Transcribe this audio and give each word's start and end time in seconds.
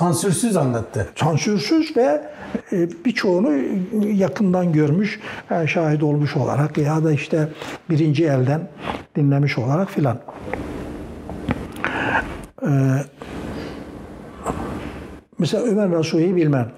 Sansürsüz 0.00 0.56
anlattı. 0.56 1.08
Sansürsüz 1.16 1.96
ve 1.96 2.22
e, 2.72 2.88
birçoğunu 3.04 3.52
yakından 4.06 4.72
görmüş, 4.72 5.20
e, 5.50 5.66
şahit 5.66 6.02
olmuş 6.02 6.36
olarak 6.36 6.78
ya 6.78 7.04
da 7.04 7.12
işte 7.12 7.48
birinci 7.90 8.24
elden 8.24 8.68
dinlemiş 9.16 9.58
olarak 9.58 9.90
filan. 9.90 10.18
Ee, 12.62 12.68
mesela 15.38 15.62
Ömer 15.62 15.90
Nasuhi'yi 15.90 16.36
bilmem. 16.36 16.72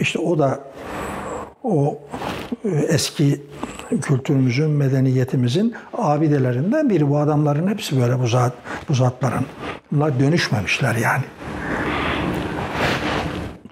İşte 0.00 0.18
o 0.18 0.38
da 0.38 0.60
o 1.62 1.98
e, 2.64 2.68
eski 2.68 3.42
kültürümüzün, 3.96 4.70
medeniyetimizin 4.70 5.74
abidelerinden 5.98 6.90
biri. 6.90 7.08
Bu 7.08 7.18
adamların 7.18 7.68
hepsi 7.68 8.00
böyle 8.00 8.20
bu, 8.20 8.26
zat, 8.26 8.52
bu 8.88 8.94
zatların. 8.94 9.46
Bunlar 9.92 10.20
dönüşmemişler 10.20 10.94
yani. 10.94 11.24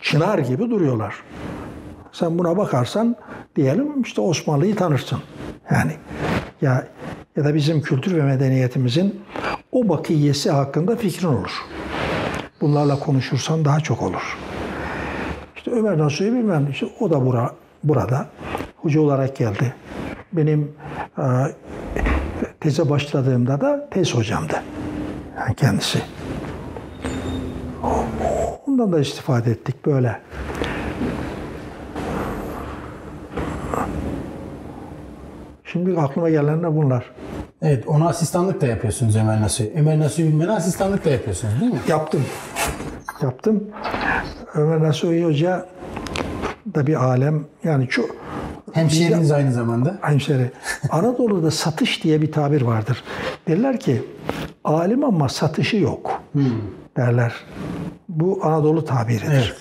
Çınar 0.02 0.38
gibi 0.38 0.71
duruyorlar. 0.71 1.15
Sen 2.12 2.38
buna 2.38 2.57
bakarsan 2.57 3.16
diyelim 3.57 4.02
işte 4.02 4.21
Osmanlı'yı 4.21 4.77
tanırsın. 4.77 5.19
Yani 5.71 5.93
ya 6.62 6.87
ya 7.37 7.45
da 7.45 7.55
bizim 7.55 7.80
kültür 7.80 8.16
ve 8.16 8.23
medeniyetimizin 8.23 9.21
o 9.73 9.88
bakiyesi 9.88 10.51
hakkında 10.51 10.96
fikrin 10.96 11.29
olur. 11.29 11.51
Bunlarla 12.60 12.98
konuşursan 12.98 13.65
daha 13.65 13.80
çok 13.80 14.02
olur. 14.02 14.38
İşte 15.57 15.71
Ömer 15.71 15.98
Nasuhi 15.98 16.33
bilmem 16.33 16.69
işte 16.71 16.87
o 17.01 17.10
da 17.10 17.27
bura, 17.27 17.55
burada 17.85 18.29
hoca 18.77 19.01
olarak 19.01 19.37
geldi. 19.37 19.74
Benim 20.37 20.73
e, 21.19 21.23
teze 22.61 22.91
başladığımda 22.91 23.60
da 23.60 23.88
tez 23.91 24.15
hocamdı. 24.15 24.63
Yani 25.38 25.55
kendisi. 25.55 25.99
Ondan 28.66 28.93
da 28.93 29.01
istifade 29.01 29.51
ettik 29.51 29.87
böyle. 29.87 30.21
Şimdi 35.65 36.01
aklıma 36.01 36.30
gelenler 36.30 36.77
bunlar. 36.77 37.05
Evet, 37.63 37.88
ona 37.88 38.09
asistanlık 38.09 38.60
da 38.60 38.66
yapıyorsunuz 38.66 39.16
Ömer 39.16 39.41
Nasuhi. 39.41 39.73
Ömer 39.77 39.99
Nasuhi 39.99 40.29
bilmeden 40.29 40.53
asistanlık 40.53 41.05
da 41.05 41.10
yapıyorsunuz 41.10 41.60
değil 41.60 41.73
mi? 41.73 41.80
Yaptım. 41.88 42.25
Yaptım. 43.23 43.65
Ömer 44.55 44.82
Nasuhi 44.82 45.25
Hoca 45.25 45.66
da 46.75 46.87
bir 46.87 46.95
alem. 46.95 47.45
Yani 47.65 47.88
çok 47.88 48.26
Hemşehriniz 48.73 49.31
aynı 49.33 49.53
zamanda. 49.53 49.99
hemşeri. 50.03 50.51
Anadolu'da 50.91 51.51
satış 51.51 52.05
diye 52.05 52.23
bir 52.23 52.33
tabir 52.33 52.63
vardır. 52.63 53.03
Derler 53.49 53.81
ki 53.81 54.03
alim 54.65 55.05
ama 55.05 55.29
satışı 55.29 55.77
yok 55.77 56.23
derler. 56.97 57.35
Bu 58.09 58.41
Anadolu 58.43 58.85
tabiridir. 58.85 59.27
Evet. 59.33 59.57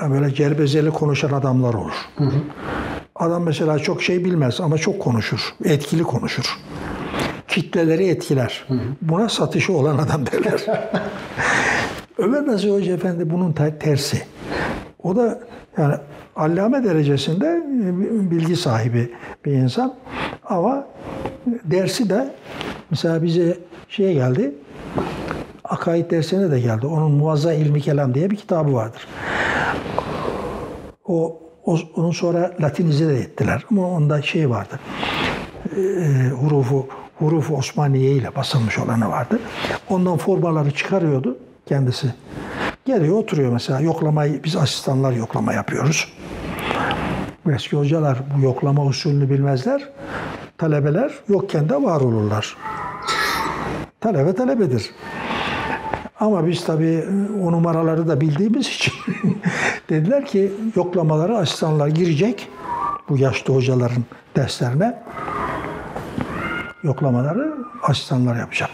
Yani 0.00 0.14
böyle 0.14 0.34
cerbezeli 0.34 0.90
konuşan 0.90 1.32
adamlar 1.32 1.74
olur. 1.74 1.92
Adam 3.16 3.42
mesela 3.42 3.78
çok 3.78 4.02
şey 4.02 4.24
bilmez 4.24 4.60
ama 4.60 4.78
çok 4.78 5.00
konuşur. 5.02 5.40
Etkili 5.64 6.02
konuşur. 6.02 6.58
Kitleleri 7.48 8.06
etkiler. 8.08 8.66
Buna 9.02 9.28
satışı 9.28 9.72
olan 9.72 9.98
adam 9.98 10.26
derler. 10.26 10.64
Ömer 12.18 12.46
Nasuhi 12.46 12.72
Hoca 12.72 12.92
Efendi 12.94 13.30
bunun 13.30 13.52
te- 13.52 13.78
tersi. 13.78 14.22
O 15.04 15.16
da 15.16 15.38
yani 15.78 15.94
allame 16.36 16.84
derecesinde 16.84 17.46
e, 17.46 18.30
bilgi 18.30 18.56
sahibi 18.56 19.12
bir 19.44 19.52
insan. 19.52 19.94
Ama 20.44 20.86
dersi 21.64 22.10
de 22.10 22.34
mesela 22.90 23.22
bize 23.22 23.58
şeye 23.88 24.14
geldi. 24.14 24.54
Akaid 25.64 26.10
dersine 26.10 26.50
de 26.50 26.60
geldi. 26.60 26.86
Onun 26.86 27.12
Muazza 27.12 27.52
İlmi 27.52 27.80
Kelam 27.80 28.14
diye 28.14 28.30
bir 28.30 28.36
kitabı 28.36 28.74
vardır. 28.74 29.08
O, 31.04 31.40
o 31.64 31.78
onu 31.96 32.12
sonra 32.12 32.52
Latinize 32.60 33.08
de 33.08 33.18
ettiler. 33.18 33.64
Ama 33.70 33.88
onda 33.88 34.22
şey 34.22 34.50
vardı. 34.50 34.80
E, 35.76 36.28
hurufu 36.28 36.88
hurufu 37.18 37.56
Osmaniye 37.56 38.10
ile 38.10 38.36
basılmış 38.36 38.78
olanı 38.78 39.08
vardı. 39.08 39.38
Ondan 39.90 40.16
formaları 40.16 40.70
çıkarıyordu 40.70 41.38
kendisi. 41.66 42.14
Geliyor 42.84 43.18
oturuyor 43.18 43.52
mesela 43.52 43.80
yoklamayı 43.80 44.44
biz 44.44 44.56
asistanlar 44.56 45.12
yoklama 45.12 45.52
yapıyoruz. 45.52 46.12
Eski 47.54 47.76
hocalar 47.76 48.18
bu 48.36 48.44
yoklama 48.44 48.84
usulünü 48.84 49.30
bilmezler. 49.30 49.88
Talebeler 50.58 51.12
yokken 51.28 51.68
de 51.68 51.82
var 51.82 52.00
olurlar. 52.00 52.56
Talebe 54.00 54.34
talebedir. 54.34 54.90
Ama 56.20 56.46
biz 56.46 56.64
tabii 56.64 57.04
o 57.42 57.52
numaraları 57.52 58.08
da 58.08 58.20
bildiğimiz 58.20 58.66
için 58.66 58.92
dediler 59.90 60.26
ki 60.26 60.52
yoklamalara 60.76 61.38
asistanlar 61.38 61.88
girecek 61.88 62.48
bu 63.08 63.18
yaşlı 63.18 63.54
hocaların 63.54 64.04
derslerine. 64.36 65.02
Yoklamaları 66.82 67.54
asistanlar 67.82 68.36
yapacak 68.36 68.70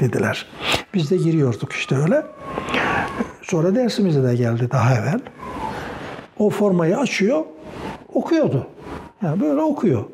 dediler. 0.00 0.46
Biz 0.94 1.10
de 1.10 1.16
giriyorduk 1.16 1.72
işte 1.72 1.96
öyle. 1.96 2.35
Sonra 3.50 3.74
dersimize 3.74 4.22
de 4.22 4.36
geldi 4.36 4.68
daha 4.70 4.94
evvel. 4.94 5.20
O 6.38 6.50
formayı 6.50 6.98
açıyor, 6.98 7.44
okuyordu. 8.14 8.66
Yani 9.22 9.40
böyle 9.40 9.60
okuyor. 9.60 10.04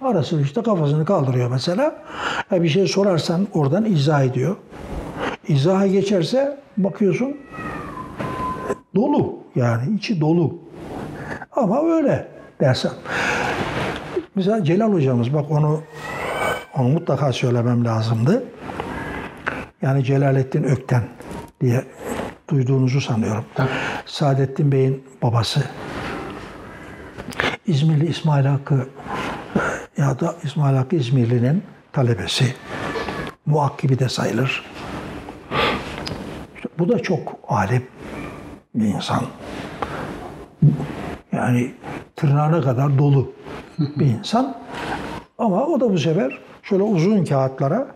Arası 0.00 0.40
işte 0.40 0.62
kafasını 0.62 1.04
kaldırıyor 1.04 1.50
mesela. 1.50 2.02
Ya 2.50 2.62
bir 2.62 2.68
şey 2.68 2.86
sorarsan 2.86 3.46
oradan 3.54 3.84
izah 3.84 4.22
ediyor. 4.22 4.56
İzaha 5.48 5.86
geçerse 5.86 6.58
bakıyorsun 6.76 7.36
dolu 8.94 9.38
yani 9.54 9.94
içi 9.96 10.20
dolu. 10.20 10.58
Ama 11.56 11.82
öyle 11.96 12.28
dersen. 12.60 12.92
Mesela 14.34 14.64
Celal 14.64 14.92
hocamız 14.92 15.34
bak 15.34 15.50
onu 15.50 15.80
onu 16.78 16.88
mutlaka 16.88 17.32
söylemem 17.32 17.84
lazımdı. 17.84 18.44
Yani 19.82 20.04
Celalettin 20.04 20.62
Ökten 20.62 21.02
diye 21.60 21.84
duyduğunuzu 22.50 23.00
sanıyorum. 23.00 23.44
Saadettin 24.06 24.72
Bey'in 24.72 25.04
babası. 25.22 25.64
İzmirli 27.66 28.06
İsmail 28.06 28.44
Hakkı 28.44 28.88
ya 29.96 30.20
da 30.20 30.34
İsmail 30.42 30.76
Hakkı 30.76 30.96
İzmirli'nin 30.96 31.62
talebesi. 31.92 32.54
Muakkibi 33.46 33.98
de 33.98 34.08
sayılır. 34.08 34.64
İşte 36.56 36.68
bu 36.78 36.88
da 36.88 36.98
çok 36.98 37.38
alim 37.48 37.86
bir 38.74 38.86
insan. 38.86 39.22
Yani 41.32 41.74
tırnağına 42.16 42.60
kadar 42.60 42.98
dolu 42.98 43.32
bir 43.78 44.06
insan. 44.06 44.56
Ama 45.38 45.66
o 45.66 45.80
da 45.80 45.90
bu 45.92 45.98
sefer 45.98 46.38
şöyle 46.62 46.82
uzun 46.82 47.24
kağıtlara 47.24 47.86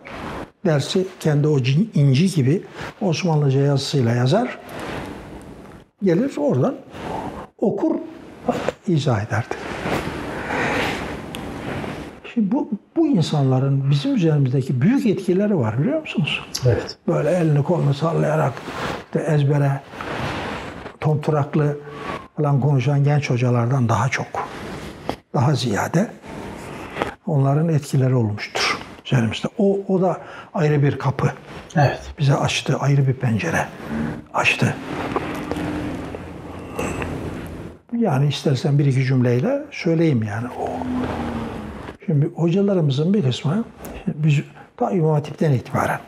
dersi 0.65 1.07
kendi 1.19 1.47
o 1.47 1.59
inci 1.95 2.35
gibi 2.35 2.63
Osmanlıca 3.01 3.59
yazısıyla 3.59 4.11
yazar. 4.11 4.57
Gelir 6.03 6.37
oradan 6.37 6.75
okur, 7.57 7.95
izah 8.87 9.27
ederdi. 9.27 9.55
Şimdi 12.33 12.51
bu, 12.51 12.69
bu 12.95 13.07
insanların 13.07 13.91
bizim 13.91 14.15
üzerimizdeki 14.15 14.81
büyük 14.81 15.05
etkileri 15.05 15.57
var 15.57 15.79
biliyor 15.79 16.01
musunuz? 16.01 16.41
Evet. 16.65 16.97
Böyle 17.07 17.29
elini 17.31 17.63
kolunu 17.63 17.93
sallayarak 17.93 18.53
işte 19.05 19.19
ezbere 19.19 19.81
tomturaklı 20.99 21.77
falan 22.37 22.61
konuşan 22.61 23.03
genç 23.03 23.29
hocalardan 23.29 23.89
daha 23.89 24.09
çok, 24.09 24.27
daha 25.33 25.55
ziyade 25.55 26.11
onların 27.27 27.69
etkileri 27.69 28.15
olmuştur 28.15 28.64
üzerimizde. 29.05 29.47
O, 29.57 29.79
o 29.87 30.01
da 30.01 30.21
ayrı 30.53 30.83
bir 30.83 30.99
kapı 30.99 31.31
Evet. 31.75 31.99
bize 32.19 32.35
açtı, 32.35 32.77
ayrı 32.79 33.07
bir 33.07 33.13
pencere 33.13 33.65
açtı. 34.33 34.75
Yani 37.97 38.27
istersen 38.27 38.79
bir 38.79 38.85
iki 38.85 39.03
cümleyle 39.05 39.61
söyleyeyim 39.71 40.23
yani 40.23 40.47
o. 40.59 40.69
Şimdi 42.05 42.25
hocalarımızın 42.35 43.13
bir 43.13 43.23
kısmı 43.23 43.65
biz 44.07 44.41
ta 44.77 44.91
İmam 44.91 45.13
Hatip'ten 45.13 45.51
itibaren 45.51 45.99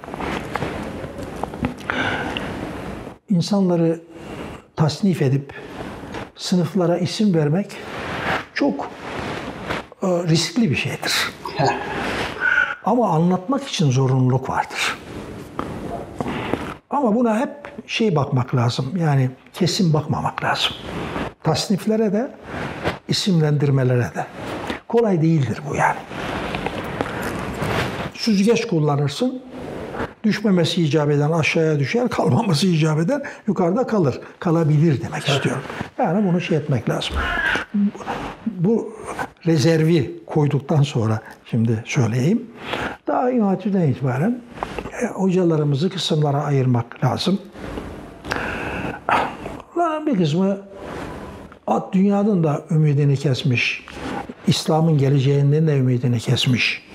insanları 3.30 4.00
tasnif 4.76 5.22
edip 5.22 5.54
sınıflara 6.36 6.98
isim 6.98 7.34
vermek 7.34 7.72
çok 8.54 8.90
e, 10.04 10.08
riskli 10.08 10.72
bir 10.72 10.76
şeydir. 10.76 11.32
Ama 12.88 13.10
anlatmak 13.10 13.68
için 13.68 13.92
zorunluluk 13.92 14.50
vardır. 14.50 14.98
Ama 16.90 17.16
buna 17.16 17.40
hep 17.40 17.50
şey 17.88 18.16
bakmak 18.16 18.56
lazım. 18.56 18.94
Yani 18.98 19.30
kesin 19.54 19.94
bakmamak 19.94 20.44
lazım. 20.44 20.72
Tasniflere 21.44 22.14
de, 22.14 22.32
isimlendirmelere 23.08 24.12
de. 24.16 24.26
Kolay 24.88 25.22
değildir 25.22 25.62
bu 25.70 25.76
yani. 25.76 25.98
Süzgeç 28.14 28.68
kullanırsın, 28.68 29.42
Düşmemesi 30.24 30.84
icap 30.84 31.12
eden 31.12 31.32
aşağıya 31.32 31.80
düşer, 31.80 32.10
kalmaması 32.10 32.68
icap 32.68 33.00
eden 33.00 33.24
yukarıda 33.48 33.88
kalır. 33.88 34.20
Kalabilir 34.40 35.02
demek 35.02 35.28
istiyorum. 35.28 35.62
Yani 35.98 36.28
bunu 36.28 36.42
şey 36.42 36.58
etmek 36.58 36.90
lazım. 36.90 37.16
Bu, 37.74 37.90
bu 38.46 38.94
rezervi 39.48 40.20
koyduktan 40.26 40.82
sonra 40.82 41.22
şimdi 41.46 41.84
söyleyeyim. 41.86 42.46
Daha 43.08 43.32
İmam 43.32 43.48
Hatip'ten 43.48 43.82
itibaren 43.82 44.42
e, 45.02 45.06
hocalarımızı 45.06 45.90
kısımlara 45.90 46.44
ayırmak 46.44 47.04
lazım. 47.04 47.40
Bunların 49.76 50.08
bir 50.08 50.18
kısmı 50.18 50.58
at 51.68 51.94
dünyanın 51.94 52.44
da 52.44 52.62
ümidini 52.72 53.18
kesmiş. 53.18 53.86
İslam'ın 54.48 54.98
geleceğinden 54.98 55.68
de 55.68 55.78
ümidini 55.78 56.20
kesmiş. 56.20 56.88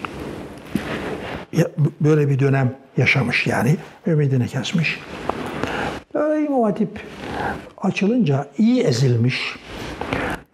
Böyle 2.01 2.29
bir 2.29 2.39
dönem 2.39 2.75
yaşamış 2.97 3.47
yani. 3.47 3.77
Ümidini 4.07 4.49
kesmiş. 4.49 4.99
İmam 6.47 6.63
Hatip 6.63 7.01
açılınca 7.79 8.47
iyi 8.59 8.83
ezilmiş. 8.83 9.57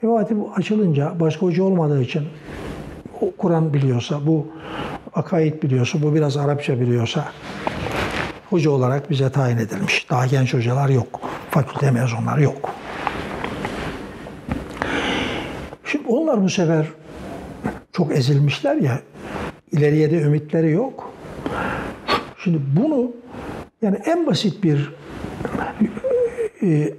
İmam 0.03 0.17
Hatip 0.17 0.39
açılınca 0.59 1.12
başka 1.21 1.47
hoca 1.47 1.62
olmadığı 1.62 2.03
için 2.03 2.25
Kur'an 3.39 3.75
biliyorsa, 3.75 4.27
bu 4.27 4.47
akaid 5.15 5.62
biliyorsa, 5.62 6.03
bu 6.03 6.15
biraz 6.15 6.37
Arapça 6.37 6.81
biliyorsa 6.81 7.25
hoca 8.50 8.71
olarak 8.71 9.11
bize 9.11 9.31
tayin 9.31 9.56
edilmiş. 9.56 10.11
Daha 10.11 10.27
genç 10.27 10.55
hocalar 10.55 10.89
yok. 10.89 11.21
Fakülte 11.50 11.91
mezunları 11.91 12.43
yok. 12.43 12.71
Şimdi 15.85 16.09
onlar 16.09 16.43
bu 16.43 16.49
sefer 16.49 16.87
çok 17.93 18.12
ezilmişler 18.12 18.77
ya, 18.77 19.00
ileriye 19.73 20.11
de 20.11 20.21
ümitleri 20.21 20.71
yok. 20.71 21.11
Şimdi 22.45 22.59
bunu 22.77 23.12
yani 23.83 23.97
en 24.05 24.27
basit 24.27 24.65
bir 24.65 24.95
e, 26.62 26.95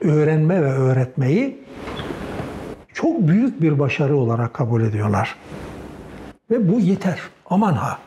öğrenme 0.00 0.62
ve 0.62 0.72
öğretmeyi 0.72 1.62
çok 3.02 3.28
büyük 3.28 3.62
bir 3.62 3.78
başarı 3.78 4.16
olarak 4.16 4.54
kabul 4.54 4.82
ediyorlar. 4.82 5.36
Ve 6.50 6.72
bu 6.72 6.80
yeter. 6.80 7.18
Aman 7.50 7.72
ha. 7.72 7.98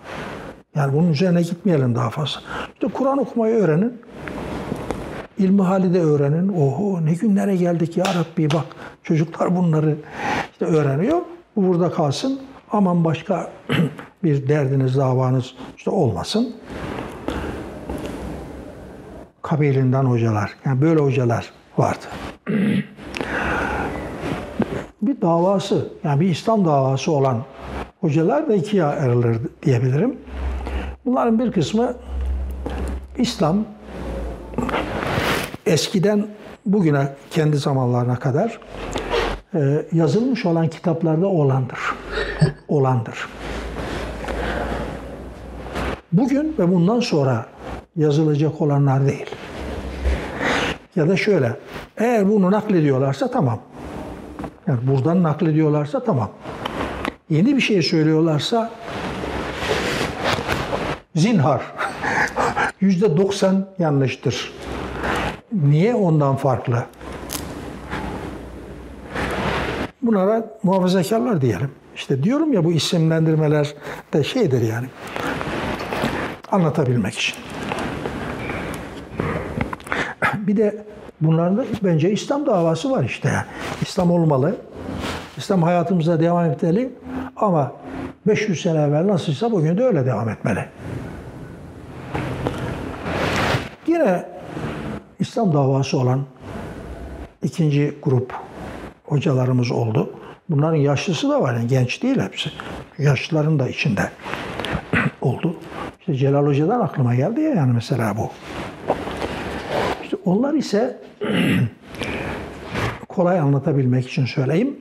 Yani 0.75 0.93
bunun 0.93 1.11
üzerine 1.11 1.41
gitmeyelim 1.41 1.95
daha 1.95 2.09
fazla. 2.09 2.41
İşte 2.73 2.87
Kur'an 2.87 3.17
okumayı 3.17 3.55
öğrenin. 3.55 4.01
İlmihali 5.37 5.93
de 5.93 6.01
öğrenin. 6.01 6.49
Oho 6.49 7.05
ne 7.05 7.13
günlere 7.13 7.55
geldik 7.55 7.97
ya 7.97 8.05
Rabbi 8.05 8.51
bak. 8.51 8.65
Çocuklar 9.03 9.55
bunları 9.55 9.95
işte 10.51 10.65
öğreniyor. 10.65 11.21
Bu 11.55 11.67
burada 11.67 11.91
kalsın. 11.91 12.39
Aman 12.71 13.05
başka 13.05 13.51
bir 14.23 14.49
derdiniz, 14.49 14.97
davanız 14.97 15.55
işte 15.77 15.89
olmasın. 15.89 16.55
Kabilinden 19.41 20.03
hocalar. 20.03 20.51
Yani 20.65 20.81
böyle 20.81 20.99
hocalar 20.99 21.51
vardı. 21.77 22.05
davası, 25.25 25.87
yani 26.03 26.19
bir 26.19 26.29
İslam 26.29 26.65
davası 26.65 27.11
olan 27.11 27.43
hocalar 28.01 28.49
da 28.49 28.55
ikiye 28.55 28.83
ayrılır 28.83 29.37
diyebilirim. 29.63 30.17
Bunların 31.05 31.39
bir 31.39 31.51
kısmı 31.51 31.93
İslam 33.17 33.65
eskiden 35.65 36.27
bugüne 36.65 37.07
kendi 37.31 37.57
zamanlarına 37.57 38.15
kadar 38.15 38.59
e, 39.53 39.85
yazılmış 39.91 40.45
olan 40.45 40.67
kitaplarda 40.67 41.27
olandır. 41.27 41.79
olandır. 42.67 43.27
Bugün 46.11 46.55
ve 46.59 46.71
bundan 46.71 46.99
sonra 46.99 47.45
yazılacak 47.95 48.61
olanlar 48.61 49.05
değil. 49.05 49.25
Ya 50.95 51.09
da 51.09 51.17
şöyle, 51.17 51.55
eğer 51.97 52.29
bunu 52.29 52.51
naklediyorlarsa 52.51 53.31
tamam. 53.31 53.59
Yani 54.67 54.79
buradan 54.87 55.23
naklediyorlarsa 55.23 56.03
tamam. 56.03 56.29
Yeni 57.29 57.55
bir 57.55 57.61
şey 57.61 57.81
söylüyorlarsa 57.81 58.71
zinhar. 61.15 61.61
Yüzde 62.81 63.17
90 63.17 63.67
yanlıştır. 63.79 64.53
Niye 65.53 65.95
ondan 65.95 66.35
farklı? 66.35 66.85
Bunlara 70.01 70.57
muhafazakarlar 70.63 71.41
diyelim. 71.41 71.71
İşte 71.95 72.23
diyorum 72.23 72.53
ya 72.53 72.63
bu 72.63 72.71
isimlendirmeler 72.71 73.73
de 74.13 74.23
şeydir 74.23 74.61
yani. 74.61 74.87
Anlatabilmek 76.51 77.13
için. 77.13 77.35
Bir 80.35 80.57
de 80.57 80.85
bunlarda 81.21 81.65
bence 81.83 82.11
İslam 82.11 82.45
davası 82.45 82.91
var 82.91 83.03
işte. 83.03 83.29
Yani. 83.29 83.45
İslam 83.81 84.11
olmalı. 84.11 84.55
İslam 85.37 85.63
hayatımıza 85.63 86.19
devam 86.19 86.45
etmeli. 86.45 86.91
Ama 87.35 87.71
500 88.27 88.61
sene 88.61 88.81
evvel 88.81 89.07
nasılsa 89.07 89.51
bugün 89.51 89.77
de 89.77 89.83
öyle 89.83 90.05
devam 90.05 90.29
etmeli. 90.29 90.65
Yine 93.87 94.25
İslam 95.19 95.53
davası 95.53 95.99
olan 95.99 96.23
ikinci 97.43 97.93
grup 98.03 98.33
hocalarımız 99.03 99.71
oldu. 99.71 100.13
Bunların 100.49 100.77
yaşlısı 100.77 101.29
da 101.29 101.41
var, 101.41 101.53
yani 101.53 101.67
genç 101.67 102.03
değil 102.03 102.19
hepsi. 102.19 102.49
Yaşlıların 102.97 103.59
da 103.59 103.69
içinde 103.69 104.09
oldu. 105.21 105.55
İşte 105.99 106.15
Celal 106.15 106.45
Hoca'dan 106.45 106.79
aklıma 106.79 107.15
geldi 107.15 107.41
ya 107.41 107.49
yani 107.49 107.73
mesela 107.73 108.17
bu. 108.17 108.29
Onlar 110.25 110.53
ise 110.53 110.97
kolay 113.09 113.39
anlatabilmek 113.39 114.07
için 114.07 114.25
söyleyeyim. 114.25 114.79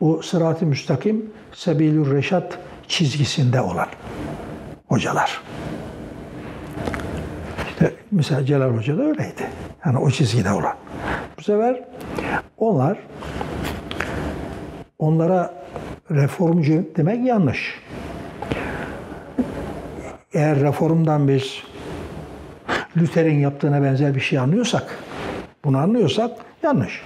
Bu 0.00 0.22
sırat-ı 0.22 0.66
müstakim, 0.66 1.30
sebilür 1.52 2.12
reşat 2.14 2.58
çizgisinde 2.88 3.60
olan 3.60 3.88
hocalar. 4.86 5.40
İşte 7.68 7.92
mesela 8.10 8.46
Celal 8.46 8.70
Hoca 8.76 8.98
da 8.98 9.02
öyleydi. 9.02 9.46
Yani 9.86 9.98
o 9.98 10.10
çizgide 10.10 10.50
olan. 10.50 10.74
Bu 11.38 11.42
sefer 11.42 11.84
onlar 12.56 12.98
onlara 14.98 15.54
reformcu 16.10 16.84
demek 16.96 17.26
yanlış. 17.26 17.80
Eğer 20.32 20.60
reformdan 20.60 21.28
biz 21.28 21.62
Luther'in 23.00 23.38
yaptığına 23.38 23.82
benzer 23.82 24.14
bir 24.14 24.20
şey 24.20 24.38
anlıyorsak, 24.38 24.98
bunu 25.64 25.78
anlıyorsak 25.78 26.30
yanlış. 26.62 27.02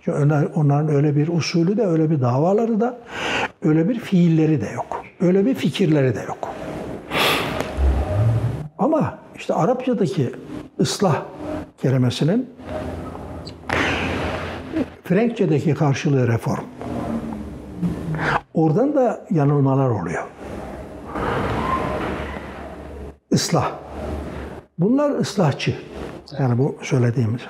Çünkü 0.00 0.18
onlar- 0.18 0.48
onların 0.54 0.88
öyle 0.88 1.16
bir 1.16 1.28
usulü 1.28 1.76
de, 1.76 1.86
öyle 1.86 2.10
bir 2.10 2.20
davaları 2.20 2.80
da, 2.80 2.98
öyle 3.62 3.88
bir 3.88 3.98
fiilleri 3.98 4.60
de 4.60 4.68
yok. 4.74 5.04
Öyle 5.20 5.46
bir 5.46 5.54
fikirleri 5.54 6.14
de 6.14 6.20
yok. 6.28 6.48
Ama 8.78 9.18
işte 9.36 9.54
Arapçadaki 9.54 10.32
ıslah 10.80 11.22
kelimesinin 11.82 12.50
Frenkçedeki 15.04 15.74
karşılığı 15.74 16.28
reform. 16.28 16.64
Oradan 18.54 18.94
da 18.94 19.26
yanılmalar 19.30 19.90
oluyor. 19.90 20.24
Islah. 23.30 23.85
Bunlar 24.78 25.10
ıslahçı. 25.18 25.74
Yani 26.38 26.58
bu 26.58 26.76
söylediğimiz. 26.82 27.40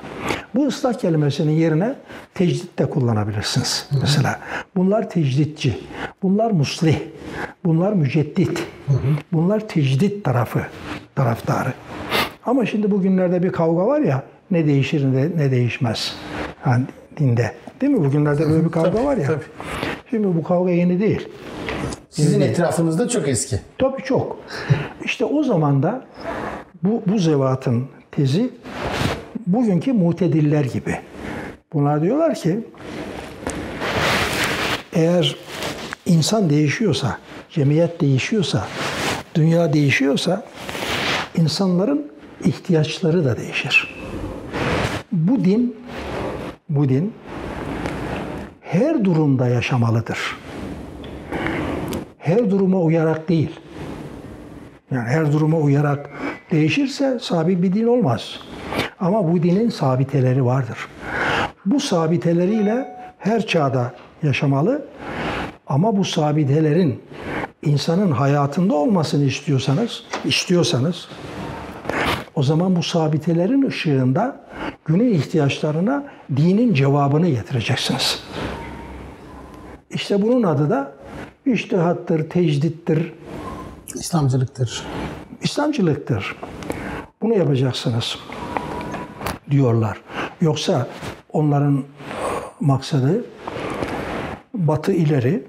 Bu 0.54 0.66
ıslah 0.66 0.92
kelimesinin 0.92 1.52
yerine 1.52 1.94
tecdit 2.34 2.78
de 2.78 2.90
kullanabilirsiniz. 2.90 3.88
Mesela 4.00 4.40
bunlar 4.76 5.10
tecditçi, 5.10 5.78
bunlar 6.22 6.50
muslih, 6.50 6.98
bunlar 7.64 7.92
müceddit, 7.92 8.66
bunlar 9.32 9.68
tecdit 9.68 10.24
tarafı, 10.24 10.60
taraftarı. 11.14 11.72
Ama 12.46 12.66
şimdi 12.66 12.90
bugünlerde 12.90 13.42
bir 13.42 13.52
kavga 13.52 13.86
var 13.86 14.00
ya, 14.00 14.22
ne 14.50 14.66
değişir 14.66 15.04
ne, 15.04 15.44
ne 15.44 15.50
değişmez. 15.50 16.14
Yani 16.66 16.84
dinde. 17.16 17.52
Değil 17.80 17.92
mi? 17.92 18.04
Bugünlerde 18.04 18.50
böyle 18.50 18.64
bir 18.64 18.70
kavga 18.70 18.90
Tabii, 18.92 19.04
var 19.04 19.16
ya. 19.16 19.26
tabii. 19.26 19.44
Şimdi 20.10 20.26
bu 20.36 20.42
kavga 20.42 20.70
yeni 20.70 21.00
değil. 21.00 21.28
Sizin 22.10 22.40
etrafınızda 22.40 23.08
çok 23.08 23.28
eski. 23.28 23.60
Tabii 23.78 24.02
çok. 24.02 24.38
İşte 25.04 25.24
o 25.24 25.42
zaman 25.42 25.82
da 25.82 26.04
bu, 26.82 27.02
bu 27.06 27.18
zevatın 27.18 27.88
tezi 28.10 28.50
bugünkü 29.46 29.92
mutediller 29.92 30.64
gibi. 30.64 30.98
Bunlar 31.72 32.02
diyorlar 32.02 32.34
ki 32.34 32.60
eğer 34.92 35.36
insan 36.06 36.50
değişiyorsa, 36.50 37.18
cemiyet 37.50 38.00
değişiyorsa, 38.00 38.68
dünya 39.34 39.72
değişiyorsa 39.72 40.44
insanların 41.36 42.12
ihtiyaçları 42.44 43.24
da 43.24 43.36
değişir. 43.36 43.96
Bu 45.12 45.44
din 45.44 45.76
bu 46.68 46.88
din 46.88 47.12
her 48.60 49.04
durumda 49.04 49.48
yaşamalıdır 49.48 50.18
her 52.26 52.50
duruma 52.50 52.80
uyarak 52.80 53.28
değil, 53.28 53.50
Yani 54.90 55.08
her 55.08 55.32
duruma 55.32 55.58
uyarak 55.58 56.10
değişirse 56.50 57.18
sabit 57.20 57.62
bir 57.62 57.72
din 57.74 57.86
olmaz. 57.86 58.40
Ama 59.00 59.32
bu 59.32 59.42
dinin 59.42 59.70
sabiteleri 59.70 60.44
vardır. 60.44 60.78
Bu 61.66 61.80
sabiteleriyle 61.80 62.96
her 63.18 63.46
çağda 63.46 63.92
yaşamalı. 64.22 64.84
Ama 65.66 65.96
bu 65.96 66.04
sabitelerin 66.04 67.02
insanın 67.62 68.10
hayatında 68.10 68.74
olmasını 68.74 69.24
istiyorsanız, 69.24 70.02
istiyorsanız 70.24 71.08
o 72.34 72.42
zaman 72.42 72.76
bu 72.76 72.82
sabitelerin 72.82 73.66
ışığında 73.66 74.40
günün 74.84 75.14
ihtiyaçlarına 75.14 76.04
dinin 76.36 76.74
cevabını 76.74 77.28
getireceksiniz. 77.28 78.22
İşte 79.90 80.22
bunun 80.22 80.42
adı 80.42 80.70
da 80.70 80.92
iştihattır, 81.46 82.30
tecdittir, 82.30 83.12
İslamcılıktır. 83.94 84.84
İslamcılıktır. 85.42 86.36
Bunu 87.22 87.34
yapacaksınız 87.34 88.18
diyorlar. 89.50 90.00
Yoksa 90.40 90.88
onların 91.32 91.84
maksadı 92.60 93.24
batı 94.54 94.92
ileri, 94.92 95.42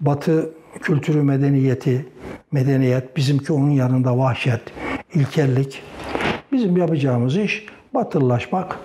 batı 0.00 0.50
kültürü 0.80 1.22
medeniyeti, 1.22 2.06
medeniyet, 2.52 3.16
bizimki 3.16 3.52
onun 3.52 3.70
yanında 3.70 4.18
vahşet, 4.18 4.60
ilkellik. 5.14 5.82
Bizim 6.52 6.76
yapacağımız 6.76 7.36
iş 7.36 7.66
batılılaşmak 7.94 8.78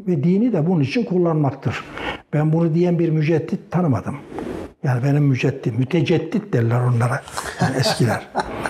ve 0.00 0.24
dini 0.24 0.52
de 0.52 0.66
bunun 0.66 0.80
için 0.80 1.04
kullanmaktır. 1.04 1.84
Ben 2.32 2.52
bunu 2.52 2.74
diyen 2.74 2.98
bir 2.98 3.08
müceddit 3.08 3.70
tanımadım. 3.70 4.16
Yani 4.82 5.04
benim 5.04 5.24
müceddit, 5.24 5.78
müteceddit 5.78 6.52
derler 6.52 6.80
onlara 6.80 7.22
yani 7.60 7.76
eskiler. 7.76 8.28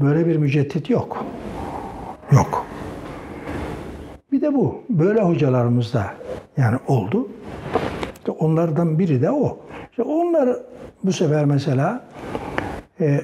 Böyle 0.00 0.26
bir 0.26 0.36
müceddit 0.36 0.90
yok. 0.90 1.24
Yok. 2.32 2.66
Bir 4.32 4.40
de 4.40 4.54
bu. 4.54 4.82
Böyle 4.90 5.20
hocalarımız 5.20 5.94
da 5.94 6.14
yani 6.56 6.78
oldu. 6.88 7.28
İşte 8.18 8.30
onlardan 8.30 8.98
biri 8.98 9.22
de 9.22 9.30
o. 9.30 9.58
İşte 9.90 10.02
onlar 10.02 10.56
bu 11.04 11.12
sefer 11.12 11.44
mesela 11.44 12.04
e, 13.00 13.20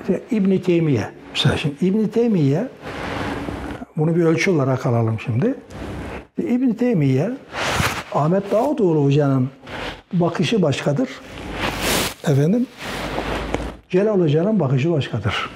işte 0.00 0.22
İbn 0.30 0.58
Teymiye. 0.58 1.08
Mesela 1.30 1.56
şimdi 1.56 1.84
İbn 1.84 2.06
Teymiye 2.06 2.68
bunu 3.96 4.16
bir 4.16 4.24
ölçü 4.24 4.50
olarak 4.50 4.86
alalım 4.86 5.20
şimdi. 5.20 5.54
İbn 6.38 6.72
Teymiye 6.72 7.30
Ahmet 8.14 8.52
Davutoğlu 8.52 9.04
hocanın 9.04 9.48
bakışı 10.12 10.62
başkadır. 10.62 11.08
Efendim 12.28 12.66
Celal 13.92 14.20
Hoca'nın 14.20 14.60
bakışı 14.60 14.92
başkadır. 14.92 15.50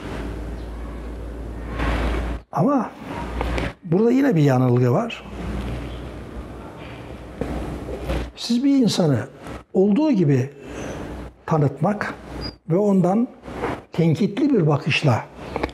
Ama 2.52 2.90
burada 3.84 4.10
yine 4.10 4.36
bir 4.36 4.42
yanılgı 4.42 4.92
var. 4.92 5.24
Siz 8.36 8.64
bir 8.64 8.76
insanı 8.76 9.18
olduğu 9.72 10.12
gibi 10.12 10.50
tanıtmak 11.46 12.14
ve 12.70 12.76
ondan 12.76 13.28
tenkitli 13.92 14.54
bir 14.54 14.66
bakışla 14.66 15.24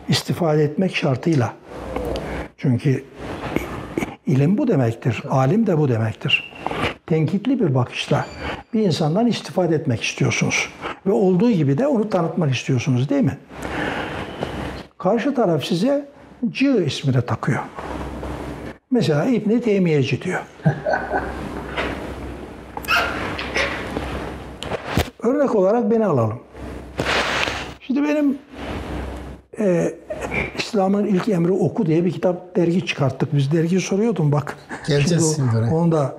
istifade 0.08 0.64
etmek 0.64 0.96
şartıyla. 0.96 1.52
Çünkü 2.56 3.04
ilim 4.26 4.58
bu 4.58 4.68
demektir, 4.68 5.22
alim 5.30 5.66
de 5.66 5.78
bu 5.78 5.88
demektir. 5.88 6.52
Tenkitli 7.06 7.60
bir 7.60 7.74
bakışla 7.74 8.26
bir 8.74 8.82
insandan 8.82 9.26
istifade 9.26 9.74
etmek 9.74 10.02
istiyorsunuz. 10.02 10.68
Ve 11.06 11.12
olduğu 11.12 11.50
gibi 11.50 11.78
de 11.78 11.86
onu 11.86 12.08
tanıtmak 12.10 12.54
istiyorsunuz 12.54 13.08
değil 13.08 13.22
mi? 13.22 13.38
Karşı 14.98 15.34
taraf 15.34 15.64
size 15.64 16.08
Cı 16.50 16.84
ismini 16.86 17.22
takıyor. 17.26 17.60
Mesela 18.90 19.24
İbni 19.24 19.60
Teymiyeci 19.60 20.22
diyor. 20.22 20.40
Örnek 25.22 25.54
olarak 25.54 25.90
beni 25.90 26.06
alalım. 26.06 26.40
Şimdi 27.80 28.02
benim 28.02 28.38
e, 29.58 29.94
İslam'ın 30.72 31.06
ilk 31.06 31.28
emri 31.28 31.52
oku 31.52 31.86
diye 31.86 32.04
bir 32.04 32.10
kitap 32.12 32.56
dergi 32.56 32.86
çıkarttık. 32.86 33.36
Biz 33.36 33.52
dergiyi 33.52 33.80
soruyordum 33.80 34.32
bak. 34.32 34.56
Geleceğiz 34.88 35.34
Şimdi 35.36 35.50
şimdi. 35.52 35.74
Onu 35.74 35.92
da 35.92 36.16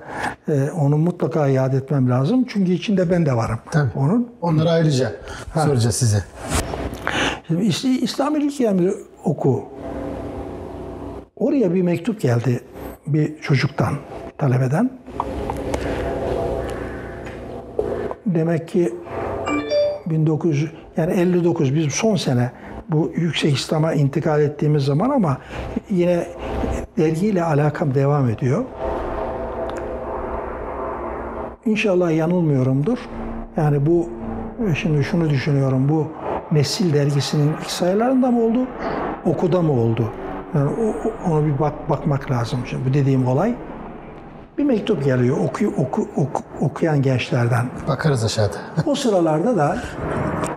e, 0.48 0.70
onu 0.70 0.96
mutlaka 0.96 1.48
iade 1.48 1.76
etmem 1.76 2.10
lazım. 2.10 2.44
Çünkü 2.48 2.72
içinde 2.72 3.10
ben 3.10 3.26
de 3.26 3.36
varım. 3.36 3.58
Tabii. 3.70 3.90
Onun 3.96 4.28
Onları 4.40 4.70
ayrıca 4.70 5.12
soracağız 5.54 5.94
size. 5.96 6.24
Şimdi 7.46 7.64
İs- 7.64 8.00
İslam 8.00 8.36
ilk 8.36 8.60
emri 8.60 8.94
oku. 9.24 9.64
Oraya 11.36 11.74
bir 11.74 11.82
mektup 11.82 12.20
geldi 12.20 12.60
bir 13.06 13.40
çocuktan, 13.40 13.94
talebeden. 14.38 14.90
Demek 18.26 18.68
ki 18.68 18.94
1900 20.06 20.70
yani 20.96 21.12
59 21.12 21.74
biz 21.74 21.92
son 21.92 22.16
sene 22.16 22.50
bu 22.88 23.12
yüksek 23.16 23.54
İslam'a 23.54 23.92
intikal 23.92 24.40
ettiğimiz 24.42 24.84
zaman 24.84 25.10
ama 25.10 25.38
yine 25.90 26.26
dergiyle 26.98 27.44
alakam 27.44 27.94
devam 27.94 28.28
ediyor. 28.30 28.64
İnşallah 31.66 32.16
yanılmıyorumdur. 32.16 32.98
Yani 33.56 33.86
bu 33.86 34.08
şimdi 34.82 35.04
şunu 35.04 35.30
düşünüyorum. 35.30 35.88
Bu 35.88 36.06
Nesil 36.52 36.94
dergisinin 36.94 37.52
ilk 37.60 37.70
sayılarında 37.70 38.30
mı 38.30 38.42
oldu? 38.42 38.58
Okuda 39.24 39.62
mı 39.62 39.72
oldu? 39.72 40.04
Yani 40.54 40.70
o- 40.70 41.08
o- 41.08 41.30
onu 41.32 41.46
bir 41.46 41.58
bak 41.58 41.90
bakmak 41.90 42.30
lazım. 42.30 42.58
Şimdi 42.66 42.90
bu 42.90 42.94
dediğim 42.94 43.26
olay 43.26 43.54
bir 44.58 44.64
mektup 44.64 45.04
geliyor 45.04 45.36
oku, 45.36 45.66
oku, 45.76 46.08
oku- 46.16 46.42
okuyan 46.60 47.02
gençlerden. 47.02 47.66
Bakarız 47.88 48.24
aşağıda. 48.24 48.56
O 48.86 48.94
sıralarda 48.94 49.56
da 49.56 49.78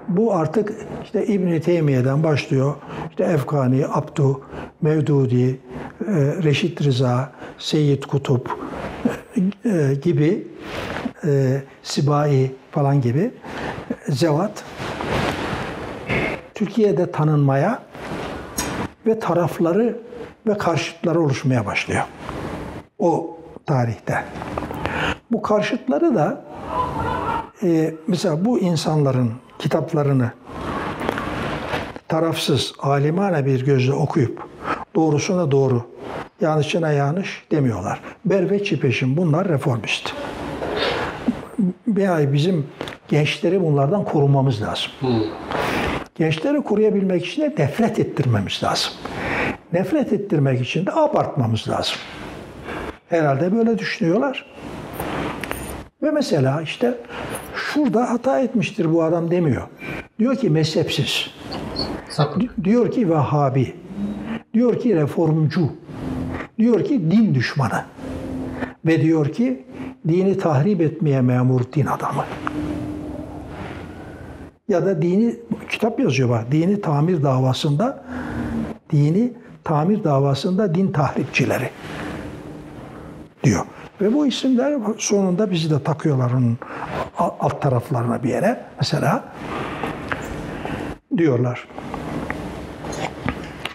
bu 0.07 0.35
artık 0.35 0.73
işte 1.03 1.25
İbn 1.27 1.59
Teymiye'den 1.59 2.23
başlıyor. 2.23 2.75
İşte 3.09 3.23
Efkani, 3.23 3.85
Abdu, 3.93 4.41
Mevdudi, 4.81 5.49
e, 5.49 5.59
Reşit 6.43 6.81
Rıza, 6.81 7.31
Seyyid 7.57 8.03
Kutup 8.03 8.57
e, 9.65 9.93
gibi 10.01 10.47
e, 11.25 11.61
Sibai 11.83 12.51
falan 12.71 13.01
gibi 13.01 13.31
zevat 14.09 14.63
Türkiye'de 16.55 17.11
tanınmaya 17.11 17.79
ve 19.05 19.19
tarafları 19.19 19.97
ve 20.47 20.57
karşıtları 20.57 21.21
oluşmaya 21.21 21.65
başlıyor. 21.65 22.03
O 22.99 23.36
tarihte. 23.67 24.23
Bu 25.31 25.41
karşıtları 25.41 26.15
da 26.15 26.41
e, 27.63 27.93
mesela 28.07 28.45
bu 28.45 28.59
insanların 28.59 29.31
kitaplarını 29.59 30.31
tarafsız, 32.07 32.73
alimane 32.79 33.45
bir 33.45 33.65
gözle 33.65 33.93
okuyup 33.93 34.43
doğrusuna 34.95 35.51
doğru, 35.51 35.87
yanlışına 36.41 36.91
yanlış 36.91 37.43
demiyorlar. 37.51 38.01
Berbe 38.25 38.63
Çipeş'in 38.63 39.17
bunlar 39.17 39.47
reformist. 39.47 40.13
Ay 42.09 42.33
bizim 42.33 42.67
gençleri 43.07 43.61
bunlardan 43.61 44.03
korumamız 44.03 44.61
lazım. 44.61 44.91
Gençleri 46.15 46.61
koruyabilmek 46.61 47.25
için 47.25 47.41
de 47.41 47.55
nefret 47.57 47.99
ettirmemiz 47.99 48.63
lazım. 48.63 48.91
Nefret 49.73 50.13
ettirmek 50.13 50.61
için 50.61 50.85
de 50.85 50.91
abartmamız 50.91 51.69
lazım. 51.69 51.95
Herhalde 53.09 53.55
böyle 53.55 53.77
düşünüyorlar. 53.77 54.45
Ve 56.03 56.11
mesela 56.11 56.61
işte 56.61 56.97
şurada 57.55 58.09
hata 58.09 58.39
etmiştir 58.39 58.93
bu 58.93 59.03
adam 59.03 59.31
demiyor. 59.31 59.67
Diyor 60.19 60.35
ki 60.35 60.49
mezhepsiz. 60.49 61.27
Sapık. 62.09 62.63
Diyor 62.63 62.91
ki 62.91 63.09
Vehhabi. 63.09 63.75
Diyor 64.53 64.79
ki 64.79 64.95
reformcu. 64.95 65.69
Diyor 66.57 66.85
ki 66.85 67.11
din 67.11 67.35
düşmanı. 67.35 67.83
Ve 68.85 69.01
diyor 69.01 69.29
ki 69.29 69.65
dini 70.07 70.37
tahrip 70.37 70.81
etmeye 70.81 71.21
memur 71.21 71.61
din 71.73 71.85
adamı. 71.85 72.23
Ya 74.69 74.85
da 74.85 75.01
dini 75.01 75.35
kitap 75.69 75.99
yazıyor 75.99 76.29
bak. 76.29 76.51
Dini 76.51 76.81
tamir 76.81 77.23
davasında 77.23 78.03
dini 78.91 79.33
tamir 79.63 80.03
davasında 80.03 80.75
din 80.75 80.91
tahripçileri 80.91 81.69
diyor. 83.47 83.65
Ve 84.01 84.13
bu 84.13 84.27
isimler 84.27 84.73
sonunda 84.97 85.51
bizi 85.51 85.69
de 85.69 85.83
takıyorlar 85.83 86.31
onun 86.31 86.57
alt 87.17 87.61
taraflarına 87.61 88.23
bir 88.23 88.29
yere 88.29 88.61
mesela 88.79 89.23
diyorlar. 91.17 91.67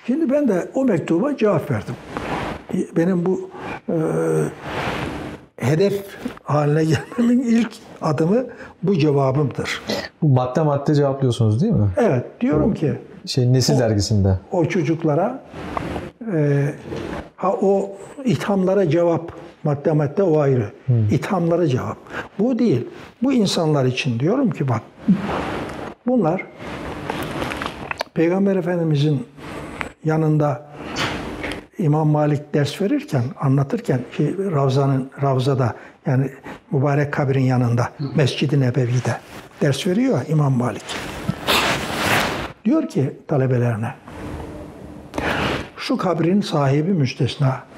Şimdi 0.07 0.31
ben 0.31 0.49
de 0.49 0.69
o 0.75 0.85
mektuba 0.85 1.37
cevap 1.37 1.71
verdim. 1.71 1.95
Benim 2.97 3.27
bu 3.27 3.51
e, 3.89 3.97
hedef 5.57 6.05
haline 6.43 6.85
gelmemin 7.19 7.43
ilk 7.43 7.71
adımı 8.03 8.45
bu 8.83 8.99
cevabımdır. 8.99 9.83
Bu 10.23 10.29
madde 10.29 10.63
madde 10.63 10.95
cevaplıyorsunuz 10.95 11.63
değil 11.63 11.73
mi? 11.73 11.89
Evet 11.97 12.41
diyorum 12.41 12.75
ki 12.75 12.93
Şey 13.27 13.53
Nesil 13.53 13.79
dergisinde. 13.79 14.39
o 14.53 14.65
çocuklara 14.65 15.43
e, 16.35 16.65
ha 17.37 17.53
o 17.53 17.91
ithamlara 18.25 18.91
cevap 18.91 19.33
madde 19.65 19.93
madde 19.93 20.23
o 20.23 20.41
ayrı. 20.41 20.73
İthamlara 21.11 21.67
cevap. 21.67 21.97
Bu 22.39 22.59
değil. 22.59 22.89
Bu 23.23 23.33
insanlar 23.33 23.85
için 23.85 24.21
diyorum 24.21 24.51
ki 24.51 24.69
bak 24.69 24.83
bunlar 26.07 26.47
Peygamber 28.15 28.57
Efendimizin 28.57 29.27
yanında 30.05 30.73
İmam 31.79 32.09
Malik 32.09 32.55
ders 32.55 32.81
verirken, 32.81 33.23
anlatırken 33.41 34.01
şey, 34.17 34.35
Ravza'nın 34.39 35.11
Ravza'da 35.23 35.75
yani 36.07 36.31
mübarek 36.71 37.13
kabrin 37.13 37.43
yanında 37.43 37.89
Mescid-i 38.15 38.61
Nebevi'de 38.61 39.17
ders 39.61 39.87
veriyor 39.87 40.21
İmam 40.29 40.53
Malik. 40.53 40.85
Diyor 42.65 42.89
ki 42.89 43.17
talebelerine 43.29 43.95
şu 45.77 45.97
kabrin 45.97 46.41
sahibi 46.41 46.91
müstesna. 46.91 47.72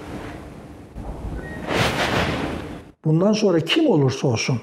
Bundan 3.05 3.33
sonra 3.33 3.61
kim 3.61 3.87
olursa 3.87 4.29
olsun 4.29 4.61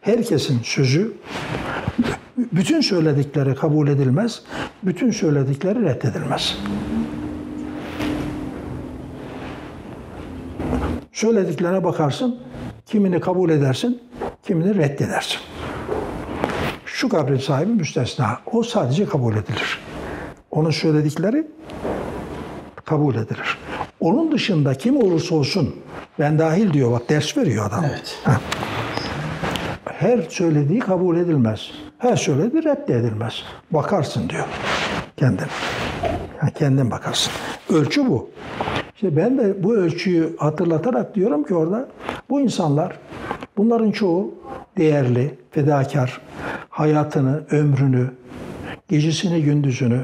herkesin 0.00 0.60
sözü 0.62 1.12
bütün 2.36 2.80
söyledikleri 2.80 3.54
kabul 3.54 3.88
edilmez, 3.88 4.42
bütün 4.82 5.10
söyledikleri 5.10 5.82
reddedilmez. 5.82 6.58
Söylediklerine 11.12 11.84
bakarsın, 11.84 12.40
kimini 12.86 13.20
kabul 13.20 13.50
edersin, 13.50 14.02
kimini 14.42 14.74
reddedersin. 14.74 15.38
Şu 16.86 17.08
kabrin 17.08 17.38
sahibi 17.38 17.72
müstesna. 17.72 18.38
O 18.52 18.62
sadece 18.62 19.06
kabul 19.06 19.32
edilir. 19.32 19.78
Onun 20.50 20.70
söyledikleri 20.70 21.46
kabul 22.84 23.14
edilir. 23.14 23.58
Onun 24.00 24.32
dışında 24.32 24.74
kim 24.74 24.96
olursa 24.96 25.34
olsun 25.34 25.76
ben 26.18 26.38
dahil 26.38 26.72
diyor 26.72 26.92
bak 26.92 27.08
ders 27.08 27.36
veriyor 27.36 27.66
adam. 27.66 27.84
Evet. 27.90 28.18
Ha. 28.24 28.40
Her 29.84 30.22
söylediği 30.22 30.80
kabul 30.80 31.16
edilmez. 31.16 31.70
Her 31.98 32.16
söylediği 32.16 32.64
reddedilmez. 32.64 33.42
Bakarsın 33.70 34.28
diyor 34.28 34.44
kendin. 35.16 35.46
Yani 36.42 36.52
kendin 36.54 36.90
bakarsın. 36.90 37.32
Ölçü 37.70 38.08
bu. 38.08 38.30
İşte 38.94 39.16
ben 39.16 39.38
de 39.38 39.64
bu 39.64 39.76
ölçüyü 39.76 40.36
hatırlatarak 40.36 41.14
diyorum 41.14 41.44
ki 41.44 41.54
orada 41.54 41.88
bu 42.30 42.40
insanlar 42.40 42.98
bunların 43.56 43.90
çoğu 43.90 44.34
değerli, 44.78 45.38
fedakar, 45.50 46.20
hayatını, 46.68 47.42
ömrünü, 47.50 48.10
gecesini, 48.88 49.42
gündüzünü 49.42 50.00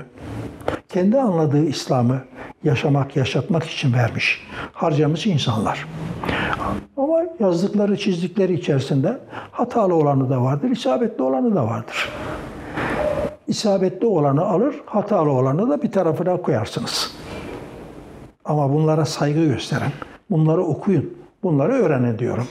kendi 0.88 1.20
anladığı 1.20 1.64
İslam'ı 1.66 2.20
yaşamak, 2.64 3.16
yaşatmak 3.16 3.64
için 3.64 3.92
vermiş, 3.92 4.46
harcamış 4.72 5.26
insanlar. 5.26 5.86
Ama 6.96 7.22
yazdıkları, 7.40 7.96
çizdikleri 7.96 8.54
içerisinde 8.54 9.18
hatalı 9.50 9.94
olanı 9.94 10.30
da 10.30 10.42
vardır, 10.42 10.70
isabetli 10.70 11.22
olanı 11.22 11.54
da 11.54 11.66
vardır. 11.66 12.08
İsabetli 13.46 14.06
olanı 14.06 14.44
alır, 14.44 14.74
hatalı 14.86 15.30
olanı 15.30 15.70
da 15.70 15.82
bir 15.82 15.92
tarafına 15.92 16.36
koyarsınız. 16.36 17.10
Ama 18.44 18.72
bunlara 18.72 19.04
saygı 19.04 19.44
gösterin, 19.44 19.92
bunları 20.30 20.62
okuyun, 20.62 21.14
bunları 21.42 21.72
öğrenin 21.72 22.18
diyorum. 22.18 22.48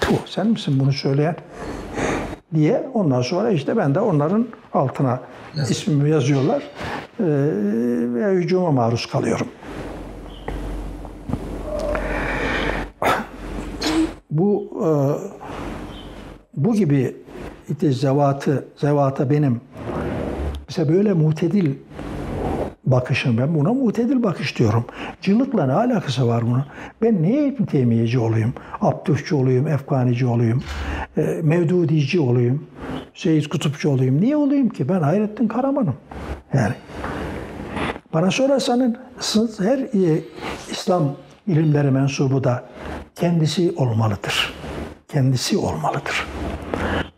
Tuh, 0.00 0.26
sen 0.26 0.46
misin 0.46 0.80
bunu 0.80 0.92
söyleyen? 0.92 1.36
diye 2.54 2.88
ondan 2.94 3.22
sonra 3.22 3.50
işte 3.50 3.76
ben 3.76 3.94
de 3.94 4.00
onların 4.00 4.46
altına 4.72 5.20
ismimi 5.70 6.10
yazıyorlar 6.10 6.62
ve 7.20 8.32
hücuma 8.34 8.70
maruz 8.70 9.06
kalıyorum. 9.06 9.46
Bu 14.30 14.70
e, 14.80 14.88
bu 16.56 16.74
gibi 16.74 17.16
işte 17.70 17.92
zevatı, 17.92 18.64
zevata 18.76 19.30
benim 19.30 19.60
mesela 20.68 20.92
böyle 20.92 21.12
mutedil 21.12 21.74
bakışım 22.86 23.38
ben 23.38 23.54
buna 23.54 23.72
mutedil 23.72 24.22
bakış 24.22 24.58
diyorum. 24.58 24.84
Cılıkla 25.20 25.66
ne 25.66 25.72
alakası 25.72 26.28
var 26.28 26.42
bunun? 26.46 26.64
Ben 27.02 27.22
niye 27.22 27.48
İbn 27.48 27.64
Teymiyeci 27.64 28.18
olayım? 28.18 28.52
Abdühçü 28.80 29.34
olayım, 29.34 29.66
Efganici 29.66 30.26
olayım, 30.26 30.62
e, 31.16 31.40
Mevdudici 31.42 32.20
olayım, 32.20 32.66
Seyyid 33.14 33.46
Kutupçu 33.46 33.90
olayım. 33.90 34.20
Niye 34.20 34.36
olayım 34.36 34.68
ki? 34.68 34.88
Ben 34.88 35.00
Hayrettin 35.00 35.48
Karaman'ım. 35.48 35.94
Yani 36.54 36.74
bana 38.14 38.30
sorarsanız 38.30 39.60
her 39.60 39.78
e, 39.78 40.20
İslam 40.70 41.16
ilimleri 41.46 41.90
mensubu 41.90 42.44
da 42.44 42.64
kendisi 43.14 43.74
olmalıdır. 43.76 44.54
Kendisi 45.08 45.58
olmalıdır. 45.58 46.26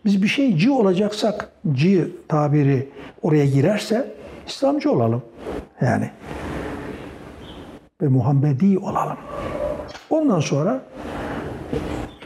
Biz 0.04 0.22
bir 0.22 0.28
şeyci 0.28 0.70
olacaksak, 0.70 1.52
ci 1.72 2.12
tabiri 2.28 2.88
oraya 3.22 3.46
girerse 3.46 4.14
İslamcı 4.46 4.92
olalım. 4.92 5.22
Yani 5.80 6.10
ve 8.02 8.08
Muhammedi 8.08 8.78
olalım. 8.78 9.16
Ondan 10.10 10.40
sonra 10.40 10.82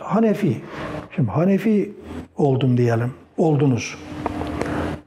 Hanefi. 0.00 0.60
Şimdi 1.16 1.30
Hanefi 1.30 1.94
oldum 2.36 2.76
diyelim. 2.76 3.14
Oldunuz. 3.38 3.98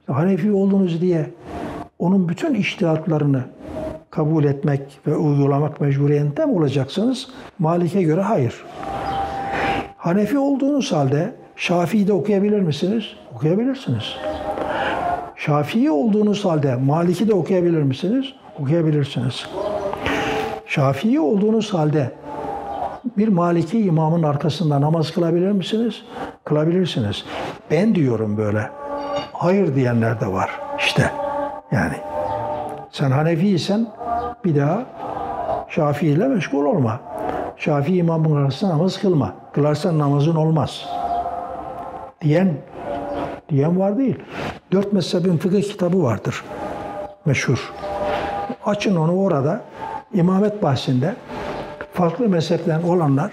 Hanefi 0.08 0.52
oldunuz 0.52 1.02
diye 1.02 1.30
onun 2.04 2.30
bütün 2.30 2.54
iştihatlarını 2.54 3.44
kabul 4.10 4.44
etmek 4.44 4.82
ve 5.08 5.16
uygulamak 5.16 5.82
mecburiyetinde 5.82 6.46
mi 6.46 6.54
olacaksınız? 6.54 7.28
Malik'e 7.60 8.04
göre 8.04 8.22
hayır. 8.22 8.66
Hanefi 9.98 10.38
olduğunuz 10.38 10.92
halde 10.92 11.36
Şafii'de 11.56 12.14
okuyabilir 12.14 12.60
misiniz? 12.60 13.04
Okuyabilirsiniz. 13.36 14.04
Şafii 15.36 15.92
olduğunuz 15.92 16.46
halde 16.46 16.76
Malik'i 16.76 17.28
de 17.28 17.34
okuyabilir 17.34 17.84
misiniz? 17.84 18.26
Okuyabilirsiniz. 18.60 19.46
Şafii 20.66 21.20
olduğunuz 21.20 21.74
halde 21.74 22.12
bir 23.18 23.28
Maliki 23.28 23.80
imamın 23.80 24.24
arkasında 24.24 24.82
namaz 24.82 25.12
kılabilir 25.12 25.52
misiniz? 25.52 26.02
Kılabilirsiniz. 26.44 27.26
Ben 27.72 27.96
diyorum 27.96 28.38
böyle. 28.38 28.70
Hayır 29.34 29.76
diyenler 29.76 30.22
de 30.22 30.28
var. 30.28 30.50
İşte 30.80 31.23
yani. 31.74 31.96
Sen 32.92 33.12
Hanefiysen 33.12 33.88
bir 34.46 34.56
daha 34.56 34.86
Şafii 35.70 36.08
ile 36.08 36.28
meşgul 36.28 36.66
olma. 36.66 37.00
Şafii 37.58 37.98
imamın 37.98 38.44
arasında 38.44 38.72
namaz 38.72 39.02
kılma. 39.02 39.34
Kılarsan 39.54 40.00
namazın 40.00 40.36
olmaz. 40.36 40.86
Diyen 42.22 42.54
diyen 43.50 43.80
var 43.80 43.98
değil. 43.98 44.20
Dört 44.72 44.94
mezhebin 44.94 45.38
fıkıh 45.38 45.62
kitabı 45.62 46.04
vardır. 46.04 46.44
Meşhur. 47.26 47.74
Açın 48.66 48.96
onu 48.96 49.20
orada. 49.20 49.62
İmamet 50.14 50.64
bahsinde 50.64 51.16
farklı 51.94 52.30
mezhepten 52.30 52.84
olanlar 52.84 53.32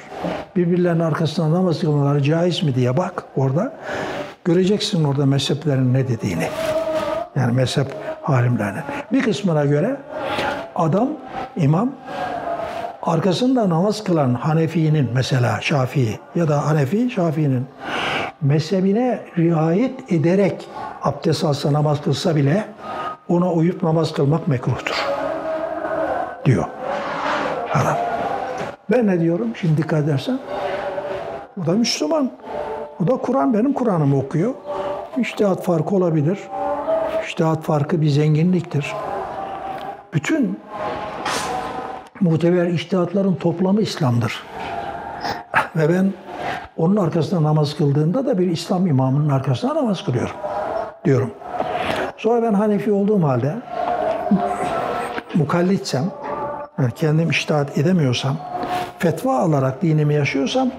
birbirlerinin 0.56 1.00
arkasında 1.00 1.52
namaz 1.52 1.80
kılmaları 1.80 2.22
caiz 2.22 2.62
mi 2.62 2.74
diye 2.74 2.96
bak 2.96 3.24
orada. 3.36 3.72
Göreceksin 4.44 5.04
orada 5.04 5.26
mezheplerin 5.26 5.94
ne 5.94 6.08
dediğini. 6.08 6.48
Yani 7.36 7.52
mezhep 7.52 7.86
halimlerinin. 8.22 8.82
Bir 9.12 9.22
kısmına 9.22 9.64
göre 9.64 9.96
adam, 10.74 11.08
imam 11.56 11.90
arkasında 13.02 13.68
namaz 13.68 14.04
kılan 14.04 14.34
Hanefi'nin 14.34 15.10
mesela 15.14 15.60
Şafii 15.60 16.18
ya 16.34 16.48
da 16.48 16.66
Hanefi 16.66 17.10
Şafii'nin 17.10 17.66
mezhebine 18.40 19.20
riayet 19.38 20.12
ederek 20.12 20.68
abdest 21.02 21.44
alsa 21.44 21.72
namaz 21.72 22.02
kılsa 22.02 22.36
bile 22.36 22.64
ona 23.28 23.52
uyup 23.52 23.82
namaz 23.82 24.12
kılmak 24.12 24.48
mekruhtur. 24.48 25.04
Diyor. 26.44 26.64
Adam. 27.74 27.96
Ben 28.90 29.06
ne 29.06 29.20
diyorum 29.20 29.48
şimdi 29.60 29.76
dikkat 29.76 30.04
edersen? 30.04 30.38
O 31.62 31.66
da 31.66 31.72
Müslüman. 31.72 32.30
O 33.04 33.06
da 33.06 33.16
Kur'an 33.16 33.54
benim 33.54 33.72
Kur'an'ımı 33.72 34.18
okuyor. 34.18 34.54
İçtihat 35.18 35.62
farkı 35.62 35.94
olabilir. 35.94 36.38
İçtihat 37.30 37.62
farkı 37.62 38.00
bir 38.00 38.08
zenginliktir. 38.08 38.94
Bütün 40.14 40.60
muteber 42.20 42.66
içtihatların 42.66 43.34
toplamı 43.34 43.82
İslam'dır. 43.82 44.42
Ve 45.76 45.88
ben 45.88 46.12
onun 46.76 46.96
arkasında 46.96 47.42
namaz 47.42 47.76
kıldığımda 47.76 48.26
da 48.26 48.38
bir 48.38 48.50
İslam 48.50 48.86
imamının 48.86 49.28
arkasında 49.28 49.74
namaz 49.74 50.04
kılıyorum 50.04 50.36
diyorum. 51.04 51.30
Sonra 52.16 52.42
ben 52.42 52.54
Hanefi 52.54 52.92
olduğum 52.92 53.22
halde 53.22 53.54
mukallitsem, 55.34 56.04
yani 56.78 56.92
kendim 56.92 57.30
iştahat 57.30 57.78
edemiyorsam, 57.78 58.36
fetva 58.98 59.38
alarak 59.38 59.82
dinimi 59.82 60.14
yaşıyorsam 60.14 60.70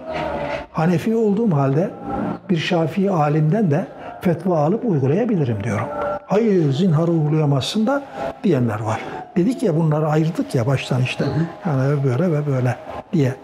Hanefi 0.72 1.16
olduğum 1.16 1.52
halde 1.52 1.90
bir 2.50 2.58
Şafii 2.58 3.12
alimden 3.12 3.72
de 3.72 3.88
fetva 4.22 4.58
alıp 4.58 4.86
uygulayabilirim 4.86 5.64
diyorum. 5.64 5.88
Hayır 6.32 6.74
zinharı 6.74 7.12
uygulayamazsın 7.12 7.88
da 7.88 8.04
diyenler 8.44 8.80
var. 8.80 9.02
Dedik 9.38 9.63
ya 9.63 9.76
bunları 9.76 10.08
ayırdık 10.08 10.56
ya 10.56 10.67
baştan 10.67 11.02
işte. 11.02 11.26
Yani 11.65 12.04
böyle 12.04 12.32
ve 12.32 12.48
böyle 12.48 12.76
diye. 13.13 13.36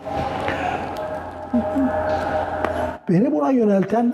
Beni 3.09 3.31
buna 3.31 3.51
yönelten 3.51 4.13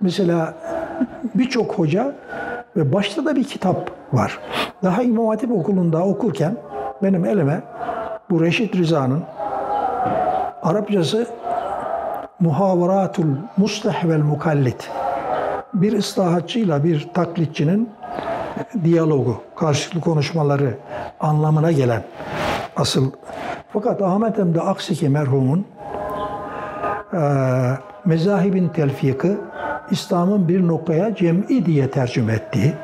mesela 0.00 0.54
birçok 1.34 1.78
hoca 1.78 2.14
ve 2.76 2.92
başta 2.92 3.24
da 3.24 3.36
bir 3.36 3.44
kitap 3.44 3.90
var. 4.12 4.38
Daha 4.82 5.02
İmam 5.02 5.26
Hatip 5.26 5.50
okulunda 5.52 6.04
okurken 6.04 6.56
benim 7.02 7.24
elime 7.24 7.60
bu 8.30 8.42
Reşit 8.42 8.76
Rıza'nın 8.76 9.22
Arapçası 10.62 11.26
Muhavaratul 12.40 13.26
Muslih 13.56 14.04
vel 14.04 14.22
Mukallit 14.22 14.90
bir 15.74 15.92
ıslahatçıyla 15.92 16.84
bir 16.84 17.08
taklitçinin 17.14 17.90
diyalogu, 18.84 19.42
karşılıklı 19.56 20.00
konuşmaları 20.00 20.74
anlamına 21.20 21.72
gelen 21.72 22.02
asıl. 22.76 23.10
Fakat 23.72 24.02
Ahmet 24.02 24.38
Emre 24.38 24.60
Aksiki 24.60 25.08
merhumun 25.08 25.66
e, 27.12 27.20
mezahibin 28.04 28.68
telfiki 28.68 29.36
İslam'ın 29.90 30.48
bir 30.48 30.68
noktaya 30.68 31.14
cem'i 31.14 31.66
diye 31.66 31.90
tercüme 31.90 32.32
ettiği 32.32 32.74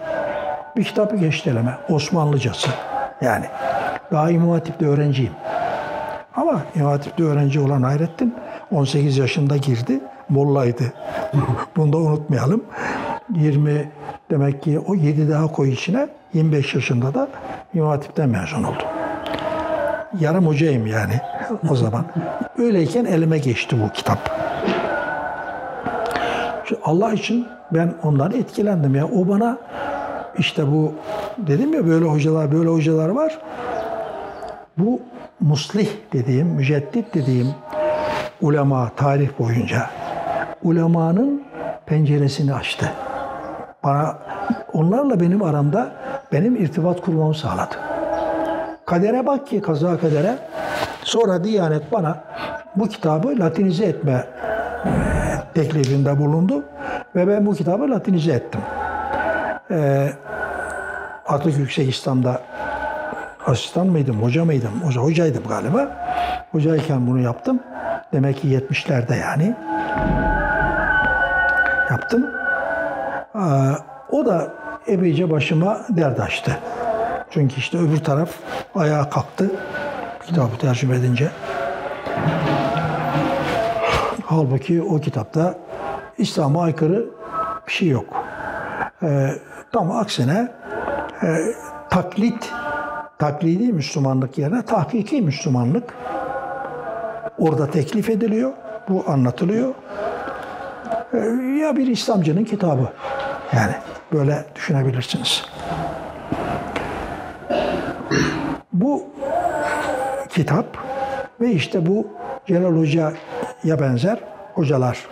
bir 0.76 0.84
kitabı 0.84 1.16
geçti 1.16 1.50
elime. 1.50 1.78
Osmanlıcası. 1.88 2.70
Yani 3.20 3.44
daha 4.12 4.30
İmam 4.30 4.50
Hatip'te 4.50 4.86
öğrenciyim. 4.86 5.32
Ama 6.36 6.62
İmam 6.74 6.90
Hatip'te 6.90 7.24
öğrenci 7.24 7.60
olan 7.60 7.82
Hayrettin 7.82 8.34
18 8.70 9.18
yaşında 9.18 9.56
girdi. 9.56 10.00
Mollaydı. 10.28 10.84
Bunu 11.76 11.92
da 11.92 11.96
unutmayalım. 11.96 12.64
20 13.34 13.88
demek 14.30 14.62
ki 14.62 14.78
o 14.78 14.94
7 14.94 15.30
daha 15.30 15.46
koy 15.46 15.72
içine 15.72 16.08
25 16.34 16.74
yaşında 16.74 17.14
da 17.14 17.28
İmam 17.74 17.88
Hatip'ten 17.88 18.28
mezun 18.28 18.62
oldu. 18.62 18.82
Yarım 20.20 20.46
hocayım 20.46 20.86
yani 20.86 21.14
o 21.70 21.76
zaman. 21.76 22.04
Öyleyken 22.58 23.04
elime 23.04 23.38
geçti 23.38 23.76
bu 23.84 23.92
kitap. 23.92 24.18
Allah 26.84 27.12
için 27.12 27.46
ben 27.70 27.94
ondan 28.02 28.32
etkilendim 28.32 28.94
ya. 28.94 29.06
O 29.06 29.28
bana 29.28 29.58
işte 30.38 30.72
bu 30.72 30.92
dedim 31.38 31.74
ya 31.74 31.86
böyle 31.86 32.04
hocalar 32.04 32.52
böyle 32.52 32.68
hocalar 32.68 33.08
var. 33.08 33.38
Bu 34.78 35.00
muslih 35.40 35.88
dediğim, 36.12 36.46
müceddit 36.46 37.14
dediğim 37.14 37.48
ulema 38.40 38.88
tarih 38.96 39.28
boyunca 39.38 39.90
ulemanın 40.62 41.42
penceresini 41.86 42.54
açtı. 42.54 42.92
Bana 43.84 44.18
onlarla 44.72 45.20
benim 45.20 45.42
aramda 45.42 45.92
benim 46.32 46.56
irtibat 46.56 47.00
kurmamı 47.00 47.34
sağladı. 47.34 47.74
Kadere 48.86 49.26
bak 49.26 49.46
ki 49.46 49.60
kaza 49.60 49.98
kadere. 49.98 50.38
Sonra 51.02 51.44
Diyanet 51.44 51.92
bana 51.92 52.24
bu 52.76 52.88
kitabı 52.88 53.38
Latinize 53.38 53.84
etme 53.84 54.24
teklifinde 55.54 56.18
bulundu 56.18 56.64
ve 57.16 57.28
ben 57.28 57.46
bu 57.46 57.54
kitabı 57.54 57.90
Latinize 57.90 58.32
ettim. 58.32 58.60
Ee, 59.70 60.08
Atatürk 61.26 61.58
Yüksek 61.58 61.88
İslam'da 61.88 62.40
asistan 63.46 63.86
mıydım, 63.86 64.22
hoca 64.22 64.44
mıydım? 64.44 64.70
Hoca, 64.84 65.00
hocaydım 65.00 65.42
galiba. 65.48 65.88
Hocayken 66.52 67.06
bunu 67.06 67.20
yaptım. 67.20 67.60
Demek 68.12 68.36
ki 68.40 68.48
70'lerde 68.48 69.18
yani. 69.20 69.54
Yaptım. 71.90 72.41
O 74.10 74.26
da 74.26 74.54
epeyce 74.86 75.30
başıma 75.30 75.80
dert 75.88 76.20
açtı. 76.20 76.58
Çünkü 77.30 77.56
işte 77.56 77.78
öbür 77.78 78.04
taraf 78.04 78.30
ayağa 78.74 79.10
kalktı. 79.10 79.50
Kitabı 80.26 80.58
tercüme 80.58 80.96
edince. 80.96 81.30
Halbuki 84.26 84.82
o 84.82 85.00
kitapta 85.00 85.54
İslam'a 86.18 86.62
aykırı 86.62 87.06
bir 87.66 87.72
şey 87.72 87.88
yok. 87.88 88.04
Ee, 89.02 89.30
tam 89.72 89.90
aksine 89.90 90.48
e, 91.22 91.28
taklit, 91.90 92.52
taklidi 93.18 93.72
Müslümanlık 93.72 94.38
yerine 94.38 94.62
tahkiki 94.62 95.22
Müslümanlık 95.22 95.94
orada 97.38 97.70
teklif 97.70 98.10
ediliyor. 98.10 98.52
Bu 98.88 99.04
anlatılıyor. 99.06 99.74
Ee, 101.14 101.18
ya 101.60 101.76
bir 101.76 101.86
İslamcının 101.86 102.44
kitabı. 102.44 102.88
Yani 103.56 103.72
böyle 104.12 104.44
düşünebilirsiniz. 104.54 105.44
Bu 108.72 109.04
kitap 110.28 110.78
ve 111.40 111.52
işte 111.52 111.86
bu 111.86 112.06
Celal 112.46 112.76
Hoca'ya 112.76 113.80
benzer 113.80 114.18
hocalar 114.54 115.06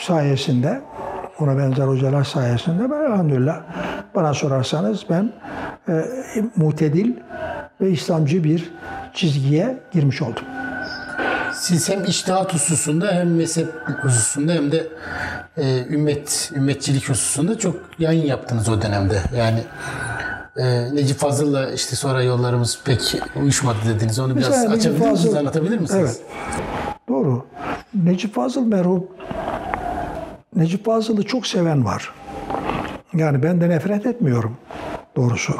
sayesinde, 0.00 0.80
ona 1.40 1.58
benzer 1.58 1.84
hocalar 1.84 2.24
sayesinde 2.24 2.90
ben 2.90 3.12
elhamdülillah 3.12 3.60
bana 4.14 4.34
sorarsanız 4.34 5.06
ben 5.10 5.32
e, 5.88 6.04
mutedil 6.56 7.16
ve 7.80 7.90
İslamcı 7.90 8.44
bir 8.44 8.72
çizgiye 9.14 9.78
girmiş 9.92 10.22
oldum. 10.22 10.44
Siz 11.66 11.88
hem 11.88 12.04
iştihat 12.04 12.54
hususunda 12.54 13.12
hem 13.12 13.36
mezhep 13.36 13.68
hususunda 14.02 14.52
hem 14.52 14.72
de 14.72 14.86
e, 15.56 15.84
ümmet 15.90 16.52
ümmetçilik 16.56 17.08
hususunda 17.08 17.58
çok 17.58 17.76
yayın 17.98 18.26
yaptınız 18.26 18.68
o 18.68 18.82
dönemde. 18.82 19.22
Yani 19.36 19.60
e, 20.56 20.94
Necip 20.94 21.18
Fazıl'la 21.18 21.70
işte 21.70 21.96
sonra 21.96 22.22
yollarımız 22.22 22.78
pek 22.84 23.16
uyuşmadı 23.36 23.76
dediniz. 23.88 24.18
Onu 24.18 24.36
biraz 24.36 24.48
Mesela 24.50 24.70
Necip 24.70 24.92
açabilir 24.92 25.10
misiniz, 25.10 25.24
Fazıl- 25.24 25.38
anlatabilir 25.38 25.78
misiniz? 25.78 26.20
Evet. 26.20 26.22
Doğru. 27.08 27.46
Necip 27.94 28.34
Fazıl 28.34 28.66
merhum 28.66 29.06
Necip 30.56 30.84
Fazıl'ı 30.84 31.22
çok 31.22 31.46
seven 31.46 31.84
var. 31.84 32.14
Yani 33.14 33.42
ben 33.42 33.60
de 33.60 33.68
nefret 33.68 34.06
etmiyorum 34.06 34.56
doğrusu. 35.16 35.54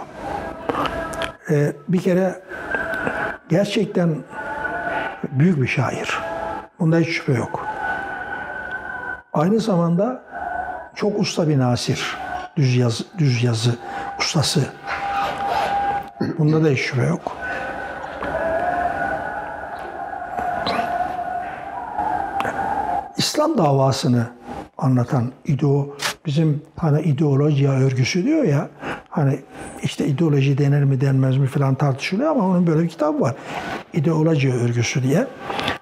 Ee, 1.51 1.73
bir 1.89 2.01
kere 2.01 2.43
gerçekten 3.49 4.17
büyük 5.23 5.63
bir 5.63 5.67
şair. 5.67 6.19
Bunda 6.81 6.99
hiç 6.99 7.09
şüphe 7.09 7.33
yok. 7.33 7.67
Aynı 9.33 9.61
zamanda 9.61 10.23
çok 10.95 11.21
usta 11.21 11.49
bir 11.49 11.59
nasir. 11.59 12.17
Düz 12.57 12.77
yazı, 12.77 13.05
düz 13.19 13.45
yazı 13.45 13.77
ustası. 14.19 14.61
Bunda 16.39 16.65
da 16.65 16.69
hiç 16.69 16.81
şüphe 16.81 17.07
yok. 17.07 17.37
İslam 23.17 23.59
davasını 23.59 24.27
anlatan 24.79 25.33
ideo 25.45 25.97
bizim 26.27 26.63
hani 26.77 27.03
ideolojiya 27.03 27.73
örgüsü 27.73 28.25
diyor 28.25 28.45
ya 28.45 28.69
hani 29.09 29.41
işte 29.83 30.07
ideoloji 30.07 30.59
denir 30.59 30.85
mi 30.85 31.01
denmez 31.01 31.37
mi 31.37 31.47
filan 31.47 31.75
tartışılıyor 31.75 32.31
ama 32.31 32.47
onun 32.47 32.67
böyle 32.67 32.83
bir 32.83 32.89
kitabı 32.89 33.21
var. 33.21 33.35
İdeoloji 33.93 34.53
örgüsü 34.55 35.03
diye. 35.03 35.27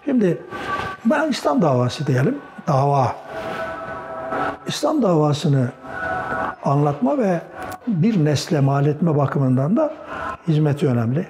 Şimdi 0.04 0.38
ben 1.04 1.30
İslam 1.30 1.62
davası 1.62 2.06
diyelim. 2.06 2.38
Dava. 2.66 3.16
İslam 4.66 5.02
davasını 5.02 5.68
anlatma 6.64 7.18
ve 7.18 7.40
bir 7.86 8.24
nesle 8.24 8.60
mal 8.60 8.86
etme 8.86 9.16
bakımından 9.16 9.76
da 9.76 9.94
hizmeti 10.48 10.88
önemli. 10.88 11.26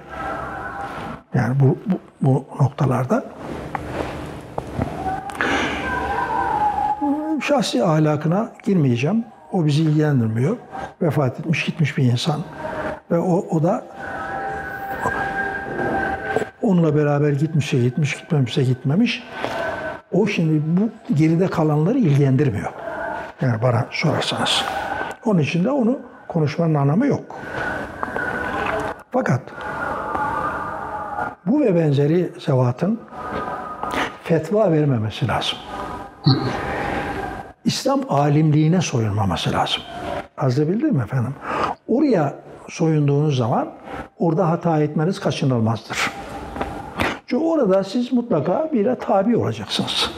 Yani 1.33 1.55
bu, 1.59 1.77
bu, 1.85 1.99
bu 2.21 2.63
noktalarda. 2.63 3.23
Şahsi 7.41 7.83
ahlakına 7.83 8.49
girmeyeceğim. 8.63 9.25
O 9.51 9.65
bizi 9.65 9.83
ilgilendirmiyor. 9.83 10.57
Vefat 11.01 11.39
etmiş 11.39 11.65
gitmiş 11.65 11.97
bir 11.97 12.03
insan. 12.03 12.41
Ve 13.11 13.19
o, 13.19 13.45
o 13.49 13.63
da 13.63 13.85
onunla 16.65 16.95
beraber 16.95 17.31
gitmişse 17.31 17.79
gitmiş, 17.79 18.17
gitmemişse 18.17 18.63
gitmemiş. 18.63 19.23
O 20.11 20.27
şimdi 20.27 20.61
bu 20.65 21.13
geride 21.15 21.47
kalanları 21.47 21.97
ilgilendirmiyor. 21.97 22.71
Yani 23.41 23.61
bana 23.61 23.85
sorarsanız. 23.91 24.63
Onun 25.25 25.39
için 25.39 25.63
de 25.63 25.71
onu 25.71 25.99
konuşmanın 26.27 26.73
anlamı 26.73 27.07
yok. 27.07 27.35
Fakat 29.11 29.41
bu 31.45 31.59
ve 31.61 31.75
benzeri 31.75 32.31
zevatın 32.39 32.99
fetva 34.23 34.71
vermemesi 34.71 35.27
lazım. 35.27 35.57
İslam 37.65 38.01
alimliğine 38.09 38.81
soyunmaması 38.81 39.51
lazım. 39.51 39.81
Anlatabildim 40.37 40.95
mi 40.95 41.03
efendim? 41.03 41.33
Oraya 41.87 42.33
soyunduğunuz 42.69 43.37
zaman 43.37 43.69
orada 44.19 44.49
hata 44.49 44.81
etmeniz 44.81 45.19
kaçınılmazdır. 45.19 45.97
Çünkü 47.27 47.43
orada 47.43 47.83
siz 47.83 48.13
mutlaka 48.13 48.69
bire 48.73 48.95
tabi 48.95 49.37
olacaksınız. 49.37 50.11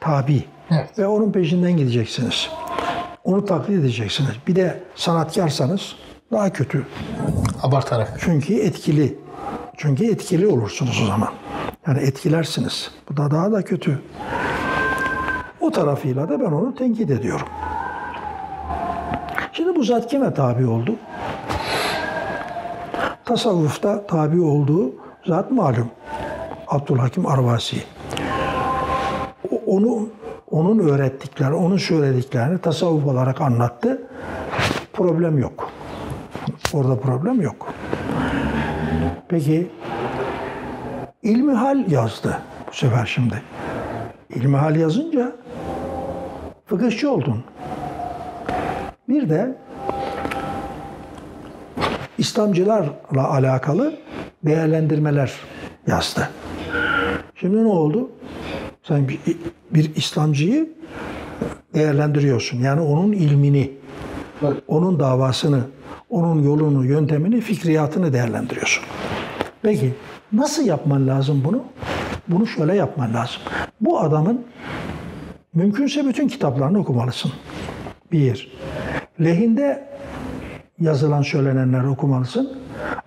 Tabi. 0.00 0.44
Evet. 0.70 0.98
Ve 0.98 1.06
onun 1.06 1.32
peşinden 1.32 1.76
gideceksiniz. 1.76 2.50
Onu 3.24 3.44
taklit 3.44 3.78
edeceksiniz. 3.78 4.30
Bir 4.46 4.56
de 4.56 4.82
sanatkarsanız 4.94 5.96
daha 6.32 6.52
kötü. 6.52 6.86
Abartarak. 7.62 8.16
Çünkü 8.20 8.54
etkili. 8.54 9.18
Çünkü 9.76 10.04
etkili 10.04 10.46
olursunuz 10.46 11.00
o 11.04 11.06
zaman. 11.06 11.28
Yani 11.86 11.98
etkilersiniz. 11.98 12.90
Bu 13.10 13.16
da 13.16 13.30
daha 13.30 13.52
da 13.52 13.62
kötü. 13.62 14.02
O 15.60 15.70
tarafıyla 15.70 16.28
da 16.28 16.40
ben 16.40 16.44
onu 16.44 16.74
tenkit 16.74 17.10
ediyorum. 17.10 17.46
Şimdi 19.52 19.76
bu 19.76 19.84
zat 19.84 20.06
kime 20.06 20.34
tabi 20.34 20.66
oldu? 20.66 20.96
Tasavvufta 23.24 24.06
tabi 24.06 24.40
olduğu 24.40 25.03
zat 25.26 25.50
malum. 25.50 25.90
Abdülhakim 26.68 27.26
Arvasi. 27.26 27.76
Onu 29.66 30.08
onun 30.50 30.78
öğrettikleri, 30.78 31.54
onun 31.54 31.76
söylediklerini 31.76 32.58
tasavvuf 32.58 33.06
olarak 33.06 33.40
anlattı. 33.40 34.02
Problem 34.92 35.38
yok. 35.38 35.70
Orada 36.72 37.00
problem 37.00 37.40
yok. 37.40 37.74
Peki 39.28 39.70
İlmihal 41.22 41.90
yazdı 41.90 42.38
bu 42.68 42.72
sefer 42.72 43.06
şimdi. 43.06 43.42
İlmihal 44.30 44.76
yazınca 44.76 45.32
fıkıhçı 46.66 47.10
oldun. 47.10 47.44
Bir 49.08 49.28
de 49.28 49.56
İslamcılarla 52.18 53.30
alakalı 53.30 53.94
değerlendirmeler 54.46 55.32
yazdı. 55.86 56.28
Şimdi 57.34 57.64
ne 57.64 57.68
oldu? 57.68 58.10
Sen 58.82 59.08
bir, 59.08 59.18
bir 59.70 59.96
İslamcıyı 59.96 60.68
değerlendiriyorsun. 61.74 62.58
Yani 62.58 62.80
onun 62.80 63.12
ilmini, 63.12 63.72
onun 64.68 65.00
davasını, 65.00 65.60
onun 66.10 66.42
yolunu, 66.42 66.84
yöntemini, 66.84 67.40
fikriyatını 67.40 68.12
değerlendiriyorsun. 68.12 68.84
Peki 69.62 69.94
nasıl 70.32 70.66
yapman 70.66 71.08
lazım 71.08 71.42
bunu? 71.44 71.64
Bunu 72.28 72.46
şöyle 72.46 72.74
yapman 72.74 73.14
lazım. 73.14 73.42
Bu 73.80 74.00
adamın 74.00 74.44
mümkünse 75.54 76.06
bütün 76.06 76.28
kitaplarını 76.28 76.78
okumalısın. 76.78 77.32
Bir. 78.12 78.52
Lehinde 79.20 79.88
yazılan 80.80 81.22
söylenenleri 81.22 81.86
okumalısın. 81.86 82.63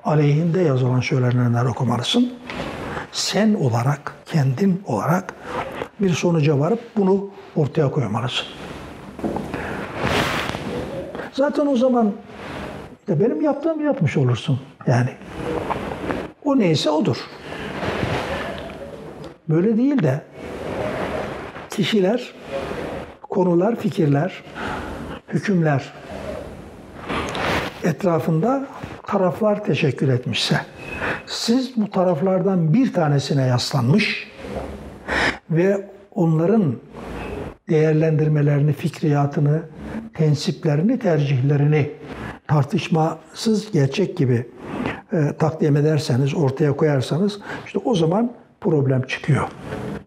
Aleyhinde 0.08 0.62
yazılan 0.62 1.00
söylenenleri 1.00 1.68
okumalısın. 1.68 2.34
Sen 3.12 3.54
olarak, 3.54 4.14
kendin 4.26 4.84
olarak 4.86 5.34
bir 6.00 6.10
sonuca 6.10 6.60
varıp 6.60 6.80
bunu 6.98 7.30
ortaya 7.56 7.92
koymalısın. 7.92 8.46
Zaten 11.34 11.66
o 11.68 11.76
zaman 11.76 12.14
işte 13.00 13.20
benim 13.20 13.42
yaptığımı 13.42 13.84
yapmış 13.84 14.18
olursun. 14.18 14.60
Yani 14.88 15.10
o 16.46 16.60
neyse 16.60 16.90
odur. 16.90 17.18
Böyle 19.50 19.78
değil 19.78 20.04
de 20.04 20.22
kişiler, 21.70 22.34
konular, 23.30 23.76
fikirler, 23.76 24.44
hükümler 25.34 25.94
etrafında 27.84 28.68
taraflar 29.08 29.64
teşekkür 29.64 30.08
etmişse, 30.08 30.62
siz 31.26 31.78
bu 31.78 31.90
taraflardan 31.90 32.74
bir 32.74 32.94
tanesine 32.94 33.48
yaslanmış 33.48 34.28
ve 35.50 35.90
onların 36.16 36.76
değerlendirmelerini, 37.70 38.74
fikriyatını, 38.74 39.62
tensiplerini, 40.14 41.00
tercihlerini 41.00 41.92
tartışmasız 42.48 43.72
gerçek 43.72 44.18
gibi 44.18 44.48
e, 45.14 45.34
takdim 45.40 45.78
ederseniz, 45.78 46.36
ortaya 46.36 46.76
koyarsanız 46.76 47.40
işte 47.66 47.80
o 47.86 47.96
zaman 47.96 48.32
problem 48.62 49.02
çıkıyor. 49.02 49.48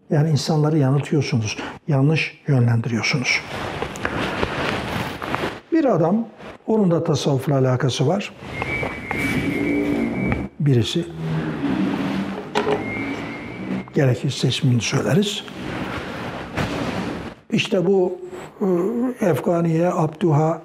Yani 0.09 0.29
insanları 0.29 0.77
yanıltıyorsunuz, 0.77 1.57
yanlış 1.87 2.41
yönlendiriyorsunuz. 2.47 3.41
Bir 5.71 5.85
adam, 5.85 6.27
onun 6.67 6.91
da 6.91 7.03
tasavvufla 7.03 7.57
alakası 7.57 8.07
var. 8.07 8.31
Birisi, 10.61 11.05
gerekirse 13.93 14.47
ismini 14.47 14.81
söyleriz. 14.81 15.43
İşte 17.51 17.85
bu 17.85 18.19
e, 18.61 18.65
Efganiye, 19.25 19.87
Abduha, 19.87 20.61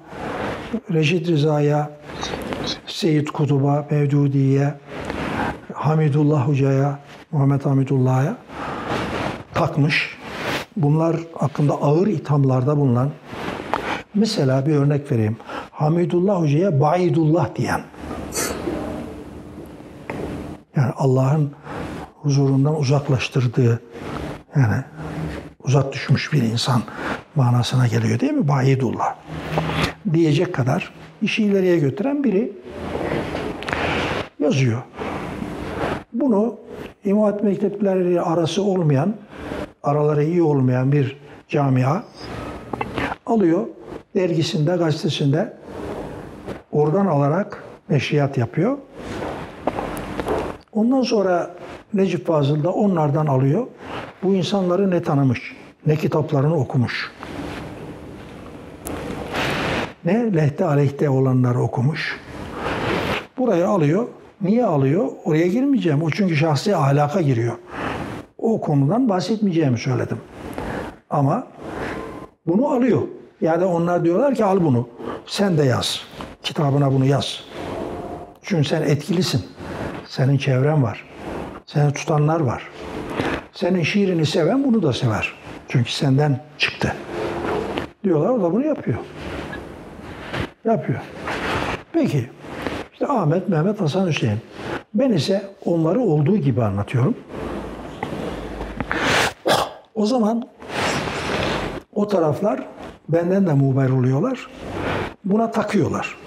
Reşit 0.91 1.27
Rıza'ya, 1.27 1.91
Seyyid 2.87 3.27
Kutub'a, 3.27 3.87
Mevdudi'ye, 3.91 4.73
Hamidullah 5.73 6.47
Hoca'ya, 6.47 6.99
Muhammed 7.31 7.65
Hamidullah'a 7.65 8.37
takmış. 9.53 10.17
Bunlar 10.75 11.15
hakkında 11.33 11.73
ağır 11.73 12.07
ithamlarda 12.07 12.77
bulunan. 12.77 13.11
Mesela 14.13 14.65
bir 14.65 14.75
örnek 14.75 15.11
vereyim. 15.11 15.37
Hamidullah 15.71 16.41
Hoca'ya 16.41 16.81
Baidullah 16.81 17.55
diyen. 17.55 17.81
Yani 20.77 20.93
Allah'ın 20.97 21.51
huzurundan 22.15 22.79
uzaklaştırdığı 22.79 23.81
yani 24.55 24.83
uzak 25.63 25.93
düşmüş 25.93 26.33
bir 26.33 26.41
insan 26.43 26.81
manasına 27.35 27.87
geliyor 27.87 28.19
değil 28.19 28.33
mi? 28.33 28.47
Baidullah. 28.47 29.15
Diyecek 30.13 30.53
kadar 30.53 30.93
işi 31.21 31.43
ileriye 31.43 31.79
götüren 31.79 32.23
biri 32.23 32.51
yazıyor. 34.39 34.81
Bunu 36.13 36.55
İmam 37.05 37.23
Hatip 37.23 37.43
mektepleri 37.43 38.21
arası 38.21 38.63
olmayan, 38.63 39.15
araları 39.83 40.23
iyi 40.23 40.41
olmayan 40.41 40.91
bir 40.91 41.17
camia 41.49 42.03
alıyor 43.25 43.67
dergisinde, 44.15 44.75
gazetesinde 44.75 45.53
oradan 46.71 47.05
alarak 47.05 47.63
neşriyat 47.89 48.37
yapıyor. 48.37 48.77
Ondan 50.77 51.01
sonra 51.01 51.51
Necip 51.93 52.27
Fazıl 52.27 52.63
da 52.63 52.71
onlardan 52.71 53.25
alıyor. 53.25 53.67
Bu 54.23 54.33
insanları 54.33 54.91
ne 54.91 55.03
tanımış, 55.03 55.55
ne 55.85 55.95
kitaplarını 55.95 56.55
okumuş. 56.55 57.11
Ne 60.05 60.33
lehte 60.35 60.65
aleyhte 60.65 61.09
olanları 61.09 61.59
okumuş. 61.59 62.19
Burayı 63.37 63.67
alıyor. 63.67 64.07
Niye 64.41 64.65
alıyor? 64.65 65.07
Oraya 65.25 65.47
girmeyeceğim. 65.47 66.03
O 66.03 66.09
çünkü 66.09 66.35
şahsi 66.35 66.75
ahlaka 66.75 67.21
giriyor. 67.21 67.53
O 68.37 68.61
konudan 68.61 69.09
bahsetmeyeceğimi 69.09 69.77
söyledim. 69.77 70.17
Ama 71.09 71.47
bunu 72.47 72.67
alıyor. 72.67 73.01
Yani 73.41 73.65
onlar 73.65 74.03
diyorlar 74.03 74.35
ki 74.35 74.45
al 74.45 74.61
bunu. 74.61 74.87
Sen 75.25 75.57
de 75.57 75.63
yaz. 75.63 76.01
Kitabına 76.43 76.93
bunu 76.93 77.05
yaz. 77.05 77.43
Çünkü 78.41 78.67
sen 78.67 78.81
etkilisin. 78.81 79.56
Senin 80.07 80.37
çevren 80.37 80.83
var. 80.83 81.03
Seni 81.65 81.93
tutanlar 81.93 82.39
var. 82.39 82.67
Senin 83.53 83.83
şiirini 83.83 84.25
seven 84.25 84.63
bunu 84.63 84.83
da 84.83 84.93
sever. 84.93 85.33
Çünkü 85.67 85.91
senden 85.91 86.39
çıktı. 86.57 86.93
Diyorlar 88.03 88.29
o 88.29 88.41
da 88.41 88.53
bunu 88.53 88.65
yapıyor. 88.65 88.97
Yapıyor. 90.65 90.99
Peki. 91.93 92.29
İşte 92.93 93.07
Ahmet, 93.07 93.49
Mehmet, 93.49 93.81
Hasan, 93.81 94.07
Hüseyin. 94.07 94.37
Ben 94.93 95.11
ise 95.11 95.43
onları 95.65 95.99
olduğu 95.99 96.37
gibi 96.37 96.63
anlatıyorum. 96.63 97.15
O 99.95 100.05
zaman 100.05 100.47
o 101.93 102.07
taraflar 102.07 102.67
benden 103.09 103.47
de 103.47 103.53
muber 103.53 103.89
oluyorlar. 103.89 104.47
Buna 105.25 105.51
takıyorlar. 105.51 106.17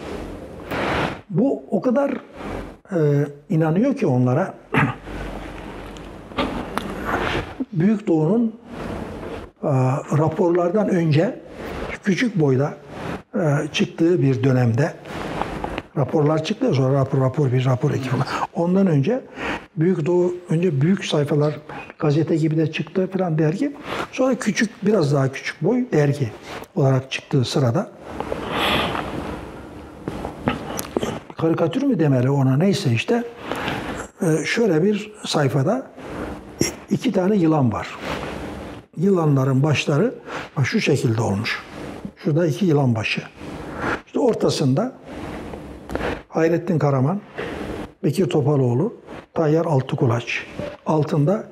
Bu 1.30 1.62
o 1.70 1.80
kadar 1.80 2.10
e, 2.92 2.98
inanıyor 3.48 3.96
ki 3.96 4.06
onlara 4.06 4.54
Büyük 7.72 8.06
Doğu'nun 8.06 8.54
e, 9.62 9.68
raporlardan 10.18 10.88
önce 10.88 11.40
küçük 12.04 12.40
boyda 12.40 12.74
e, 13.34 13.40
çıktığı 13.72 14.22
bir 14.22 14.44
dönemde 14.44 14.92
raporlar 15.96 16.44
çıktı 16.44 16.74
sonra 16.74 17.00
rapor 17.00 17.20
rapor 17.20 17.52
bir 17.52 17.64
rapor 17.64 17.90
iki 17.90 18.08
falan. 18.08 18.26
Ondan 18.54 18.86
önce 18.86 19.20
Büyük 19.76 20.06
Doğu 20.06 20.34
önce 20.48 20.80
büyük 20.80 21.04
sayfalar 21.04 21.54
gazete 21.98 22.36
gibi 22.36 22.56
de 22.56 22.72
çıktı 22.72 23.10
falan 23.12 23.38
dergi. 23.38 23.76
Sonra 24.12 24.34
küçük 24.34 24.70
biraz 24.86 25.14
daha 25.14 25.32
küçük 25.32 25.62
boy 25.62 25.84
dergi 25.92 26.28
olarak 26.76 27.10
çıktığı 27.10 27.44
sırada 27.44 27.90
karikatür 31.40 31.82
mü 31.82 31.98
demeli 32.00 32.30
ona 32.30 32.56
neyse 32.56 32.92
işte 32.92 33.24
e, 34.22 34.44
şöyle 34.44 34.82
bir 34.82 35.12
sayfada 35.26 35.86
iki 36.90 37.12
tane 37.12 37.36
yılan 37.36 37.72
var. 37.72 37.88
Yılanların 38.96 39.62
başları 39.62 40.14
şu 40.64 40.80
şekilde 40.80 41.22
olmuş. 41.22 41.62
Şurada 42.16 42.46
iki 42.46 42.64
yılan 42.66 42.94
başı. 42.94 43.22
İşte 44.06 44.18
ortasında 44.18 44.92
Hayrettin 46.28 46.78
Karaman, 46.78 47.20
Bekir 48.04 48.26
Topaloğlu, 48.26 48.94
Tayyar 49.34 49.66
Altıkulaç. 49.66 50.46
Altında 50.86 51.44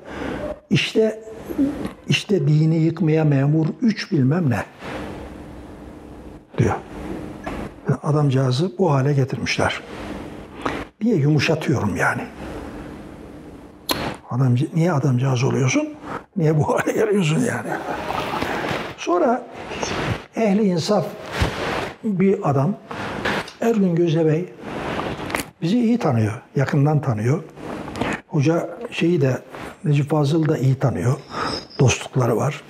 işte 0.69 1.23
işte 2.07 2.47
dini 2.47 2.75
yıkmaya 2.75 3.23
memur 3.23 3.67
üç 3.81 4.11
bilmem 4.11 4.49
ne 4.49 4.63
diyor. 6.57 6.75
Adamcağızı 8.03 8.71
bu 8.77 8.91
hale 8.91 9.13
getirmişler. 9.13 9.81
Diye 11.01 11.15
yumuşatıyorum 11.15 11.95
yani. 11.95 12.21
Adam, 14.29 14.55
niye 14.73 14.91
adamcağız 14.91 15.43
oluyorsun? 15.43 15.89
Niye 16.35 16.57
bu 16.57 16.69
hale 16.69 16.91
geliyorsun 16.91 17.39
yani? 17.39 17.69
Sonra 18.97 19.43
ehli 20.35 20.63
insaf 20.63 21.05
bir 22.03 22.49
adam 22.49 22.75
Ergün 23.61 23.95
Gözebey 23.95 24.53
bizi 25.61 25.79
iyi 25.79 25.97
tanıyor, 25.97 26.33
yakından 26.55 27.01
tanıyor. 27.01 27.43
Hoca 28.27 28.69
şeyi 28.91 29.21
de 29.21 29.41
Necip 29.83 30.09
Fazıl 30.09 30.49
da 30.49 30.57
iyi 30.57 30.75
tanıyor. 30.75 31.15
Dostlukları 31.79 32.37
var. 32.37 32.63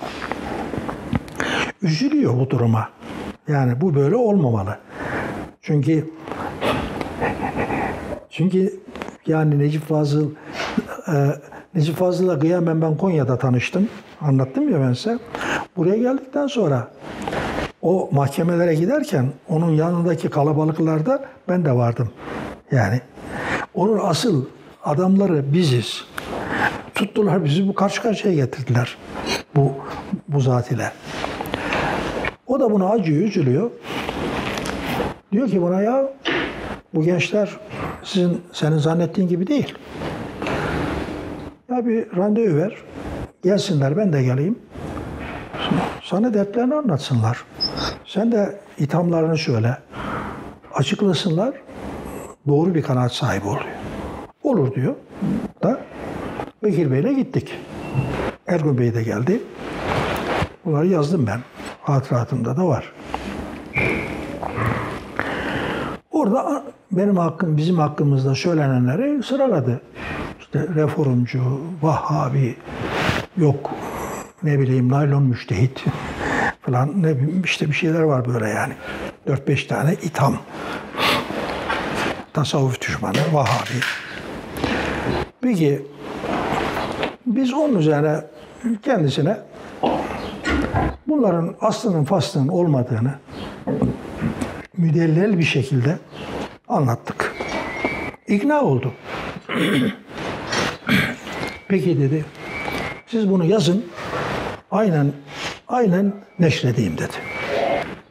Üzülüyor 1.82 2.38
bu 2.38 2.50
duruma. 2.50 2.88
Yani 3.48 3.80
bu 3.80 3.94
böyle 3.94 4.16
olmamalı. 4.16 4.78
Çünkü 5.70 6.10
çünkü 8.30 8.80
yani 9.26 9.58
Necip 9.58 9.82
Fazıl 9.82 10.30
e, 11.08 11.12
Necip 11.74 11.96
Fazıl'la 11.96 12.38
kıyamen 12.38 12.82
ben 12.82 12.96
Konya'da 12.96 13.38
tanıştım. 13.38 13.88
Anlattım 14.20 14.72
ya 14.72 14.80
ben 14.80 14.92
size. 14.92 15.18
Buraya 15.76 15.96
geldikten 15.96 16.46
sonra 16.46 16.90
o 17.82 18.08
mahkemelere 18.12 18.74
giderken 18.74 19.32
onun 19.48 19.70
yanındaki 19.70 20.30
kalabalıklarda 20.30 21.24
ben 21.48 21.64
de 21.64 21.72
vardım. 21.72 22.10
Yani 22.72 23.00
onun 23.74 23.98
asıl 24.02 24.44
adamları 24.84 25.52
biziz. 25.52 26.04
Tuttular 26.94 27.44
bizi 27.44 27.68
bu 27.68 27.74
karşı 27.74 28.02
karşıya 28.02 28.34
getirdiler. 28.34 28.96
Bu 29.56 29.72
bu 30.28 30.40
zat 30.40 30.70
ile. 30.70 30.92
O 32.46 32.60
da 32.60 32.72
buna 32.72 32.88
acıyor, 32.88 33.22
üzülüyor. 33.22 33.70
Diyor 35.32 35.48
ki 35.48 35.62
buna 35.62 35.82
ya 35.82 36.12
bu 36.94 37.02
gençler 37.02 37.50
sizin 38.04 38.42
senin 38.52 38.78
zannettiğin 38.78 39.28
gibi 39.28 39.46
değil. 39.46 39.74
Ya 41.70 41.86
bir 41.86 42.16
randevu 42.16 42.56
ver. 42.56 42.76
Gelsinler 43.42 43.96
ben 43.96 44.12
de 44.12 44.22
geleyim. 44.22 44.58
Sana 46.04 46.34
dertlerini 46.34 46.74
anlatsınlar. 46.74 47.44
Sen 48.04 48.32
de 48.32 48.60
ithamlarını 48.78 49.36
söyle. 49.36 49.76
Açıklasınlar. 50.74 51.54
Doğru 52.48 52.74
bir 52.74 52.82
kanaat 52.82 53.12
sahibi 53.12 53.46
oluyor. 53.46 53.64
Olur 54.42 54.74
diyor. 54.74 54.94
Da 55.62 55.80
Bekir 56.62 56.90
Bey'le 56.92 57.12
gittik. 57.16 57.54
Ergun 58.46 58.78
Bey 58.78 58.94
de 58.94 59.02
geldi. 59.02 59.40
Bunları 60.64 60.86
yazdım 60.86 61.26
ben. 61.26 61.40
Hatıratımda 61.82 62.56
da 62.56 62.66
var. 62.66 62.92
Orada 66.20 66.62
benim 66.92 67.16
hakkım, 67.16 67.56
bizim 67.56 67.78
hakkımızda 67.78 68.34
söylenenleri 68.34 69.22
sıraladı. 69.22 69.80
İşte 70.40 70.66
reformcu, 70.74 71.60
Vahhabi, 71.82 72.56
yok 73.36 73.70
ne 74.42 74.58
bileyim 74.58 74.88
naylon 74.88 75.22
müştehit 75.22 75.84
falan 76.60 77.02
ne 77.02 77.16
bileyim 77.16 77.42
işte 77.44 77.66
bir 77.66 77.72
şeyler 77.72 78.00
var 78.00 78.28
böyle 78.28 78.48
yani. 78.48 78.72
4-5 79.26 79.66
tane 79.66 79.92
itham. 79.92 80.36
Tasavvuf 82.32 82.80
düşmanı, 82.80 83.18
Vahhabi. 83.32 83.80
Peki 85.40 85.86
biz 87.26 87.54
onun 87.54 87.78
üzerine 87.78 88.20
kendisine 88.82 89.36
bunların 91.08 91.54
aslının 91.60 92.04
faslının 92.04 92.48
olmadığını 92.48 93.14
müdellel 94.80 95.38
bir 95.38 95.44
şekilde 95.44 95.98
anlattık. 96.68 97.34
İkna 98.28 98.62
oldu. 98.62 98.92
Peki 101.68 102.00
dedi. 102.00 102.24
Siz 103.06 103.30
bunu 103.30 103.44
yazın. 103.44 103.84
Aynen 104.70 105.12
aynen 105.68 106.12
neşredeyim 106.38 106.98
dedi. 106.98 107.16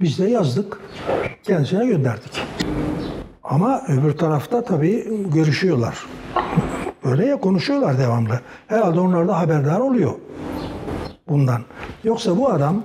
Biz 0.01 0.19
de 0.19 0.29
yazdık. 0.29 0.82
Kendisine 1.43 1.86
gönderdik. 1.86 2.41
Ama 3.43 3.82
öbür 3.88 4.17
tarafta 4.17 4.63
tabii 4.63 5.08
görüşüyorlar. 5.34 5.97
Öyle 7.03 7.25
ya 7.25 7.39
konuşuyorlar 7.39 7.97
devamlı. 7.97 8.39
Herhalde 8.67 8.99
onlar 8.99 9.27
da 9.27 9.39
haberdar 9.39 9.79
oluyor 9.79 10.13
bundan. 11.29 11.62
Yoksa 12.03 12.38
bu 12.38 12.49
adam 12.49 12.84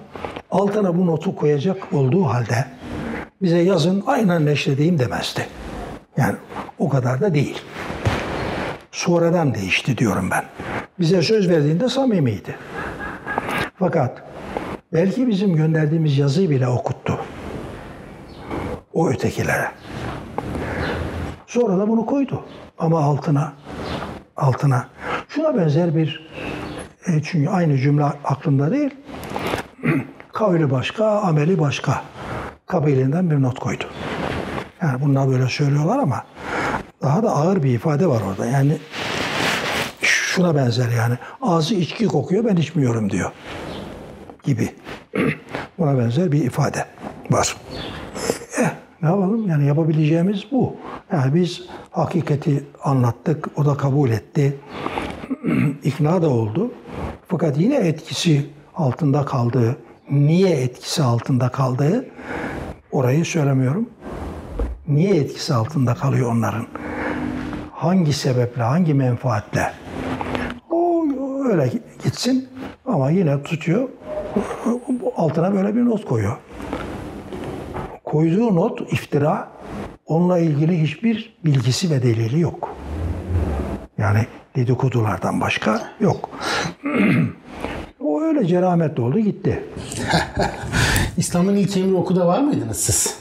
altına 0.50 0.98
bu 0.98 1.06
notu 1.06 1.36
koyacak 1.36 1.92
olduğu 1.92 2.24
halde 2.24 2.66
bize 3.42 3.58
yazın 3.58 4.04
aynen 4.06 4.46
neşredeyim 4.46 4.98
demezdi. 4.98 5.46
Yani 6.16 6.36
o 6.78 6.88
kadar 6.88 7.20
da 7.20 7.34
değil. 7.34 7.62
Sonradan 8.92 9.54
değişti 9.54 9.98
diyorum 9.98 10.30
ben. 10.30 10.44
Bize 11.00 11.22
söz 11.22 11.48
verdiğinde 11.48 11.88
samimiydi. 11.88 12.56
Fakat 13.78 14.22
belki 14.92 15.28
bizim 15.28 15.56
gönderdiğimiz 15.56 16.18
yazıyı 16.18 16.50
bile 16.50 16.68
okuttu. 16.68 17.20
O 18.92 19.08
ötekilere. 19.08 19.70
Sonra 21.46 21.78
da 21.78 21.88
bunu 21.88 22.06
koydu. 22.06 22.44
Ama 22.78 23.00
altına 23.00 23.52
altına 24.36 24.88
şuna 25.28 25.56
benzer 25.56 25.96
bir 25.96 26.28
e, 27.06 27.22
çünkü 27.22 27.48
aynı 27.48 27.78
cümle 27.78 28.04
aklımda 28.04 28.70
değil. 28.70 28.90
Kavli 30.32 30.70
başka, 30.70 31.06
ameli 31.06 31.60
başka. 31.60 32.02
Kabiliğinden 32.74 33.30
bir 33.30 33.42
not 33.42 33.58
koydu. 33.58 33.84
Yani 34.82 35.00
bunlar 35.00 35.28
böyle 35.28 35.48
söylüyorlar 35.48 35.98
ama 35.98 36.24
daha 37.02 37.22
da 37.22 37.30
ağır 37.30 37.62
bir 37.62 37.74
ifade 37.74 38.06
var 38.06 38.22
orada. 38.30 38.46
Yani 38.46 38.78
şuna 40.00 40.56
benzer 40.56 40.88
yani. 40.96 41.14
Ağzı 41.42 41.74
içki 41.74 42.06
kokuyor 42.06 42.44
ben 42.44 42.56
içmiyorum 42.56 43.10
diyor. 43.10 43.30
Gibi. 44.42 44.68
Buna 45.78 45.98
benzer 45.98 46.32
bir 46.32 46.44
ifade 46.44 46.86
var. 47.30 47.56
Eh, 48.58 48.70
ne 49.02 49.08
yapalım? 49.08 49.48
Yani 49.48 49.66
yapabileceğimiz 49.66 50.44
bu. 50.52 50.76
Yani 51.12 51.34
biz 51.34 51.62
hakikati 51.90 52.64
anlattık, 52.84 53.48
o 53.58 53.66
da 53.66 53.76
kabul 53.76 54.10
etti. 54.10 54.58
ikna 55.84 56.22
da 56.22 56.28
oldu. 56.28 56.72
Fakat 57.28 57.58
yine 57.58 57.76
etkisi 57.76 58.50
altında 58.76 59.24
kaldığı, 59.24 59.76
niye 60.10 60.50
etkisi 60.50 61.02
altında 61.02 61.48
kaldığı 61.48 62.04
orayı 62.94 63.24
söylemiyorum. 63.24 63.88
Niye 64.88 65.16
etkisi 65.16 65.54
altında 65.54 65.94
kalıyor 65.94 66.32
onların? 66.32 66.66
Hangi 67.72 68.12
sebeple, 68.12 68.62
hangi 68.62 68.94
menfaatle? 68.94 69.72
O 70.70 71.06
öyle 71.48 71.70
gitsin 72.04 72.48
ama 72.86 73.10
yine 73.10 73.42
tutuyor. 73.42 73.88
Altına 75.16 75.54
böyle 75.54 75.74
bir 75.74 75.84
not 75.84 76.04
koyuyor. 76.04 76.36
Koyduğu 78.04 78.54
not 78.54 78.92
iftira. 78.92 79.48
Onunla 80.06 80.38
ilgili 80.38 80.82
hiçbir 80.82 81.36
bilgisi 81.44 81.90
ve 81.90 82.02
delili 82.02 82.40
yok. 82.40 82.76
Yani 83.98 84.26
dedikodulardan 84.56 85.40
başka 85.40 85.82
yok. 86.00 86.30
o 88.00 88.22
öyle 88.22 88.46
cerametli 88.46 89.02
oldu 89.02 89.18
gitti. 89.18 89.64
İslam'ın 91.16 91.56
ilk 91.56 91.76
emri 91.76 91.94
okuda 91.94 92.26
var 92.26 92.40
mıydınız 92.40 92.76
siz? 92.76 93.16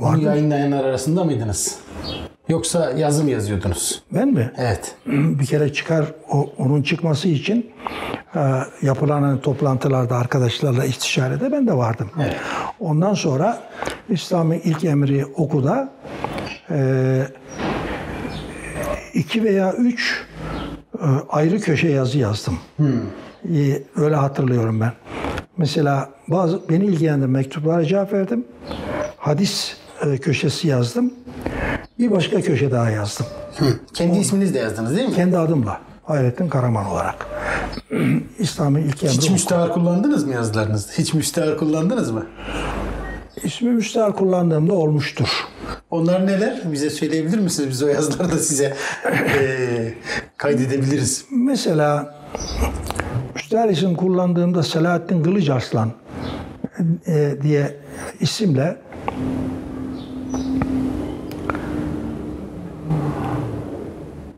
Onu 0.00 0.22
yayınlayanlar 0.22 0.84
arasında 0.84 1.24
mıydınız? 1.24 1.78
Yoksa 2.48 2.90
yazım 2.90 3.28
yazıyordunuz? 3.28 4.02
Ben 4.12 4.28
mi? 4.28 4.52
Evet. 4.56 4.94
Bir 5.06 5.46
kere 5.46 5.72
çıkar 5.72 6.04
o, 6.30 6.50
onun 6.58 6.82
çıkması 6.82 7.28
için 7.28 7.70
e, 8.36 8.40
yapılan 8.82 9.22
hani 9.22 9.40
toplantılarda 9.40 10.16
arkadaşlarla 10.16 10.84
istişarede 10.84 11.52
ben 11.52 11.66
de 11.66 11.72
vardım. 11.72 12.10
Evet. 12.22 12.36
Ondan 12.80 13.14
sonra 13.14 13.62
İslam'ın 14.08 14.60
ilk 14.64 14.84
emri 14.84 15.26
okuda 15.26 15.92
e, 16.70 17.22
iki 19.14 19.44
veya 19.44 19.72
üç 19.72 20.24
e, 20.98 21.06
ayrı 21.28 21.60
köşe 21.60 21.88
yazı 21.88 22.18
yazdım. 22.18 22.58
İyi, 23.48 23.82
öyle 23.96 24.14
hatırlıyorum 24.16 24.80
ben. 24.80 24.92
Mesela 25.56 26.10
bazı 26.28 26.60
beni 26.68 26.84
ilgilendiren 26.84 27.30
mektuplara 27.30 27.84
cevap 27.84 28.12
verdim. 28.12 28.44
Hadis 29.16 29.76
e, 30.06 30.18
köşesi 30.18 30.68
yazdım. 30.68 31.14
Bir 31.98 32.10
başka 32.10 32.40
köşe 32.40 32.70
daha 32.70 32.90
yazdım. 32.90 33.26
Hı. 33.56 33.64
Kendi 33.94 34.18
isminiz 34.18 34.54
de 34.54 34.58
yazdınız 34.58 34.96
değil 34.96 35.08
mi? 35.08 35.14
Kendi 35.14 35.38
adımla. 35.38 35.80
Hayrettin 36.04 36.48
Karaman 36.48 36.86
olarak. 36.86 37.26
İslam'ın 38.38 38.80
ilk 38.80 39.02
Hiç 39.02 39.18
emri. 39.24 39.32
müstahar 39.32 39.72
kullandınız 39.72 40.24
mı 40.26 40.32
yazılarınızda? 40.32 40.92
Hiç 40.98 41.14
müstahar 41.14 41.58
kullandınız 41.58 42.10
mı? 42.10 42.26
İsmi 43.44 43.70
müstahar 43.70 44.16
kullandığımda 44.16 44.72
olmuştur. 44.74 45.28
Onlar 45.90 46.26
neler? 46.26 46.60
Bize 46.72 46.90
söyleyebilir 46.90 47.38
misiniz? 47.38 47.68
Biz 47.70 47.82
o 47.82 47.86
yazıları 47.86 48.32
da 48.32 48.38
size 48.38 48.76
eee, 49.04 49.94
kaydedebiliriz. 50.36 51.24
Mesela 51.30 52.14
müstahar 53.54 53.72
isim 53.72 53.94
kullandığımda 53.94 54.62
Selahattin 54.62 55.22
Kılıçarslan 55.22 55.92
e, 57.06 57.36
diye 57.42 57.76
isimle 58.20 58.76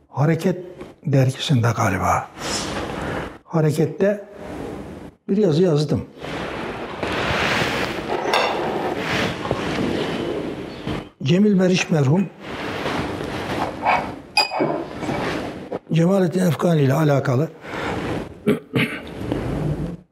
Hareket 0.09 0.65
dergisinde 1.07 1.69
galiba. 1.77 2.29
Harekette 3.45 4.25
bir 5.29 5.37
yazı 5.37 5.63
yazdım. 5.63 6.05
Cemil 11.23 11.55
Meriç 11.55 11.91
merhum 11.91 12.27
Cemalettin 15.93 16.41
Efkani 16.41 16.83
ile 16.83 16.95
alakalı 16.95 17.49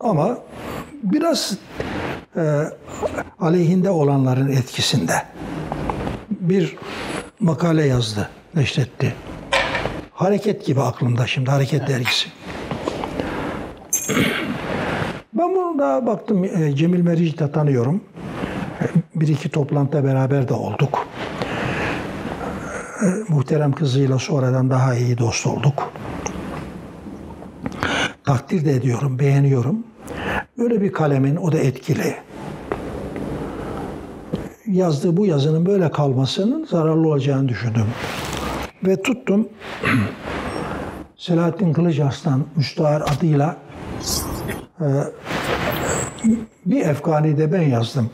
ama 0.05 0.39
biraz 1.03 1.59
e, 2.37 2.43
aleyhinde 3.41 3.91
olanların 3.91 4.53
etkisinde 4.53 5.13
bir 6.31 6.77
makale 7.41 7.87
yazdı, 7.87 8.29
neşretti. 8.55 9.15
Hareket 10.13 10.67
gibi 10.67 10.81
aklımda 10.81 11.27
şimdi, 11.27 11.51
Hareket 11.51 11.89
dergisi. 11.89 12.29
Ben 15.35 15.55
bunu 15.55 15.79
da 15.79 16.07
baktım, 16.07 16.45
e, 16.45 16.77
Cemil 16.77 17.01
Meriç'i 17.01 17.39
de 17.39 17.53
tanıyorum. 17.53 18.05
E, 18.81 18.85
Bir 19.15 19.29
iki 19.29 19.49
toplantıda 19.49 20.05
beraber 20.05 20.49
de 20.49 20.55
olduk. 20.55 21.07
E, 23.03 23.07
Muhterem 23.33 23.73
kızıyla 23.73 24.19
sonradan 24.19 24.71
daha 24.71 24.95
iyi 24.95 25.19
dost 25.19 25.47
olduk. 25.47 25.93
Takdir 28.25 28.65
de 28.65 28.73
ediyorum, 28.73 29.19
beğeniyorum. 29.19 29.85
Böyle 30.59 30.81
bir 30.81 30.93
kalemin, 30.93 31.37
o 31.37 31.53
da 31.53 31.59
etkili. 31.59 32.17
Yazdığı 34.67 35.17
bu 35.17 35.27
yazının 35.27 35.67
böyle 35.67 35.91
kalmasının 35.91 36.65
zararlı 36.65 37.09
olacağını 37.09 37.49
düşündüm. 37.49 37.87
Ve 38.87 39.03
tuttum 39.03 39.49
Selahattin 41.17 41.73
Kılıçarslan 41.73 42.45
Müstahar 42.57 43.01
adıyla 43.01 43.57
e, 44.81 44.87
bir 46.67 46.87
efkani 46.87 47.39
de 47.39 47.53
ben 47.53 47.63
yazdım. 47.63 48.11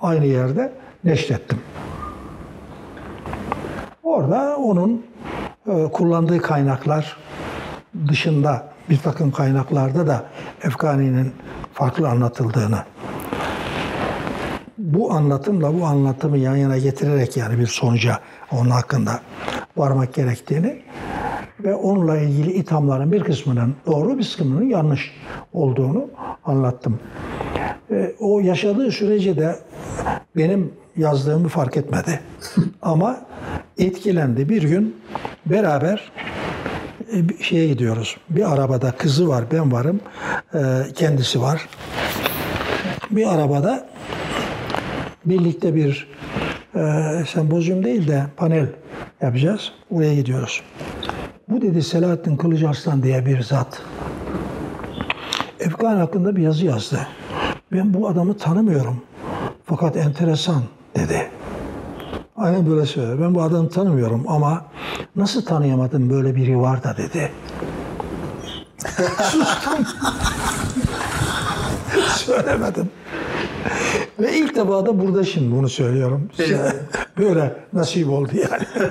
Aynı 0.00 0.26
yerde 0.26 0.72
neşrettim. 1.04 1.58
Orada 4.02 4.56
onun 4.56 5.06
e, 5.66 5.84
kullandığı 5.92 6.38
kaynaklar 6.38 7.16
dışında 8.08 8.68
bir 8.90 8.98
takım 8.98 9.30
kaynaklarda 9.30 10.06
da 10.06 10.24
Efkani'nin 10.62 11.32
farklı 11.74 12.08
anlatıldığını 12.08 12.78
bu 14.78 15.12
anlatımla 15.12 15.80
bu 15.80 15.84
anlatımı 15.84 16.38
yan 16.38 16.56
yana 16.56 16.78
getirerek 16.78 17.36
yani 17.36 17.58
bir 17.58 17.66
sonuca 17.66 18.18
onun 18.52 18.70
hakkında 18.70 19.20
varmak 19.76 20.14
gerektiğini 20.14 20.82
ve 21.64 21.74
onunla 21.74 22.18
ilgili 22.18 22.52
ithamların 22.52 23.12
bir 23.12 23.24
kısmının 23.24 23.74
doğru 23.86 24.18
bir 24.18 24.22
kısmının 24.22 24.64
yanlış 24.64 25.12
olduğunu 25.52 26.06
anlattım. 26.44 27.00
E, 27.90 28.14
o 28.20 28.40
yaşadığı 28.40 28.90
sürece 28.90 29.36
de 29.36 29.56
benim 30.36 30.72
yazdığımı 30.96 31.48
fark 31.48 31.76
etmedi. 31.76 32.20
Ama 32.82 33.20
etkilendi. 33.78 34.48
Bir 34.48 34.62
gün 34.62 34.96
beraber 35.46 36.12
şeye 37.42 37.68
gidiyoruz. 37.68 38.16
Bir 38.30 38.52
arabada 38.52 38.92
kızı 38.92 39.28
var, 39.28 39.44
ben 39.52 39.72
varım, 39.72 40.00
e, 40.54 40.58
kendisi 40.94 41.40
var. 41.40 41.68
Bir 43.10 43.34
arabada 43.34 43.88
birlikte 45.24 45.74
bir 45.74 46.08
e, 46.74 46.80
sempozyum 47.32 47.84
değil 47.84 48.08
de 48.08 48.24
panel 48.36 48.66
yapacağız. 49.22 49.72
Oraya 49.90 50.14
gidiyoruz. 50.14 50.62
Bu 51.48 51.62
dedi 51.62 51.82
Selahattin 51.82 52.36
Kılıçarslan 52.36 53.02
diye 53.02 53.26
bir 53.26 53.42
zat. 53.42 53.82
Efkan 55.60 55.96
hakkında 55.96 56.36
bir 56.36 56.42
yazı 56.42 56.66
yazdı. 56.66 57.06
Ben 57.72 57.94
bu 57.94 58.08
adamı 58.08 58.36
tanımıyorum. 58.36 59.02
Fakat 59.64 59.96
enteresan 59.96 60.62
dedi. 60.96 61.30
Aynen 62.36 62.70
böyle 62.70 62.86
söyledi. 62.86 63.20
Ben 63.22 63.34
bu 63.34 63.42
adamı 63.42 63.68
tanımıyorum 63.68 64.24
ama 64.28 64.64
nasıl 65.16 65.44
tanıyamadım 65.44 66.10
böyle 66.10 66.36
biri 66.36 66.58
var 66.60 66.84
da 66.84 66.96
dedi. 66.96 67.32
Sustum. 69.22 69.86
Söylemedim. 72.16 72.90
Ve 74.20 74.36
ilk 74.36 74.56
defa 74.56 74.86
da 74.86 75.00
burada 75.00 75.24
şimdi 75.24 75.56
bunu 75.56 75.68
söylüyorum. 75.68 76.30
size. 76.36 76.86
Böyle 77.18 77.52
nasip 77.72 78.08
oldu 78.10 78.30
yani. 78.34 78.64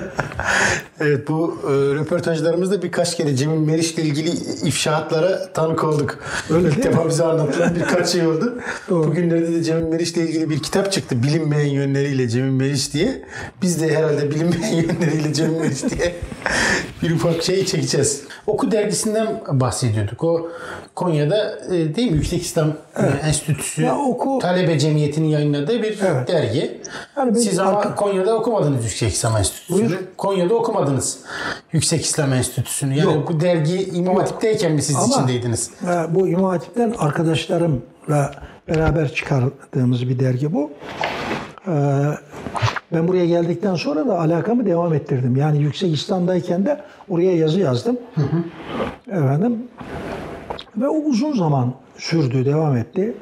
Evet 1.00 1.28
bu 1.28 1.58
e, 1.66 1.70
röportajlarımızda 1.72 2.82
birkaç 2.82 3.16
kere 3.16 3.36
Cemil 3.36 3.58
Meriç'le 3.58 3.98
ilgili 3.98 4.30
ifşaatlara 4.68 5.52
tanık 5.52 5.84
olduk. 5.84 6.18
Öyle 6.50 6.68
İlk 6.68 6.82
defa 6.84 7.04
mi? 7.04 7.10
bize 7.10 7.24
anlatılan 7.24 7.74
birkaç 7.74 8.08
şey 8.08 8.26
oldu. 8.26 8.58
Doğru. 8.90 9.08
Bugünlerde 9.08 9.52
de 9.52 9.62
Cemil 9.62 9.82
Meriç'le 9.82 10.16
ilgili 10.16 10.50
bir 10.50 10.58
kitap 10.62 10.92
çıktı. 10.92 11.22
Bilinmeyen 11.22 11.66
yönleriyle 11.70 12.28
Cemil 12.28 12.50
Meriç 12.50 12.92
diye. 12.94 13.22
Biz 13.62 13.82
de 13.82 13.96
herhalde 13.96 14.30
bilinmeyen 14.30 14.74
yönleriyle 14.82 15.32
Cemil 15.34 15.60
Meriç 15.60 15.82
diye 15.82 16.14
bir 17.02 17.10
ufak 17.10 17.42
şey 17.42 17.66
çekeceğiz. 17.66 18.22
Oku 18.46 18.70
dergisinden 18.70 19.40
bahsediyorduk. 19.52 20.24
O 20.24 20.48
Konya'da 20.94 21.58
e, 21.74 21.96
değil 21.96 22.10
mi 22.10 22.16
Yüksek 22.16 22.42
İslam 22.42 22.68
e, 22.96 23.26
Enstitüsü 23.26 23.82
Ya 23.82 23.96
Oku- 23.98 24.38
Talebe 24.38 24.78
Cemiyeti'nin 24.78 25.28
yayınladığı 25.28 25.82
bir 25.82 25.98
Evet. 26.06 26.28
dergi. 26.28 26.80
Yani 27.16 27.40
Siz 27.40 27.58
ama 27.58 27.70
arka- 27.82 27.94
Konya'da 28.14 28.36
okumadınız 28.36 28.84
Yüksek 28.84 29.12
İslam 29.12 29.36
Enstitüsü'nü. 29.36 29.88
Buyur. 29.88 29.98
Konya'da 30.16 30.54
okumadınız 30.54 31.18
Yüksek 31.72 32.04
İslam 32.04 32.32
Enstitüsü'nü. 32.32 32.94
Yani 32.98 33.14
Yok. 33.14 33.28
bu 33.28 33.40
dergi 33.40 33.84
İmam 33.92 34.16
Hatip'teyken 34.16 34.72
mi 34.72 34.82
siz 34.82 34.96
Ama 34.96 35.06
içindeydiniz? 35.06 35.70
e, 35.82 36.14
bu 36.14 36.28
İmam 36.28 36.44
Hatip'ten 36.44 36.94
arkadaşlarımla 36.98 38.30
beraber 38.68 39.12
çıkardığımız 39.14 40.08
bir 40.08 40.18
dergi 40.18 40.52
bu. 40.52 40.70
E, 41.68 41.72
Ben 42.92 43.08
buraya 43.08 43.26
geldikten 43.26 43.74
sonra 43.74 44.06
da 44.08 44.20
alakamı 44.20 44.66
devam 44.66 44.94
ettirdim. 44.94 45.36
Yani 45.36 45.62
Yüksek 45.62 45.94
İslam'dayken 45.94 46.66
de 46.66 46.80
oraya 47.08 47.36
yazı 47.36 47.60
yazdım. 47.60 47.98
Efendim 49.08 49.58
ve 50.76 50.88
o 50.88 50.96
uzun 50.96 51.32
zaman 51.32 51.74
sürdü, 51.98 52.44
devam 52.44 52.76
etti. 52.76 53.14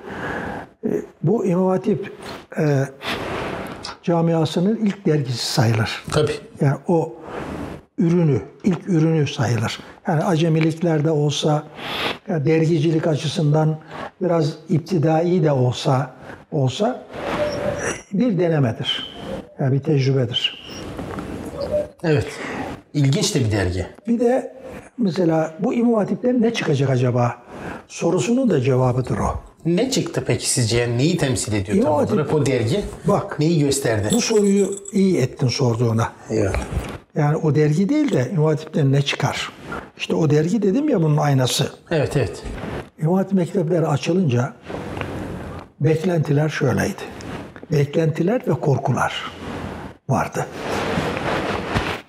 E, 0.85 0.89
Bu 1.23 1.47
İmam 1.47 1.67
Hatip 1.67 2.13
e, 2.59 2.85
camiasının 4.03 4.77
ilk 4.77 5.07
dergisi 5.07 5.53
sayılır. 5.53 6.05
Tabii. 6.13 6.33
Yani 6.61 6.77
o 6.89 7.15
ürünü, 7.99 8.43
ilk 8.65 8.89
ürünü 8.89 9.27
sayılır. 9.27 9.79
Yani 10.09 10.25
acemiliklerde 10.25 11.11
olsa, 11.11 11.63
ya 12.29 12.45
dergicilik 12.45 13.07
açısından 13.07 13.79
biraz 14.23 14.57
iptidai 14.69 15.45
de 15.45 15.53
olsa, 15.53 16.11
olsa 16.53 17.05
bir 18.13 18.39
denemedir. 18.39 19.13
Yani 19.61 19.73
bir 19.73 19.81
tecrübedir. 19.81 20.63
Evet. 22.03 22.27
İlginç 22.95 23.35
de 23.35 23.41
bir 23.41 23.53
dergi. 23.53 23.87
Bir 24.09 24.21
de 24.21 24.57
mesela 24.99 25.55
bu 25.59 25.75
İmam 25.75 25.95
Hatip'ten 25.95 26.43
ne 26.43 26.53
çıkacak 26.53 26.91
acaba 26.91 27.37
sorusunun 27.89 28.51
da 28.51 28.61
cevabıdır 28.61 29.19
o. 29.19 29.41
Ne 29.67 29.91
çıktı 29.91 30.25
peki 30.27 30.51
sizce? 30.51 30.97
Neyi 30.97 31.17
temsil 31.17 31.53
ediyor 31.53 31.79
İmam 31.79 32.07
tam 32.07 32.15
olarak 32.17 32.35
o 32.35 32.47
dergi? 32.47 32.85
Bak. 33.05 33.39
Neyi 33.39 33.61
gösterdi? 33.61 34.09
Bu 34.13 34.21
soruyu 34.21 34.79
iyi 34.93 35.19
ettin 35.19 35.49
sorduğuna. 35.49 36.13
Evet. 36.31 36.55
Yani 37.17 37.37
o 37.37 37.55
dergi 37.55 37.89
değil 37.89 38.13
de 38.13 38.31
İmam 38.33 38.57
ne 38.93 39.03
çıkar? 39.03 39.53
İşte 39.99 40.15
o 40.15 40.31
dergi 40.31 40.63
dedim 40.63 40.89
ya 40.89 41.03
bunun 41.03 41.17
aynası. 41.17 41.73
Evet 41.91 42.17
evet. 42.17 42.43
İmam 43.03 43.27
mektepleri 43.33 43.87
açılınca 43.87 44.53
beklentiler 45.81 46.49
şöyleydi. 46.49 47.03
Beklentiler 47.73 48.43
ve 48.49 48.53
korkular 48.53 49.33
vardı. 50.09 50.47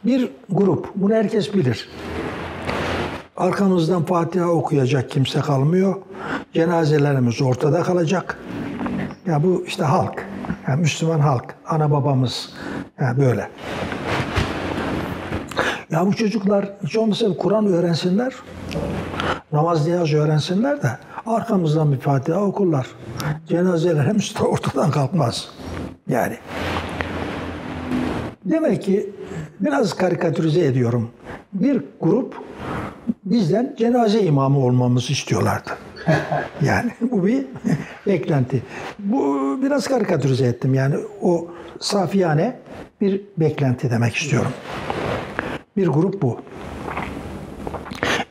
Bir 0.06 0.30
grup, 0.49 0.88
bunu 0.95 1.14
herkes 1.14 1.54
bilir. 1.54 1.89
Arkamızdan 3.38 4.06
Fatiha 4.06 4.46
okuyacak 4.48 5.10
kimse 5.10 5.40
kalmıyor. 5.40 5.96
Cenazelerimiz 6.54 7.42
ortada 7.42 7.84
kalacak. 7.84 8.40
Ya 9.26 9.44
bu 9.44 9.64
işte 9.68 9.84
halk. 9.84 10.26
Yani 10.68 10.82
Müslüman 10.82 11.20
halk. 11.20 11.56
Ana 11.68 11.92
babamız. 11.92 12.50
Yani 13.00 13.18
böyle. 13.20 13.50
Ya 15.92 16.06
bu 16.06 16.16
çocuklar 16.16 16.70
hiç 16.84 16.96
olmazsa 16.98 17.30
bir 17.30 17.38
Kur'an 17.38 17.66
öğrensinler, 17.66 18.34
namaz 19.52 19.88
niyaz 19.88 20.14
öğrensinler 20.14 20.84
de 20.84 20.98
arkamızdan 21.26 21.92
bir 21.92 22.00
Fatiha 22.00 22.42
okurlar. 22.42 22.88
Cenazelerimiz 23.48 24.36
de 24.40 24.44
ortadan 24.44 24.92
kalkmaz. 24.92 25.50
Yani. 26.08 26.38
Demek 28.46 28.84
ki 28.84 29.10
biraz 29.60 29.94
karikatürize 29.94 30.66
ediyorum. 30.66 31.10
Bir 31.54 31.82
grup 32.02 32.36
bizden 33.26 33.76
cenaze 33.78 34.22
imamı 34.22 34.60
olmamızı 34.60 35.14
istiyorlardı. 35.14 35.70
Yani 36.62 36.91
bu 37.02 37.26
bir 37.26 37.46
beklenti. 38.08 38.64
Bu 39.00 39.60
biraz 39.64 39.88
karikatürize 39.88 40.46
ettim. 40.46 40.74
Yani 40.74 40.96
o 41.22 41.48
safiyane 41.80 42.60
bir 43.02 43.22
beklenti 43.38 43.91
demek 43.91 44.16
istiyorum. 44.16 44.52
Bir 45.78 45.88
grup 45.88 46.22
bu. 46.22 46.39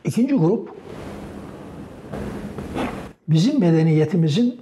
İkinci 0.03 0.35
grup 0.35 0.69
bizim 3.27 3.59
medeniyetimizin 3.59 4.61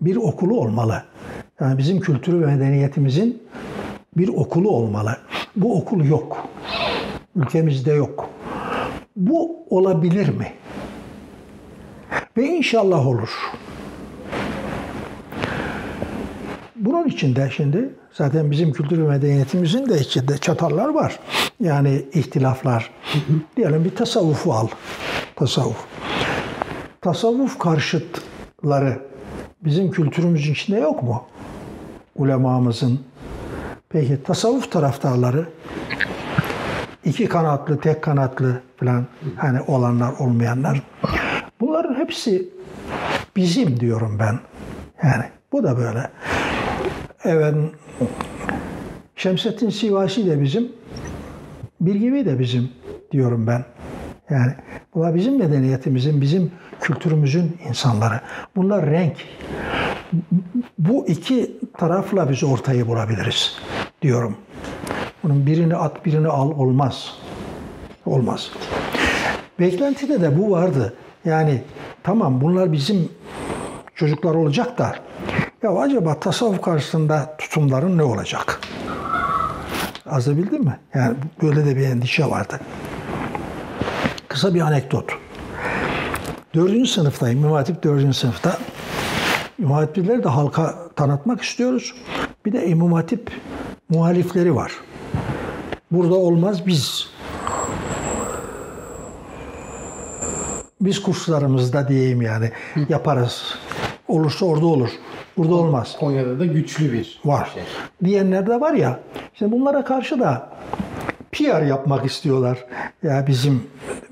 bir 0.00 0.16
okulu 0.16 0.60
olmalı. 0.60 1.02
Yani 1.60 1.78
bizim 1.78 2.00
kültürü 2.00 2.40
ve 2.40 2.46
medeniyetimizin 2.46 3.42
bir 4.16 4.28
okulu 4.28 4.70
olmalı. 4.70 5.16
Bu 5.56 5.76
okul 5.76 6.04
yok. 6.04 6.48
Ülkemizde 7.36 7.92
yok. 7.92 8.28
Bu 9.16 9.56
olabilir 9.70 10.28
mi? 10.28 10.52
Ve 12.36 12.46
inşallah 12.46 13.06
olur. 13.06 13.30
Bunun 16.76 17.08
içinde 17.08 17.50
şimdi 17.56 17.94
zaten 18.12 18.50
bizim 18.50 18.72
kültür 18.72 18.98
ve 18.98 19.08
medeniyetimizin 19.08 19.88
de 19.88 19.98
içinde 20.00 20.38
çatallar 20.38 20.88
var. 20.88 21.18
Yani 21.60 22.04
ihtilaflar. 22.12 22.90
Diyelim 23.56 23.84
bir 23.84 23.96
tasavvufu 23.96 24.52
al. 24.52 24.68
Tasavvuf. 25.36 25.84
Tasavvuf 27.00 27.58
karşıtları 27.58 29.00
bizim 29.64 29.90
kültürümüzün 29.90 30.52
içinde 30.52 30.80
yok 30.80 31.02
mu? 31.02 31.24
Ulemamızın. 32.16 33.00
Peki 33.90 34.22
tasavvuf 34.22 34.72
taraftarları 34.72 35.46
iki 37.04 37.28
kanatlı, 37.28 37.80
tek 37.80 38.02
kanatlı 38.02 38.62
falan 38.76 39.06
hani 39.36 39.60
olanlar, 39.60 40.12
olmayanlar. 40.18 40.82
Bunların 41.60 41.94
hepsi 41.94 42.48
bizim 43.36 43.80
diyorum 43.80 44.18
ben. 44.18 44.38
Yani 45.02 45.24
bu 45.52 45.64
da 45.64 45.78
böyle. 45.78 46.10
Evet. 47.24 47.54
Şemsettin 49.16 49.70
Sivasi 49.70 50.26
de 50.26 50.42
bizim, 50.42 50.72
bir 51.80 51.94
gibi 51.94 52.24
de 52.24 52.38
bizim 52.38 52.70
diyorum 53.12 53.46
ben. 53.46 53.64
Yani 54.30 54.52
bunlar 54.94 55.14
bizim 55.14 55.38
medeniyetimizin, 55.38 56.20
bizim 56.20 56.52
kültürümüzün 56.80 57.56
insanları. 57.68 58.20
Bunlar 58.56 58.86
renk. 58.86 59.16
Bu 60.78 61.06
iki 61.06 61.58
tarafla 61.78 62.30
biz 62.30 62.44
ortayı 62.44 62.86
bulabiliriz 62.86 63.56
diyorum. 64.02 64.36
Bunun 65.22 65.46
birini 65.46 65.76
at 65.76 66.04
birini 66.06 66.28
al 66.28 66.50
olmaz. 66.50 67.14
Olmaz. 68.06 68.50
Beklentide 69.60 70.20
de 70.20 70.38
bu 70.38 70.50
vardı. 70.50 70.94
Yani 71.24 71.62
tamam 72.02 72.40
bunlar 72.40 72.72
bizim 72.72 73.08
çocuklar 73.94 74.34
olacak 74.34 74.78
da 74.78 74.94
ya 75.62 75.70
acaba 75.70 76.20
tasavvuf 76.20 76.62
karşısında 76.62 77.36
tutumların 77.38 77.98
ne 77.98 78.02
olacak? 78.02 78.60
Azabildin 80.06 80.64
mi? 80.64 80.78
Yani 80.94 81.16
böyle 81.42 81.66
de 81.66 81.76
bir 81.76 81.82
endişe 81.86 82.24
vardı. 82.24 82.60
Kısa 84.28 84.54
bir 84.54 84.60
anekdot. 84.60 85.04
Dördüncü 86.54 86.90
sınıftayım. 86.90 87.38
İmam 87.38 87.52
Hatip 87.52 87.82
dördüncü 87.82 88.18
sınıfta. 88.18 88.58
İmam 89.58 89.72
Hatipleri 89.72 90.24
de 90.24 90.28
halka 90.28 90.74
tanıtmak 90.96 91.42
istiyoruz. 91.42 91.94
Bir 92.46 92.52
de 92.52 92.66
İmam 92.66 92.92
Hatip 92.92 93.30
muhalifleri 93.88 94.54
var. 94.54 94.72
Burada 95.90 96.14
olmaz 96.14 96.66
biz 96.66 97.08
biz 100.80 101.02
kurslarımızda 101.02 101.88
diyeyim 101.88 102.22
yani 102.22 102.50
yaparız. 102.88 103.54
Olursa 104.08 104.46
orada 104.46 104.66
olur. 104.66 104.88
Burada 105.36 105.54
olmaz. 105.54 105.96
Konya'da 106.00 106.38
da 106.38 106.46
güçlü 106.46 106.92
bir 106.92 107.20
Var. 107.24 107.50
şey. 107.54 107.62
Diyenler 108.04 108.46
de 108.46 108.60
var 108.60 108.72
ya. 108.72 109.00
İşte 109.32 109.52
bunlara 109.52 109.84
karşı 109.84 110.20
da 110.20 110.48
PR 111.32 111.62
yapmak 111.62 112.06
istiyorlar. 112.06 112.64
Ya 113.02 113.26
bizim 113.26 113.62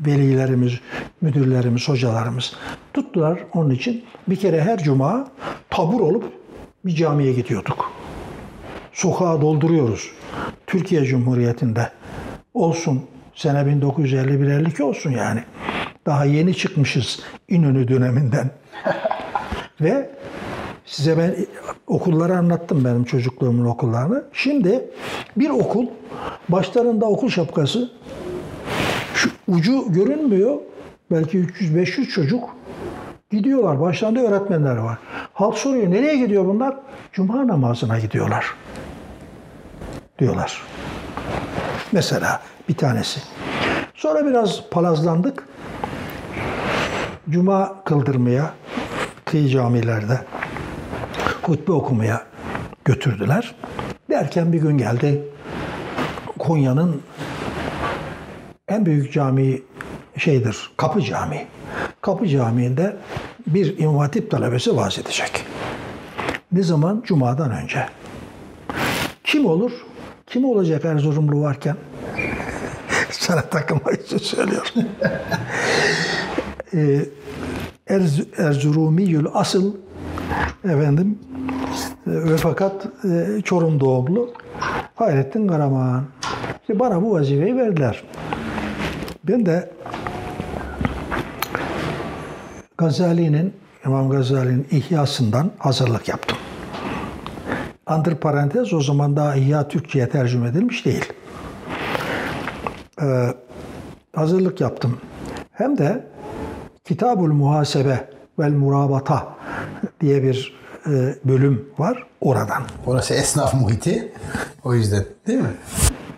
velilerimiz, 0.01 0.73
müdürlerimiz, 1.21 1.89
hocalarımız 1.89 2.53
tuttular 2.95 3.39
onun 3.55 3.71
için. 3.71 4.05
Bir 4.29 4.37
kere 4.37 4.61
her 4.61 4.79
cuma 4.79 5.29
tabur 5.71 6.01
olup 6.01 6.33
bir 6.85 6.95
camiye 6.95 7.33
gidiyorduk. 7.33 7.93
Sokağa 8.93 9.41
dolduruyoruz. 9.41 10.11
Türkiye 10.67 11.05
Cumhuriyeti'nde 11.05 11.91
olsun 12.55 13.03
sene 13.35 13.59
1951-52 13.59 14.83
olsun 14.83 15.11
yani. 15.11 15.43
Daha 16.07 16.25
yeni 16.25 16.57
çıkmışız 16.57 17.21
İnönü 17.49 17.89
döneminden. 17.89 18.51
Ve 19.81 20.11
size 20.87 21.19
ben 21.19 21.37
okulları 21.87 22.37
anlattım 22.39 22.85
benim 22.85 23.05
çocukluğumun 23.05 23.65
okullarını. 23.65 24.25
Şimdi 24.33 24.91
bir 25.37 25.51
okul 25.51 25.87
başlarında 26.49 27.07
okul 27.07 27.29
şapkası 27.29 27.91
şu 29.15 29.31
ucu 29.49 29.93
görünmüyor. 29.93 30.57
Belki 31.11 31.39
300-500 31.39 32.07
çocuk 32.07 32.57
gidiyorlar. 33.31 33.81
Başlarında 33.81 34.21
öğretmenler 34.21 34.77
var. 34.77 34.99
Halk 35.33 35.59
soruyor 35.59 35.91
nereye 35.91 36.17
gidiyor 36.17 36.47
bunlar? 36.47 36.77
Cuma 37.13 37.47
namazına 37.47 37.99
gidiyorlar. 37.99 38.55
Diyorlar. 40.19 40.63
Mesela 41.93 42.43
bir 42.69 42.75
tanesi. 42.75 43.21
Sonra 43.95 44.27
biraz 44.27 44.71
palazlandık. 44.71 45.49
Cuma 47.31 47.85
kıldırmaya 47.85 48.51
kıyı 49.25 49.49
camilerde 49.49 50.21
hutbe 51.49 51.73
okumaya 51.73 52.27
götürdüler. 52.85 53.55
Derken 54.11 54.53
bir 54.53 54.59
gün 54.59 54.79
geldi 54.79 55.23
Konya'nın 56.39 57.03
en 58.69 58.87
büyük 58.87 59.13
camii 59.13 59.63
şeydir, 60.17 60.71
Kapı 60.77 61.03
Camii. 61.03 61.47
Kapı 62.01 62.29
Camii'nde 62.29 62.97
bir 63.47 63.79
İmam 63.79 63.97
Hatip 63.97 64.31
talebesi 64.31 64.77
vaaz 64.77 64.99
edecek. 64.99 65.45
Ne 66.53 66.63
zaman? 66.63 67.03
Cuma'dan 67.07 67.51
önce. 67.51 67.87
Kim 69.25 69.47
olur? 69.47 69.73
Kim 70.27 70.45
olacak 70.45 70.85
Erzurumlu 70.85 71.41
varken? 71.41 71.77
Sana 73.11 73.43
takılmak 73.43 74.01
için 74.01 74.19
söylüyorum. 74.19 74.71
Ee, 76.75 77.01
Erz, 77.89 78.21
Erzurumiyül 78.39 79.27
asıl 79.35 79.75
efendim 80.69 81.19
e, 82.07 82.11
ve 82.11 82.37
fakat 82.37 82.87
e, 83.05 83.41
Çorum 83.45 83.81
doğumlu 83.81 84.31
Hayrettin 84.95 85.49
Karaman. 85.49 86.05
İşte 86.61 86.79
bana 86.79 87.03
bu 87.03 87.13
vazifeyi 87.13 87.57
verdiler. 87.57 88.05
Ben 89.25 89.47
de 89.47 89.71
Gazali'nin, 92.79 93.53
İmam 93.87 94.11
Gazali'nin 94.11 94.67
İhyasından 94.71 95.51
hazırlık 95.59 96.09
yaptım. 96.09 96.39
Antır 97.87 98.15
parantez 98.15 98.73
o 98.73 98.81
zaman 98.81 99.17
daha 99.17 99.37
İhya 99.37 99.69
Türkçe'ye 99.69 100.09
tercüme 100.09 100.49
edilmiş 100.49 100.85
değil. 100.87 101.13
Ee, 103.03 103.27
hazırlık 104.15 104.61
yaptım. 104.61 104.99
Hem 105.53 105.79
de 105.79 106.07
Kitabul 106.85 107.33
Muhasebe 107.33 108.16
vel 108.39 108.53
Murabata 108.53 109.29
diye 110.01 110.23
bir 110.23 110.57
e, 110.87 111.15
bölüm 111.25 111.69
var 111.79 112.07
oradan. 112.21 112.63
Orası 112.87 113.15
esnaf 113.15 113.55
muhiti. 113.55 114.13
O 114.65 114.75
yüzden 114.75 115.05
değil 115.27 115.39
mi? 115.39 115.55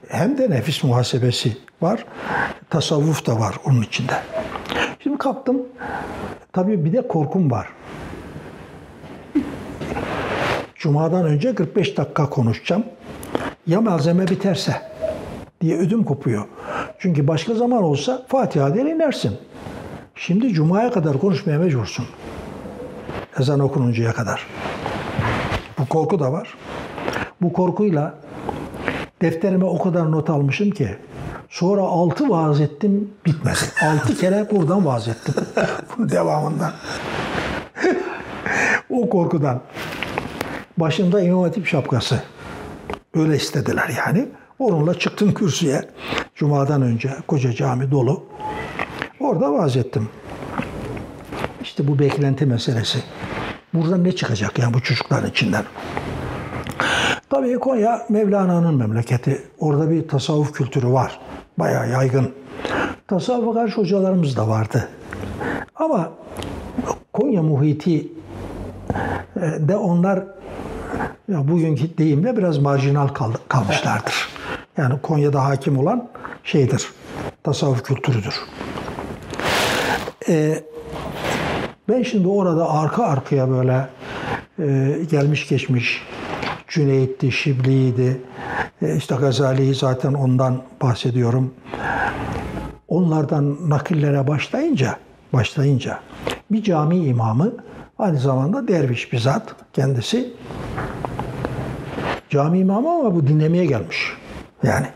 Hem 0.08 0.38
de 0.38 0.50
nefis 0.50 0.84
muhasebesi 0.84 1.56
var. 1.82 2.04
Tasavvuf 2.70 3.26
da 3.26 3.40
var 3.40 3.56
onun 3.64 3.82
içinde. 3.82 4.12
Şimdi 5.02 5.18
kalktım. 5.18 5.62
Tabii 6.52 6.84
bir 6.84 6.92
de 6.92 7.08
korkum 7.08 7.50
var. 7.50 7.68
Cuma'dan 10.74 11.24
önce 11.24 11.54
45 11.54 11.96
dakika 11.96 12.30
konuşacağım. 12.30 12.84
Ya 13.66 13.80
malzeme 13.80 14.28
biterse 14.28 14.82
diye 15.60 15.76
ödüm 15.76 16.04
kopuyor. 16.04 16.44
Çünkü 16.98 17.28
başka 17.28 17.54
zaman 17.54 17.82
olsa 17.82 18.22
Fatiha 18.28 18.74
der 18.74 18.84
inersin. 18.84 19.36
Şimdi 20.20 20.52
Cuma'ya 20.52 20.90
kadar 20.90 21.18
konuşmaya 21.18 21.58
mecbursun. 21.58 22.06
Ezan 23.40 23.60
okununcaya 23.60 24.12
kadar. 24.12 24.46
Bu 25.78 25.86
korku 25.86 26.20
da 26.20 26.32
var. 26.32 26.54
Bu 27.42 27.52
korkuyla 27.52 28.14
defterime 29.22 29.64
o 29.64 29.78
kadar 29.78 30.12
not 30.12 30.30
almışım 30.30 30.70
ki 30.70 30.96
Sonra 31.48 31.82
altı 31.82 32.28
vaaz 32.28 32.60
ettim 32.60 33.10
bitmedi. 33.26 33.58
Altı 33.82 34.16
kere 34.16 34.50
buradan 34.50 34.86
vaaz 34.86 35.08
ettim. 35.08 35.34
Bunun 35.96 36.08
devamından. 36.08 36.72
o 38.90 39.08
korkudan. 39.08 39.60
Başımda 40.76 41.20
İmam 41.20 41.42
Hatip 41.42 41.66
şapkası. 41.66 42.22
Öyle 43.14 43.36
istediler 43.36 43.90
yani. 44.06 44.28
Onunla 44.58 44.94
çıktım 44.94 45.34
kürsüye. 45.34 45.82
Cuma'dan 46.34 46.82
önce 46.82 47.10
koca 47.28 47.52
cami 47.52 47.90
dolu. 47.90 48.22
Orada 49.28 49.52
vaaz 49.52 49.76
ettim. 49.76 50.08
İşte 51.62 51.88
bu 51.88 51.98
beklenti 51.98 52.46
meselesi. 52.46 52.98
Buradan 53.74 54.04
ne 54.04 54.12
çıkacak 54.12 54.58
yani 54.58 54.74
bu 54.74 54.80
çocukların 54.80 55.30
içinden? 55.30 55.64
Tabii 57.30 57.58
Konya 57.58 58.06
Mevlana'nın 58.08 58.74
memleketi. 58.74 59.42
Orada 59.58 59.90
bir 59.90 60.08
tasavvuf 60.08 60.52
kültürü 60.52 60.88
var. 60.88 61.20
Bayağı 61.58 61.90
yaygın. 61.90 62.34
Tasavvufa 63.08 63.60
karşı 63.60 63.80
hocalarımız 63.80 64.36
da 64.36 64.48
vardı. 64.48 64.88
Ama 65.74 66.10
Konya 67.12 67.42
muhiti 67.42 68.08
e, 69.36 69.68
de 69.68 69.76
onlar 69.76 70.24
ya 71.28 71.48
bugünkü 71.48 71.98
deyimle 71.98 72.36
biraz 72.36 72.58
marjinal 72.58 73.08
kal- 73.08 73.34
kalmışlardır. 73.48 74.28
Yani 74.76 75.00
Konya'da 75.02 75.44
hakim 75.44 75.78
olan 75.78 76.08
şeydir, 76.44 76.92
tasavvuf 77.44 77.82
kültürüdür. 77.82 78.34
Ee, 80.28 80.62
ben 81.88 82.02
şimdi 82.02 82.28
orada 82.28 82.70
arka 82.70 83.04
arkaya 83.04 83.50
böyle 83.50 83.88
e, 84.58 84.98
gelmiş 85.10 85.48
geçmiş 85.48 86.02
Cüneyt'ti, 86.68 87.32
Şibli'ydi, 87.32 88.20
e, 88.82 88.96
işte 88.96 89.14
Gazali'yi 89.14 89.74
zaten 89.74 90.14
ondan 90.14 90.62
bahsediyorum. 90.82 91.54
Onlardan 92.88 93.70
nakillere 93.70 94.28
başlayınca, 94.28 94.96
başlayınca 95.32 96.00
bir 96.50 96.62
cami 96.62 96.96
imamı 96.96 97.52
aynı 97.98 98.18
zamanda 98.18 98.68
derviş 98.68 99.12
bir 99.12 99.18
zat 99.18 99.54
kendisi. 99.72 100.32
Cami 102.30 102.58
imamı 102.58 102.90
ama 102.90 103.14
bu 103.14 103.26
dinlemeye 103.26 103.66
gelmiş. 103.66 104.12
Yani 104.62 104.86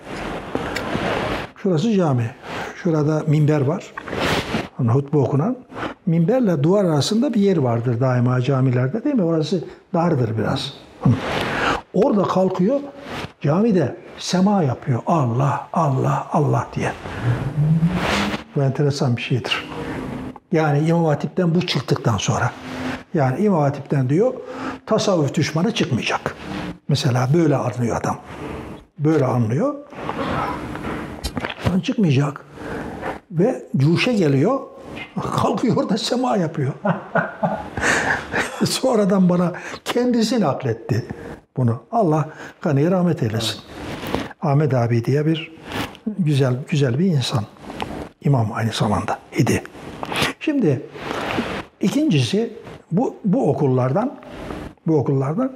şurası 1.57 1.93
cami. 1.93 2.31
Şurada 2.83 3.23
minber 3.27 3.61
var. 3.61 3.93
Hutbe 4.89 5.19
okunan. 5.19 5.57
Minberle 6.07 6.63
duvar 6.63 6.85
arasında 6.85 7.35
bir 7.35 7.41
yer 7.41 7.57
vardır 7.57 8.01
daima 8.01 8.41
camilerde 8.41 9.05
değil 9.05 9.15
mi? 9.15 9.25
Orası 9.25 9.65
dardır 9.95 10.39
biraz. 10.39 10.75
Orada 11.95 12.23
kalkıyor 12.23 12.81
camide 13.41 13.97
sema 14.19 14.63
yapıyor. 14.63 15.03
Allah, 15.07 15.69
Allah, 15.73 16.27
Allah 16.33 16.67
diye. 16.77 16.93
Bu 18.57 18.63
enteresan 18.63 19.17
bir 19.17 19.23
şeydir. 19.23 19.69
Yani 20.53 20.89
İmam 20.89 21.05
Hatip'ten 21.05 21.55
bu 21.55 21.67
çıktıktan 21.67 22.17
sonra. 22.17 22.51
Yani 23.15 23.45
İmam 23.45 23.61
Hatip'ten 23.61 24.09
diyor 24.09 24.35
tasavvuf 24.87 25.35
düşmanı 25.35 25.75
çıkmayacak. 25.75 26.37
Mesela 26.89 27.29
böyle 27.35 27.57
anlıyor 27.57 27.97
adam. 27.97 28.19
Böyle 28.99 29.25
anlıyor. 29.25 29.75
Çıkmayacak. 31.83 32.45
Ve 33.33 33.65
cuşe 33.77 34.13
geliyor. 34.13 34.61
Kalkıyor 35.37 35.89
da 35.89 35.99
sema 35.99 36.37
yapıyor. 36.37 36.73
Sonradan 38.65 39.29
bana 39.29 39.53
kendisi 39.85 40.41
nakletti 40.41 41.07
bunu. 41.57 41.83
Allah 41.93 42.29
kanıya 42.61 42.91
rahmet 42.91 43.23
eylesin. 43.23 43.61
Ahmet 44.43 44.75
abi 44.75 45.05
diye 45.05 45.27
bir 45.27 45.53
güzel 46.19 46.55
güzel 46.69 46.99
bir 46.99 47.07
insan. 47.07 47.45
İmam 48.25 48.53
aynı 48.55 48.73
zamanda 48.73 49.19
idi. 49.39 49.63
Şimdi 50.41 50.83
ikincisi 51.81 52.53
bu 52.93 53.17
bu 53.25 53.51
okullardan 53.51 54.19
bu 54.87 54.97
okullardan 54.97 55.53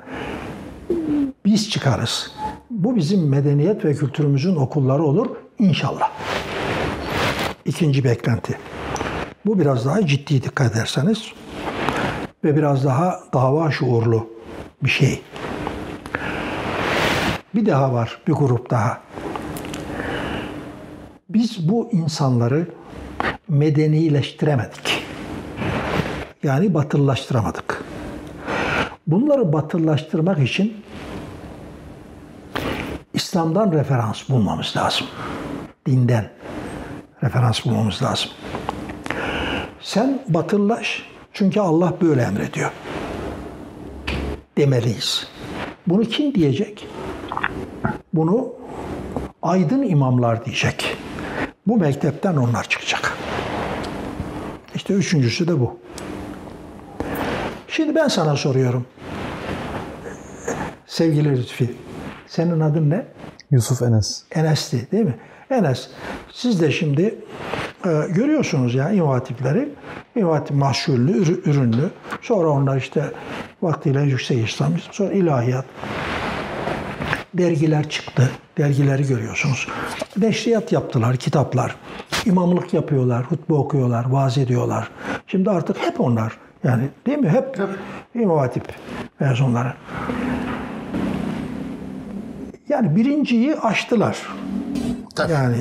biz 1.44 1.70
çıkarız. 1.70 2.30
Bu 2.70 2.96
bizim 2.96 3.28
medeniyet 3.28 3.84
ve 3.84 3.94
kültürümüzün 3.94 4.56
okulları 4.56 5.02
olur 5.02 5.36
inşallah. 5.58 6.10
İkinci 7.66 8.04
beklenti. 8.04 8.58
Bu 9.46 9.58
biraz 9.58 9.86
daha 9.86 10.06
ciddi 10.06 10.42
dikkat 10.42 10.72
ederseniz 10.72 11.32
ve 12.44 12.56
biraz 12.56 12.84
daha 12.84 13.20
dava 13.34 13.70
şuurlu 13.70 14.28
bir 14.82 14.88
şey. 14.88 15.22
Bir 17.54 17.66
daha 17.66 17.92
var, 17.92 18.18
bir 18.28 18.32
grup 18.32 18.70
daha. 18.70 19.00
Biz 21.28 21.68
bu 21.68 21.88
insanları 21.92 22.66
medenileştiremedik. 23.48 25.04
Yani 26.42 26.74
batıllaştıramadık. 26.74 27.84
Bunları 29.06 29.52
batıllaştırmak 29.52 30.38
için 30.38 30.84
İslam'dan 33.14 33.72
referans 33.72 34.28
bulmamız 34.28 34.74
lazım. 34.76 35.06
Dinden 35.86 36.30
referans 37.22 37.64
bulmamız 37.64 38.02
lazım. 38.02 38.30
Sen 39.80 40.22
batıllaş 40.28 41.02
çünkü 41.32 41.60
Allah 41.60 41.94
böyle 42.00 42.22
emrediyor. 42.22 42.70
Demeliyiz. 44.58 45.28
Bunu 45.86 46.02
kim 46.02 46.34
diyecek? 46.34 46.88
Bunu 48.14 48.52
aydın 49.42 49.82
imamlar 49.82 50.44
diyecek. 50.44 50.96
Bu 51.66 51.76
mektepten 51.76 52.36
onlar 52.36 52.68
çıkacak. 52.68 53.16
İşte 54.74 54.94
üçüncüsü 54.94 55.48
de 55.48 55.60
bu. 55.60 55.78
Şimdi 57.68 57.94
ben 57.94 58.08
sana 58.08 58.36
soruyorum. 58.36 58.86
Sevgili 60.86 61.38
Lütfi, 61.38 61.74
senin 62.26 62.60
adın 62.60 62.90
ne? 62.90 63.06
Yusuf 63.50 63.82
Enes. 63.82 64.22
Enes'ti 64.34 64.90
değil 64.92 65.04
mi? 65.04 65.14
Enes, 65.50 65.88
siz 66.32 66.60
de 66.60 66.70
şimdi 66.70 67.14
e, 67.86 67.90
görüyorsunuz 68.08 68.74
ya 68.74 68.90
İmam 68.90 69.08
Hatipleri. 69.08 69.68
İmam 70.16 70.32
Hatip 70.32 70.56
mahsullü, 70.56 71.12
ürü- 71.12 71.50
ürünlü. 71.50 71.90
Sonra 72.22 72.48
onlar 72.48 72.76
işte 72.76 73.04
vaktiyle 73.62 74.02
yüksek 74.02 74.48
İslam, 74.48 74.72
sonra 74.90 75.12
ilahiyat. 75.12 75.64
Dergiler 77.34 77.88
çıktı. 77.88 78.30
Dergileri 78.58 79.06
görüyorsunuz. 79.08 79.68
Neşriyat 80.16 80.72
yaptılar, 80.72 81.16
kitaplar. 81.16 81.76
İmamlık 82.26 82.74
yapıyorlar, 82.74 83.24
hutbe 83.24 83.54
okuyorlar, 83.54 84.10
vaaz 84.10 84.38
ediyorlar. 84.38 84.88
Şimdi 85.26 85.50
artık 85.50 85.78
hep 85.78 86.00
onlar. 86.00 86.32
Yani 86.64 86.82
değil 87.06 87.18
mi? 87.18 87.28
Hep 87.28 87.58
İmam 88.14 88.38
Hatip 88.38 88.64
mezunları. 89.20 89.72
Yani 92.68 92.96
birinciyi 92.96 93.56
aştılar. 93.56 94.16
Tabii. 95.16 95.32
Yani 95.32 95.56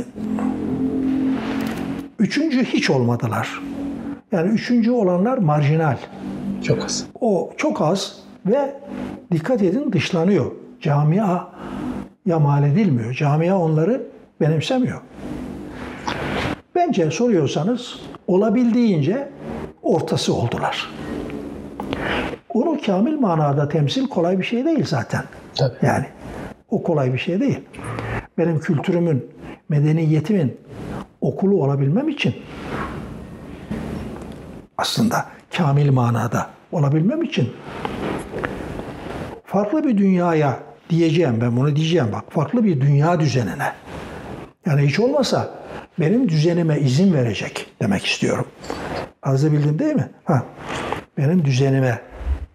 üçüncü 2.19 2.65
hiç 2.65 2.89
olmadılar. 2.89 3.61
Yani 4.31 4.49
üçüncü 4.49 4.91
olanlar 4.91 5.37
marjinal. 5.37 5.97
Çok 6.63 6.83
az. 6.83 7.05
O 7.21 7.51
çok 7.57 7.81
az 7.81 8.19
ve 8.45 8.75
dikkat 9.31 9.61
edin 9.61 9.91
dışlanıyor. 9.91 10.51
Camia 10.81 11.47
ya 12.25 12.39
mal 12.39 12.63
edilmiyor. 12.63 13.13
Camia 13.13 13.57
onları 13.59 14.03
benimsemiyor. 14.41 15.01
Bence 16.75 17.11
soruyorsanız 17.11 17.99
olabildiğince 18.27 19.29
ortası 19.83 20.33
oldular. 20.33 20.89
Onu 22.53 22.77
kamil 22.85 23.19
manada 23.19 23.69
temsil 23.69 24.07
kolay 24.07 24.39
bir 24.39 24.43
şey 24.43 24.65
değil 24.65 24.85
zaten. 24.85 25.23
Tabii. 25.55 25.75
Yani 25.81 26.05
o 26.69 26.83
kolay 26.83 27.13
bir 27.13 27.17
şey 27.17 27.39
değil. 27.39 27.59
Benim 28.37 28.59
kültürümün, 28.59 29.25
medeniyetimin 29.69 30.57
okulu 31.21 31.63
olabilmem 31.63 32.09
için 32.09 32.35
aslında 34.77 35.25
kamil 35.57 35.91
manada 35.91 36.49
olabilmem 36.71 37.23
için 37.23 37.53
farklı 39.45 39.83
bir 39.83 39.97
dünyaya 39.97 40.59
diyeceğim 40.89 41.37
ben 41.41 41.57
bunu 41.57 41.75
diyeceğim 41.75 42.07
bak 42.13 42.23
farklı 42.29 42.63
bir 42.63 42.81
dünya 42.81 43.19
düzenine 43.19 43.73
yani 44.65 44.81
hiç 44.81 44.99
olmasa 44.99 45.53
benim 45.99 46.29
düzenime 46.29 46.79
izin 46.79 47.13
verecek 47.13 47.65
demek 47.81 48.05
istiyorum. 48.05 48.45
Anlatabildim 49.23 49.79
değil 49.79 49.95
mi? 49.95 50.09
Ha. 50.25 50.43
Benim 51.17 51.45
düzenime 51.45 52.01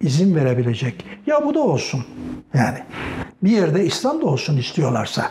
izin 0.00 0.34
verebilecek. 0.36 1.04
Ya 1.26 1.44
bu 1.46 1.54
da 1.54 1.60
olsun. 1.60 2.04
Yani 2.54 2.78
bir 3.42 3.50
yerde 3.50 3.84
İslam 3.84 4.20
da 4.20 4.26
olsun 4.26 4.56
istiyorlarsa 4.56 5.30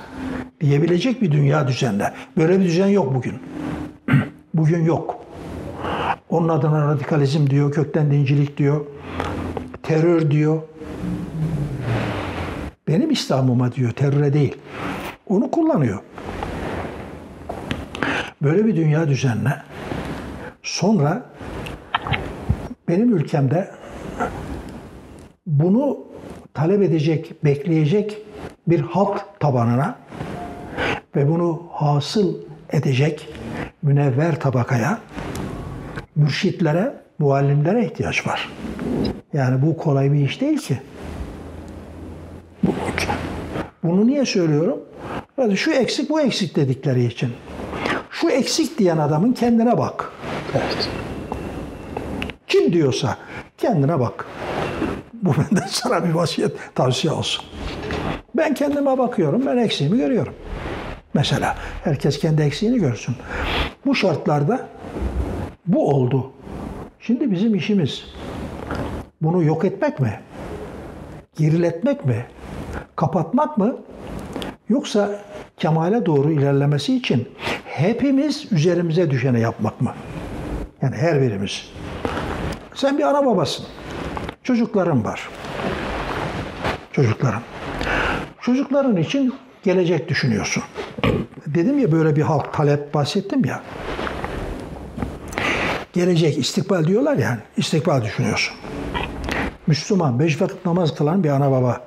diyebilecek 0.62 1.22
bir 1.22 1.32
dünya 1.32 1.68
düzenle. 1.68 2.14
Böyle 2.38 2.60
bir 2.60 2.66
düzen 2.66 2.88
yok 2.88 3.16
bugün. 3.16 3.39
bugün 4.53 4.84
yok. 4.84 5.26
Onun 6.30 6.49
adına 6.49 6.88
radikalizm 6.88 7.49
diyor, 7.49 7.72
kökten 7.72 8.12
dincilik 8.12 8.57
diyor, 8.57 8.86
terör 9.84 10.32
diyor. 10.32 10.62
Benim 12.88 13.12
İslam'ıma 13.12 13.72
diyor, 13.72 13.91
teröre 13.91 14.34
değil. 14.34 14.55
Onu 15.28 15.51
kullanıyor. 15.51 15.99
Böyle 18.41 18.66
bir 18.66 18.76
dünya 18.76 19.07
düzenle. 19.07 19.53
Sonra 20.64 21.26
benim 22.88 23.18
ülkemde 23.18 23.72
bunu 25.47 25.99
talep 26.53 26.82
edecek, 26.82 27.43
bekleyecek 27.43 28.18
bir 28.68 28.80
halk 28.80 29.39
tabanına 29.39 29.95
ve 31.16 31.30
bunu 31.30 31.64
hasıl 31.72 32.36
edecek 32.72 33.28
münevver 33.82 34.39
tabakaya, 34.39 34.99
mürşitlere, 36.16 36.93
muallimlere 37.20 37.86
ihtiyaç 37.86 38.28
var. 38.28 38.49
Yani 39.34 39.62
bu 39.62 39.78
kolay 39.78 40.12
bir 40.14 40.20
iş 40.26 40.41
değil 40.41 40.57
ki. 40.57 40.82
Bu- 42.64 42.72
Bunu 43.84 44.07
niye 44.07 44.26
söylüyorum? 44.26 44.80
Yani 45.38 45.57
şu 45.57 45.72
eksik 45.72 46.10
bu 46.10 46.22
eksik 46.22 46.55
dedikleri 46.55 47.05
için. 47.05 47.30
Şu 48.12 48.30
eksik 48.30 48.78
diyen 48.78 48.97
adamın 48.97 49.34
kendine 49.34 49.78
bak. 49.78 50.12
Evet. 50.53 50.89
Kim 52.47 52.74
diyorsa 52.74 53.18
kendine 53.57 53.99
bak. 53.99 54.26
Bu 55.14 55.32
benden 55.34 55.68
sana 55.70 56.05
bir 56.05 56.12
vasiyet 56.12 56.51
tavsiye 56.76 57.14
olsun. 57.14 57.45
Ben 58.36 58.53
kendime 58.53 58.97
bakıyorum, 58.97 59.43
ben 59.45 59.57
eksiğimi 59.57 59.97
görüyorum. 59.97 60.34
Mesela 61.14 61.55
herkes 61.84 62.20
kendi 62.20 62.41
eksiğini 62.41 62.80
görsün. 62.80 63.16
Bu 63.86 63.95
şartlarda 63.95 64.68
bu 65.66 65.89
oldu. 65.89 66.32
Şimdi 66.99 67.32
bizim 67.32 67.55
işimiz 67.55 68.05
bunu 69.22 69.43
yok 69.43 69.66
etmek 69.66 69.99
mi? 69.99 70.20
Geriletmek 71.38 72.05
mi? 72.05 72.26
Kapatmak 72.95 73.57
mı? 73.57 73.78
Yoksa 74.70 75.10
kemale 75.57 76.05
doğru 76.05 76.32
ilerlemesi 76.32 76.95
için 76.95 77.30
hepimiz 77.66 78.51
üzerimize 78.51 79.12
düşeni 79.12 79.41
yapmak 79.41 79.82
mı? 79.82 79.93
Yani 80.82 80.95
her 80.95 81.22
birimiz. 81.22 81.72
Sen 82.76 82.97
bir 82.97 83.03
ana 83.03 83.26
babasın. 83.26 83.66
Çocukların 84.43 85.05
var. 85.05 85.30
Çocukların. 86.91 87.41
Çocukların 88.41 88.97
için 88.97 89.34
gelecek 89.64 90.10
düşünüyorsun. 90.10 90.64
Dedim 91.47 91.80
ya 91.80 91.91
böyle 91.91 92.16
bir 92.16 92.22
halk 92.22 92.53
talep 92.53 92.93
bahsettim 92.93 93.45
ya. 93.45 93.64
Gelecek, 95.93 96.38
istikbal 96.38 96.88
diyorlar 96.88 97.18
yani. 97.18 97.38
İstikbal 97.57 98.01
düşünüyorsun. 98.01 98.55
Müslüman, 99.68 100.20
beş 100.20 100.41
vakit 100.41 100.66
namaz 100.66 100.95
kılan 100.95 101.24
bir 101.24 101.30
ana 101.30 101.51
baba. 101.51 101.82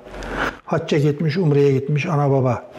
Hacca 0.64 0.98
gitmiş, 0.98 1.36
umreye 1.36 1.72
gitmiş 1.72 2.06
ana 2.06 2.30
baba. 2.30 2.70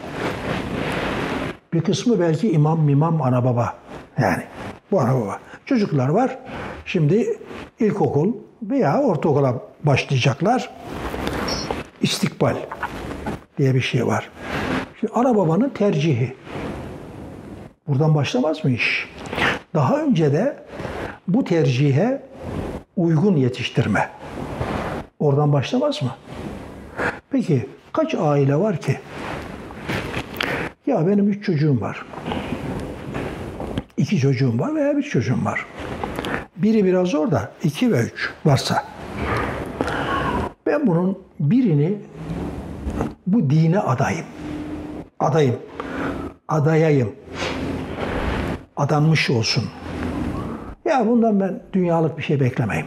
Bir 1.74 1.82
kısmı 1.82 2.20
belki 2.20 2.52
imam 2.52 2.82
mimam 2.82 3.22
ana 3.22 3.46
baba. 3.46 3.74
Yani 4.22 4.44
bu 4.91 5.02
ana 5.02 5.16
baba. 5.22 5.39
Çocuklar 5.66 6.10
var. 6.10 6.38
Şimdi 6.86 7.38
ilkokul 7.80 8.34
veya 8.62 9.02
ortaokula 9.02 9.62
başlayacaklar. 9.84 10.70
İstikbal 12.02 12.56
diye 13.58 13.76
bir 13.76 13.82
şey 13.82 14.08
var. 14.08 14.30
Şimdi 15.04 15.14
ana 15.14 15.38
babanın 15.38 15.70
tercihi. 15.70 16.36
Buradan 17.88 18.16
başlamaz 18.16 18.66
mı 18.66 18.72
iş? 18.72 19.10
Daha 19.74 20.01
önce 20.01 20.34
de 20.34 20.58
bu 21.28 21.43
tercihe 21.43 22.22
uygun 22.97 23.36
yetiştirme. 23.36 24.10
Oradan 25.20 25.54
başlamaz 25.54 26.01
mı? 26.01 26.10
Peki 27.32 27.70
kaç 27.93 28.16
aile 28.16 28.56
var 28.56 28.78
ki? 28.78 28.99
Ya 30.88 31.08
benim 31.08 31.30
üç 31.30 31.45
çocuğum 31.45 31.82
var. 31.82 32.06
İki 33.97 34.18
çocuğum 34.18 34.60
var 34.60 34.76
veya 34.76 34.97
bir 34.97 35.04
çocuğum 35.04 35.45
var. 35.45 35.66
Biri 36.58 36.86
biraz 36.86 37.08
zor 37.08 37.32
da 37.32 37.51
iki 37.64 37.91
ve 37.91 37.99
üç 37.99 38.30
varsa. 38.45 38.86
Ben 40.66 40.88
bunun 40.88 41.20
birini 41.39 41.97
bu 43.28 43.49
dine 43.49 43.80
adayım. 43.80 44.26
Adayım. 45.24 45.55
Adayayım. 46.47 47.11
Adanmış 48.78 49.30
olsun. 49.30 49.63
Ya 50.86 51.07
bundan 51.07 51.39
ben 51.39 51.59
dünyalık 51.74 52.17
bir 52.17 52.24
şey 52.24 52.39
beklemeyim. 52.39 52.86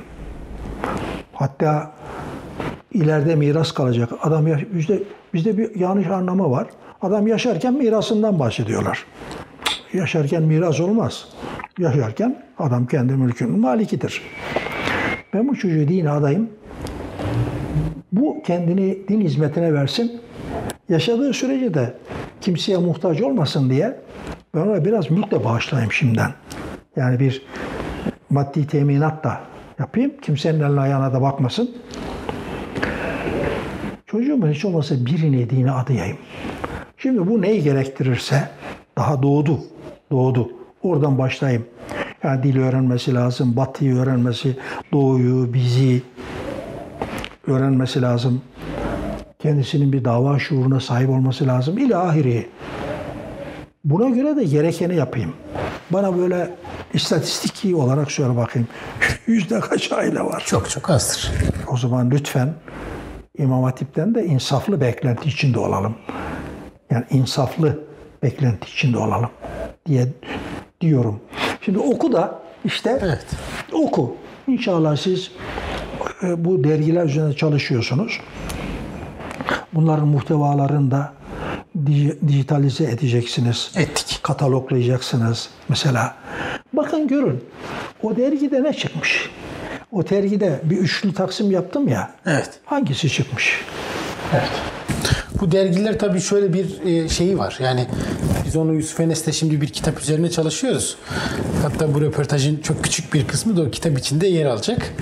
Hatta 1.32 1.92
ileride 2.92 3.34
miras 3.34 3.72
kalacak. 3.72 4.10
Adam 4.22 4.46
yaş- 4.46 4.66
bizde 4.74 5.02
bizde 5.34 5.58
bir 5.58 5.76
yanlış 5.80 6.06
anlama 6.06 6.50
var. 6.50 6.66
Adam 7.02 7.26
yaşarken 7.26 7.74
mirasından 7.74 8.38
bahsediyorlar. 8.38 9.04
Yaşarken 9.92 10.42
miras 10.42 10.80
olmaz. 10.80 11.28
Yaşarken 11.78 12.42
adam 12.58 12.86
kendi 12.86 13.12
mülkünün 13.12 13.58
malikidir. 13.60 14.22
Ben 15.34 15.48
bu 15.48 15.56
çocuğu 15.56 15.88
dine 15.88 16.10
adayım. 16.10 16.50
Bu 18.12 18.42
kendini 18.46 19.08
din 19.08 19.20
hizmetine 19.20 19.74
versin. 19.74 20.20
Yaşadığı 20.88 21.32
sürece 21.32 21.74
de 21.74 21.94
kimseye 22.46 22.78
muhtaç 22.78 23.20
olmasın 23.22 23.70
diye 23.70 23.96
ben 24.54 24.60
ona 24.60 24.84
biraz 24.84 25.10
mülk 25.10 25.30
de 25.30 25.44
bağışlayayım 25.44 25.92
şimdiden. 25.92 26.30
Yani 26.96 27.20
bir 27.20 27.42
maddi 28.30 28.66
teminat 28.66 29.24
da 29.24 29.40
yapayım. 29.78 30.12
Kimsenin 30.22 30.60
eline 30.60 30.80
ayağına 30.80 31.12
da 31.12 31.22
bakmasın. 31.22 31.70
Çocuğumun 34.06 34.52
hiç 34.52 34.64
olmazsa 34.64 34.94
birini 35.06 35.50
dine 35.50 35.72
adayayım. 35.72 36.16
Şimdi 36.96 37.26
bu 37.26 37.42
neyi 37.42 37.62
gerektirirse 37.62 38.48
daha 38.98 39.22
doğdu. 39.22 39.60
Doğdu. 40.10 40.50
Oradan 40.82 41.18
başlayayım. 41.18 41.66
Yani 42.22 42.42
dil 42.42 42.58
öğrenmesi 42.58 43.14
lazım, 43.14 43.56
batıyı 43.56 43.96
öğrenmesi, 43.96 44.56
doğuyu, 44.92 45.54
bizi 45.54 46.02
öğrenmesi 47.46 48.02
lazım. 48.02 48.42
Kendisinin 49.38 49.92
bir 49.92 50.04
dava 50.04 50.38
şuuruna 50.38 50.80
sahip 50.80 51.10
olması 51.10 51.46
lazım. 51.46 51.78
İlahiri. 51.78 52.48
Buna 53.84 54.08
göre 54.08 54.36
de 54.36 54.44
gerekeni 54.44 54.96
yapayım. 54.96 55.32
Bana 55.90 56.18
böyle 56.18 56.54
istatistiki 56.94 57.76
olarak 57.76 58.10
söyle 58.12 58.36
bakayım. 58.36 58.68
Yüzde 59.26 59.60
kaç 59.60 59.92
aile 59.92 60.20
var? 60.20 60.42
Çok 60.46 60.70
çok 60.70 60.90
azdır. 60.90 61.32
O 61.68 61.76
zaman 61.76 62.10
lütfen 62.10 62.54
İmam 63.38 63.62
Hatip'ten 63.62 64.14
de 64.14 64.24
insaflı 64.24 64.80
beklenti 64.80 65.28
içinde 65.28 65.58
olalım. 65.58 65.94
Yani 66.90 67.04
insaflı 67.10 67.80
beklenti 68.22 68.68
içinde 68.70 68.98
olalım 68.98 69.30
diye 69.86 70.06
diyorum. 70.80 71.20
Şimdi 71.60 71.78
oku 71.78 72.12
da 72.12 72.38
işte 72.64 72.98
Evet. 73.02 73.26
oku. 73.72 74.16
İnşallah 74.48 74.96
siz 74.96 75.30
e, 76.22 76.44
bu 76.44 76.64
dergiler 76.64 77.04
üzerinde 77.04 77.36
çalışıyorsunuz. 77.36 78.20
Bunların 79.72 80.08
muhtevalarını 80.08 80.90
da 80.90 81.12
dij- 81.84 82.28
dijitalize 82.28 82.84
edeceksiniz. 82.84 83.70
Ettik. 83.76 84.18
Kataloglayacaksınız 84.22 85.48
mesela. 85.68 86.14
Bakın 86.72 87.08
görün. 87.08 87.44
O 88.02 88.16
dergide 88.16 88.62
ne 88.62 88.72
çıkmış? 88.72 89.30
O 89.92 90.08
dergide 90.08 90.60
bir 90.64 90.76
üçlü 90.76 91.14
taksim 91.14 91.50
yaptım 91.50 91.88
ya. 91.88 92.10
Evet. 92.26 92.50
Hangisi 92.64 93.10
çıkmış? 93.10 93.60
Evet. 94.32 94.50
Bu 95.40 95.52
dergiler 95.52 95.98
tabii 95.98 96.20
şöyle 96.20 96.52
bir 96.52 96.86
e, 96.86 97.08
şeyi 97.08 97.38
var. 97.38 97.58
Yani 97.60 97.86
biz 98.56 98.62
onu 98.62 98.74
Yusuf 98.74 99.00
Enes'te 99.00 99.32
şimdi 99.32 99.60
bir 99.60 99.68
kitap 99.68 100.00
üzerine 100.00 100.30
çalışıyoruz. 100.30 100.96
Hatta 101.62 101.94
bu 101.94 102.00
röportajın 102.00 102.56
çok 102.56 102.84
küçük 102.84 103.14
bir 103.14 103.26
kısmı 103.26 103.56
da 103.56 103.62
o 103.62 103.70
kitap 103.70 103.98
içinde 103.98 104.26
yer 104.26 104.46
alacak. 104.46 104.94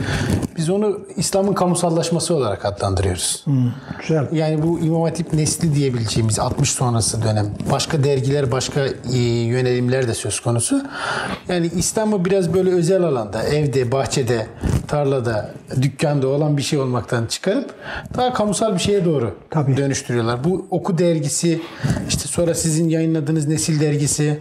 Biz 0.57 0.71
onu 0.71 1.01
İslam'ın 1.17 1.53
kamusallaşması 1.53 2.35
olarak 2.35 2.65
adlandırıyoruz. 2.65 3.45
Güzel. 4.01 4.29
Yani 4.33 4.63
bu 4.63 4.81
İmam 4.81 5.03
Hatip 5.03 5.33
nesli 5.33 5.75
diyebileceğimiz 5.75 6.39
60 6.39 6.71
sonrası 6.71 7.23
dönem. 7.23 7.51
Başka 7.73 8.05
dergiler, 8.05 8.53
başka 8.53 8.81
e, 9.13 9.19
yönelimler 9.19 10.09
de 10.09 10.15
söz 10.15 10.41
konusu. 10.41 10.83
Yani 11.49 11.67
İslam'ı 11.67 12.25
biraz 12.25 12.55
böyle 12.55 12.71
özel 12.71 13.03
alanda, 13.03 13.43
evde, 13.43 13.93
bahçede, 13.93 14.47
tarlada, 14.89 15.51
dükkanda 15.83 16.29
olan 16.29 16.57
bir 16.57 16.63
şey 16.63 16.79
olmaktan 16.79 17.27
çıkarıp 17.27 17.75
daha 18.17 18.33
kamusal 18.33 18.75
bir 18.75 18.81
şeye 18.81 19.05
doğru 19.05 19.35
Tabii. 19.51 19.77
dönüştürüyorlar. 19.77 20.45
Bu 20.45 20.67
Oku 20.71 20.99
dergisi, 20.99 21.61
işte 22.09 22.29
sonra 22.29 22.55
sizin 22.55 22.89
yayınladığınız 22.89 23.49
Nesil 23.49 23.81
dergisi, 23.81 24.39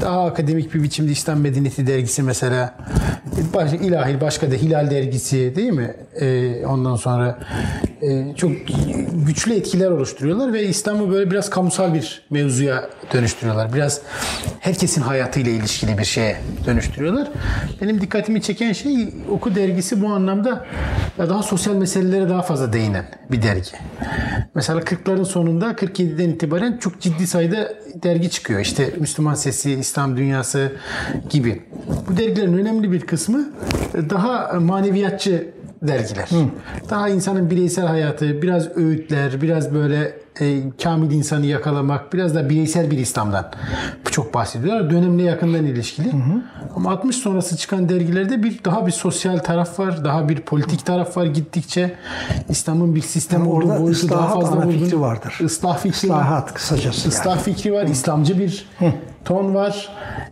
daha 0.00 0.24
akademik 0.24 0.74
bir 0.74 0.82
biçimde 0.82 1.10
İslam 1.10 1.40
Medeniyeti 1.40 1.86
dergisi 1.86 2.22
mesela. 2.22 2.74
Başka, 3.54 3.76
ilahil 3.76 4.20
başka 4.20 4.50
da 4.50 4.54
Hilal 4.54 4.90
dergisi 4.90 5.52
değil 5.56 5.72
mi? 5.72 5.94
Ee, 6.20 6.66
ondan 6.66 6.96
sonra 6.96 7.38
çok 8.36 8.50
güçlü 9.26 9.54
etkiler 9.54 9.90
oluşturuyorlar 9.90 10.52
ve 10.52 10.62
İslam'ı 10.66 11.12
böyle 11.12 11.30
biraz 11.30 11.50
kamusal 11.50 11.94
bir 11.94 12.22
mevzuya 12.30 12.90
dönüştürüyorlar. 13.12 13.72
Biraz 13.72 14.00
herkesin 14.60 15.02
hayatıyla 15.02 15.52
ilişkili 15.52 15.98
bir 15.98 16.04
şeye 16.04 16.36
dönüştürüyorlar. 16.66 17.28
Benim 17.80 18.00
dikkatimi 18.00 18.42
çeken 18.42 18.72
şey 18.72 19.08
Oku 19.30 19.54
dergisi 19.54 20.02
bu 20.02 20.08
anlamda 20.08 20.66
daha 21.18 21.42
sosyal 21.42 21.74
meselelere 21.74 22.28
daha 22.28 22.42
fazla 22.42 22.72
değinen 22.72 23.04
bir 23.30 23.42
dergi. 23.42 23.70
Mesela 24.54 24.80
40'ların 24.80 25.24
sonunda 25.24 25.70
47'den 25.70 26.28
itibaren 26.28 26.78
çok 26.78 27.00
ciddi 27.00 27.26
sayıda 27.26 27.72
dergi 28.02 28.30
çıkıyor. 28.30 28.60
İşte 28.60 28.94
Müslüman 29.00 29.34
Sesi, 29.34 29.72
İslam 29.72 30.16
Dünyası 30.16 30.72
gibi. 31.30 31.62
Bu 32.08 32.16
dergilerin 32.16 32.58
önemli 32.58 32.92
bir 32.92 33.00
kısmı 33.00 33.48
daha 34.10 34.60
maneviyatçı 34.60 35.57
dergiler. 35.82 36.28
Daha 36.90 37.08
insanın 37.08 37.50
bireysel 37.50 37.86
hayatı, 37.86 38.42
biraz 38.42 38.76
öğütler, 38.76 39.42
biraz 39.42 39.74
böyle 39.74 40.12
e, 40.40 40.62
kamil 40.82 41.10
insanı 41.10 41.46
yakalamak, 41.46 42.12
biraz 42.12 42.34
da 42.34 42.50
bireysel 42.50 42.90
bir 42.90 42.98
İslam'dan 42.98 43.50
çok 44.10 44.34
bahsediyorlar. 44.34 44.90
Dönemle 44.90 45.22
yakından 45.22 45.64
ilişkili. 45.64 46.12
Ama 46.76 46.90
60 46.90 47.16
sonrası 47.16 47.56
çıkan 47.56 47.88
dergilerde 47.88 48.42
bir 48.42 48.64
daha 48.64 48.86
bir 48.86 48.92
sosyal 48.92 49.38
taraf 49.38 49.78
var, 49.78 50.04
daha 50.04 50.28
bir 50.28 50.40
politik 50.40 50.86
taraf 50.86 51.16
var 51.16 51.26
gittikçe. 51.26 51.94
İslam'ın 52.48 52.94
bir 52.94 53.02
sistem 53.02 53.40
Yani 53.40 53.50
olduğu 53.50 53.82
boyutu 53.82 54.08
daha 54.08 54.40
fazla 54.40 54.56
ana 54.56 54.68
fikri 54.68 55.00
vardır. 55.00 55.38
Islah 55.40 55.78
fikri. 55.78 55.96
İslahat 55.96 56.54
kısacası 56.54 57.00
yani. 57.00 57.14
Islah 57.14 57.38
fikri 57.38 57.72
var, 57.72 57.86
İslamcı 57.86 58.38
bir 58.38 58.68
ton 59.24 59.54
var. 59.54 59.88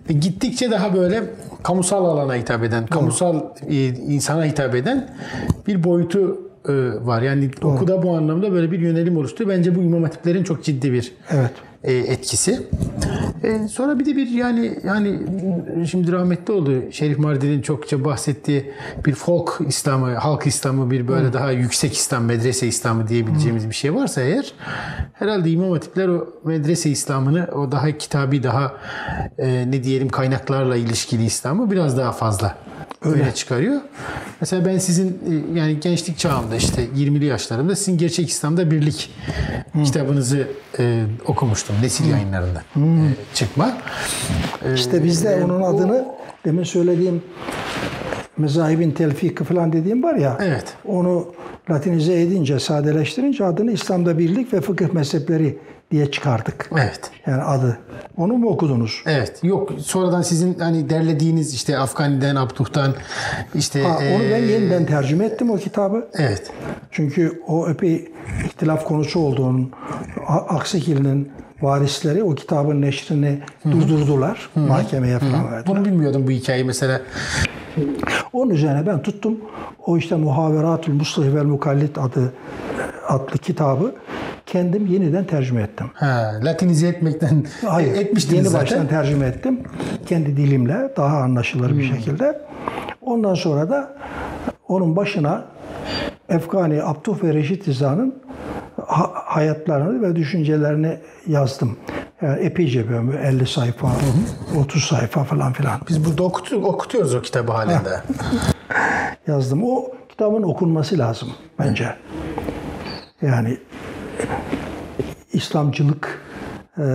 E, 0.09 0.12
gittikçe 0.12 0.70
daha 0.70 0.94
böyle 0.94 1.24
kamusal 1.67 2.05
alana 2.05 2.35
hitap 2.35 2.64
eden, 2.64 2.87
kamusal 2.87 3.41
e, 3.69 3.87
insana 3.87 4.45
hitap 4.45 4.75
eden 4.75 5.09
bir 5.67 5.85
boyutu 5.85 6.41
e, 6.69 6.73
var. 7.07 7.23
Yani 7.23 7.51
okuda 7.62 8.03
bu 8.03 8.17
anlamda 8.17 8.53
böyle 8.53 8.71
bir 8.71 8.79
yönelim 8.81 9.17
oluştu. 9.17 9.49
Bence 9.49 9.75
bu 9.75 9.83
imam 9.83 10.03
hatiplerin 10.03 10.45
çok 10.45 10.64
ciddi 10.64 10.93
bir 10.93 11.12
Evet. 11.31 11.51
E, 11.85 11.95
etkisi. 11.95 12.62
E, 13.43 13.68
sonra 13.68 13.99
bir 13.99 14.07
de 14.07 14.16
bir 14.16 14.29
yani 14.29 14.79
yani 14.85 15.18
şimdi 15.91 16.12
rahmetli 16.12 16.53
oldu. 16.53 16.83
Şerif 16.91 17.18
Mardin'in 17.18 17.62
çokça 17.62 18.05
bahsettiği 18.05 18.72
bir 19.07 19.14
folk 19.14 19.61
İslamı, 19.68 20.14
halk 20.14 20.47
İslamı 20.47 20.91
bir 20.91 21.09
böyle 21.09 21.33
daha 21.33 21.51
yüksek 21.51 21.95
İslam, 21.95 22.24
medrese 22.24 22.66
İslamı 22.66 23.09
diyebileceğimiz 23.09 23.68
bir 23.68 23.74
şey 23.74 23.95
varsa 23.95 24.20
eğer 24.20 24.53
herhalde 25.12 25.51
imam 25.51 25.70
hatipler 25.70 26.09
o 26.09 26.29
medrese 26.45 26.91
İslam'ını 26.91 27.49
o 27.55 27.72
daha 27.72 27.99
kitabi 27.99 28.43
daha 28.43 28.74
e, 29.39 29.70
ne 29.70 29.85
diyelim 29.85 30.09
kaynaklarla 30.09 30.77
ilişkili 30.77 31.24
İslam'ı 31.24 31.70
biraz 31.70 31.99
daha 31.99 32.12
fazla 32.12 32.57
öne 33.07 33.34
çıkarıyor. 33.34 33.80
Mesela 34.40 34.66
ben 34.66 34.78
sizin 34.78 35.09
e, 35.09 35.59
yani 35.59 35.80
gençlik 35.80 36.18
çağımda 36.18 36.57
işte 36.57 36.84
20'li 36.96 37.24
yaşlarımda 37.24 37.76
sizin 37.76 37.98
Gerçek 37.98 38.28
İslam'da 38.28 38.70
Birlik 38.70 39.11
kitabınızı 39.84 40.48
e, 40.78 41.04
okumuştum. 41.26 41.76
Nesil 41.82 42.11
yayınlarında 42.11 42.62
e, 42.76 42.82
çıkma. 43.34 43.76
E, 44.70 44.74
İşte 44.74 45.04
biz 45.04 45.24
de 45.24 45.44
onun 45.44 45.62
adını 45.62 46.04
demin 46.44 46.64
söylediğim 46.64 47.22
mezahibin 48.39 48.91
telfiki 48.91 49.45
falan 49.45 49.72
dediğim 49.72 50.03
var 50.03 50.14
ya. 50.14 50.39
Evet. 50.41 50.74
Onu 50.84 51.26
latinize 51.70 52.20
edince, 52.20 52.61
sadeleştirince 52.61 53.45
adını 53.45 53.72
İslam'da 53.72 54.18
birlik 54.18 54.53
ve 54.53 54.61
fıkıh 54.61 54.93
mezhepleri 54.93 55.59
diye 55.91 56.11
çıkardık. 56.11 56.70
Evet. 56.72 57.11
Yani 57.26 57.43
adı. 57.43 57.78
Onu 58.16 58.32
mu 58.32 58.49
okudunuz? 58.49 59.03
Evet. 59.07 59.39
Yok 59.43 59.72
sonradan 59.78 60.22
sizin 60.22 60.59
hani 60.59 60.91
derlediğiniz 60.91 61.55
işte 61.55 61.78
Afgani'den, 61.78 62.37
Abduh'tan 62.37 62.95
işte 63.55 63.82
Ha, 63.82 63.99
onu 64.14 64.22
ben 64.32 64.45
yeniden 64.45 64.87
tercüme 64.87 65.24
ettim 65.24 65.51
o 65.51 65.57
kitabı. 65.57 66.09
Evet. 66.14 66.51
Çünkü 66.91 67.43
o 67.47 67.68
epey 67.68 68.09
ihtilaf 68.47 68.84
konusu 68.84 69.20
olduğunun 69.20 69.72
Aksikil'in 70.28 71.30
varisleri 71.62 72.22
o 72.22 72.34
kitabın 72.34 72.82
neşrini 72.82 73.39
durdurdular. 73.64 74.51
Mahkemeye 74.55 75.18
falan 75.18 75.45
verdiler. 75.45 75.66
Bunu 75.66 75.84
bilmiyordum 75.84 76.26
bu 76.26 76.30
hikayeyi 76.30 76.64
mesela. 76.64 77.01
Onun 78.33 78.51
üzerine 78.51 78.87
ben 78.87 79.03
tuttum. 79.03 79.41
O 79.87 79.97
işte 79.99 80.14
Muhaveratul 80.16 80.93
Muslih 80.93 81.35
vel 81.35 81.45
Mukallit 81.45 81.99
adı 81.99 82.33
adlı 83.09 83.39
kitabı 83.39 83.93
kendim 84.47 84.87
yeniden 84.87 85.24
tercüme 85.24 85.62
ettim. 85.62 85.87
Ha, 85.95 86.33
Latinize 86.45 86.89
etmekten 86.89 87.45
Hayır, 87.66 87.95
etmiştiniz 87.97 88.37
yeni 88.39 88.49
zaten. 88.49 88.62
baştan 88.62 88.89
tercüme 88.89 89.27
ettim. 89.27 89.61
Kendi 90.07 90.37
dilimle 90.37 90.93
daha 90.97 91.16
anlaşılır 91.18 91.79
bir 91.79 91.83
şekilde. 91.83 92.41
Ondan 93.03 93.35
sonra 93.35 93.70
da 93.70 93.97
onun 94.68 94.97
başına 94.97 95.45
Efgani 96.29 96.83
Abduh 96.83 97.24
ve 97.24 97.35
Reşit 97.35 97.68
Rıza'nın 97.68 98.14
ha- 98.87 99.11
hayatlarını 99.14 100.03
ve 100.03 100.16
düşüncelerini 100.16 100.99
yazdım. 101.27 101.77
Yani 102.23 102.41
epeyce 102.41 102.91
böyle 102.91 103.19
50 103.19 103.47
sayfa, 103.47 103.89
30 104.61 104.85
sayfa 104.85 105.25
falan 105.25 105.53
filan 105.53 105.81
Biz 105.89 106.05
burada 106.05 106.23
okutu- 106.23 106.64
okutuyoruz 106.64 107.14
o 107.14 107.23
kitabı 107.23 107.53
halen 107.53 107.85
de. 107.85 108.01
yazdım. 109.33 109.64
O 109.64 109.85
kitabın 110.09 110.43
okunması 110.43 110.99
lazım 110.99 111.29
bence. 111.59 111.97
Yani 113.23 113.59
İslamcılık 115.33 116.21
e, 116.79 116.83
e, 116.83 116.87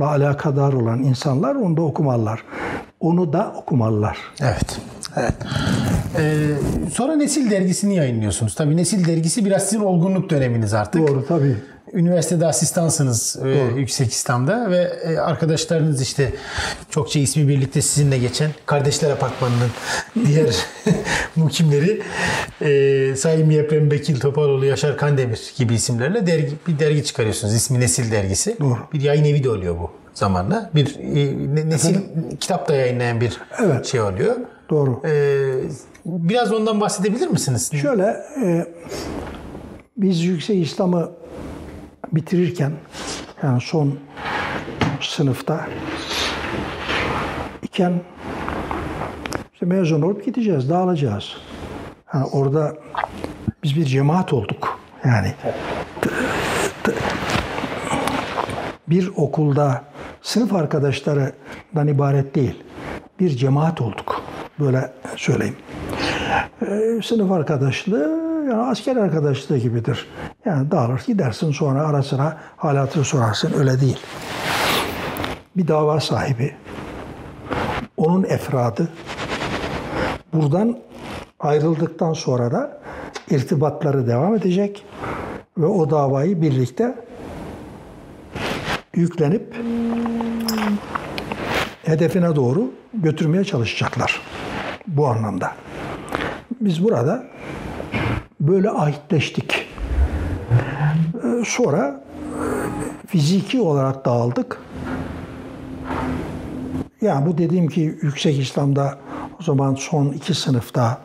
la 0.00 0.06
alakadar 0.08 0.72
olan 0.72 1.02
insanlar 1.02 1.54
onu 1.54 1.76
da 1.76 1.82
okumalılar. 1.82 2.42
Onu 3.00 3.32
da 3.32 3.52
okumalılar. 3.56 4.18
Evet. 4.40 4.80
Evet. 5.16 5.34
Ee, 6.18 6.54
sonra 6.92 7.16
Nesil 7.16 7.50
dergisini 7.50 7.96
yayınlıyorsunuz. 7.96 8.54
Tabii 8.54 8.76
Nesil 8.76 9.06
dergisi 9.08 9.44
biraz 9.44 9.62
sizin 9.62 9.80
olgunluk 9.84 10.30
döneminiz 10.30 10.74
artık. 10.74 11.08
Doğru 11.08 11.26
tabii. 11.26 11.56
Üniversitede 12.00 12.46
asistansınız 12.46 13.36
e, 13.44 13.78
Yüksek 13.78 14.12
İslam'da 14.12 14.70
ve 14.70 14.92
e, 15.04 15.16
arkadaşlarınız 15.18 16.02
işte 16.02 16.32
çokça 16.90 17.20
ismi 17.20 17.48
birlikte 17.48 17.82
sizinle 17.82 18.18
geçen 18.18 18.50
Kardeşler 18.66 19.10
Apartmanı'nın 19.10 19.70
diğer 20.26 20.56
mukimleri 21.36 22.02
e, 22.60 23.16
Sayın 23.16 23.50
Yeprem 23.50 23.90
Bekil 23.90 24.20
Topaloğlu, 24.20 24.64
Yaşar 24.64 24.96
Kandemir 24.96 25.52
gibi 25.56 25.74
isimlerle 25.74 26.26
dergi, 26.26 26.52
bir 26.68 26.78
dergi 26.78 27.04
çıkarıyorsunuz. 27.04 27.54
İsmi 27.54 27.80
Nesil 27.80 28.12
Dergisi. 28.12 28.56
Doğru. 28.60 28.78
Bir 28.92 29.00
yayın 29.00 29.24
evi 29.24 29.44
de 29.44 29.50
oluyor 29.50 29.78
bu 29.78 29.90
zamanla. 30.14 30.70
Bir 30.74 30.98
e, 31.00 31.54
ne- 31.54 31.70
nesil 31.70 31.96
kitap 32.40 32.68
da 32.68 32.74
yayınlayan 32.74 33.20
bir 33.20 33.40
Evet. 33.64 33.86
şey 33.86 34.00
oluyor. 34.00 34.36
Doğru. 34.70 35.02
E, 35.06 35.12
biraz 36.06 36.52
ondan 36.52 36.80
bahsedebilir 36.80 37.28
misiniz? 37.28 37.70
Şöyle 37.82 38.16
e, 38.44 38.66
biz 39.96 40.20
Yüksek 40.24 40.66
İslam'ı 40.66 41.10
bitirirken 42.12 42.72
yani 43.42 43.60
son 43.60 43.98
sınıfta 45.00 45.66
iken 47.62 48.00
işte 49.54 49.66
mezun 49.66 50.02
olup 50.02 50.24
gideceğiz, 50.24 50.70
dağılacağız. 50.70 51.36
Yani 52.14 52.24
orada 52.24 52.74
biz 53.62 53.76
bir 53.76 53.84
cemaat 53.84 54.32
olduk. 54.32 54.80
Yani 55.04 55.34
bir 58.88 59.10
okulda 59.16 59.84
sınıf 60.22 60.54
arkadaşlarından 60.54 61.88
ibaret 61.88 62.34
değil. 62.34 62.62
Bir 63.20 63.30
cemaat 63.30 63.80
olduk. 63.80 64.22
Böyle 64.60 64.92
söyleyeyim. 65.16 65.56
Ee, 66.62 67.00
sınıf 67.04 67.32
arkadaşlığı 67.32 68.26
yani 68.50 68.62
asker 68.62 68.96
arkadaşlığı 68.96 69.58
gibidir. 69.58 70.06
Yani 70.46 70.70
dağılır 70.70 71.02
gidersin 71.06 71.52
sonra 71.52 71.86
ara 71.86 72.02
sıra 72.02 72.36
halatını 72.56 73.04
sorarsın 73.04 73.52
öyle 73.58 73.80
değil. 73.80 73.98
Bir 75.56 75.68
dava 75.68 76.00
sahibi, 76.00 76.54
onun 77.96 78.24
efradı, 78.24 78.88
buradan 80.32 80.78
ayrıldıktan 81.40 82.12
sonra 82.12 82.50
da 82.52 82.80
irtibatları 83.30 84.06
devam 84.06 84.34
edecek 84.34 84.84
ve 85.58 85.66
o 85.66 85.90
davayı 85.90 86.42
birlikte 86.42 86.94
yüklenip 88.94 89.56
hedefine 91.82 92.36
doğru 92.36 92.70
götürmeye 92.94 93.44
çalışacaklar. 93.44 94.22
Bu 94.86 95.06
anlamda. 95.06 95.52
Biz 96.60 96.84
burada 96.84 97.24
böyle 98.40 98.70
ahitleştik. 98.70 99.75
Ee, 100.52 101.44
Sonra 101.46 102.00
e, 102.24 102.40
fiziki 103.06 103.60
olarak 103.60 104.04
dağıldık. 104.04 104.60
Yani 107.00 107.26
bu 107.26 107.38
dediğim 107.38 107.68
ki 107.68 107.80
yüksek 108.02 108.38
İslam'da 108.38 108.98
o 109.40 109.42
zaman 109.42 109.74
son 109.74 110.06
iki 110.06 110.34
sınıfta 110.34 110.98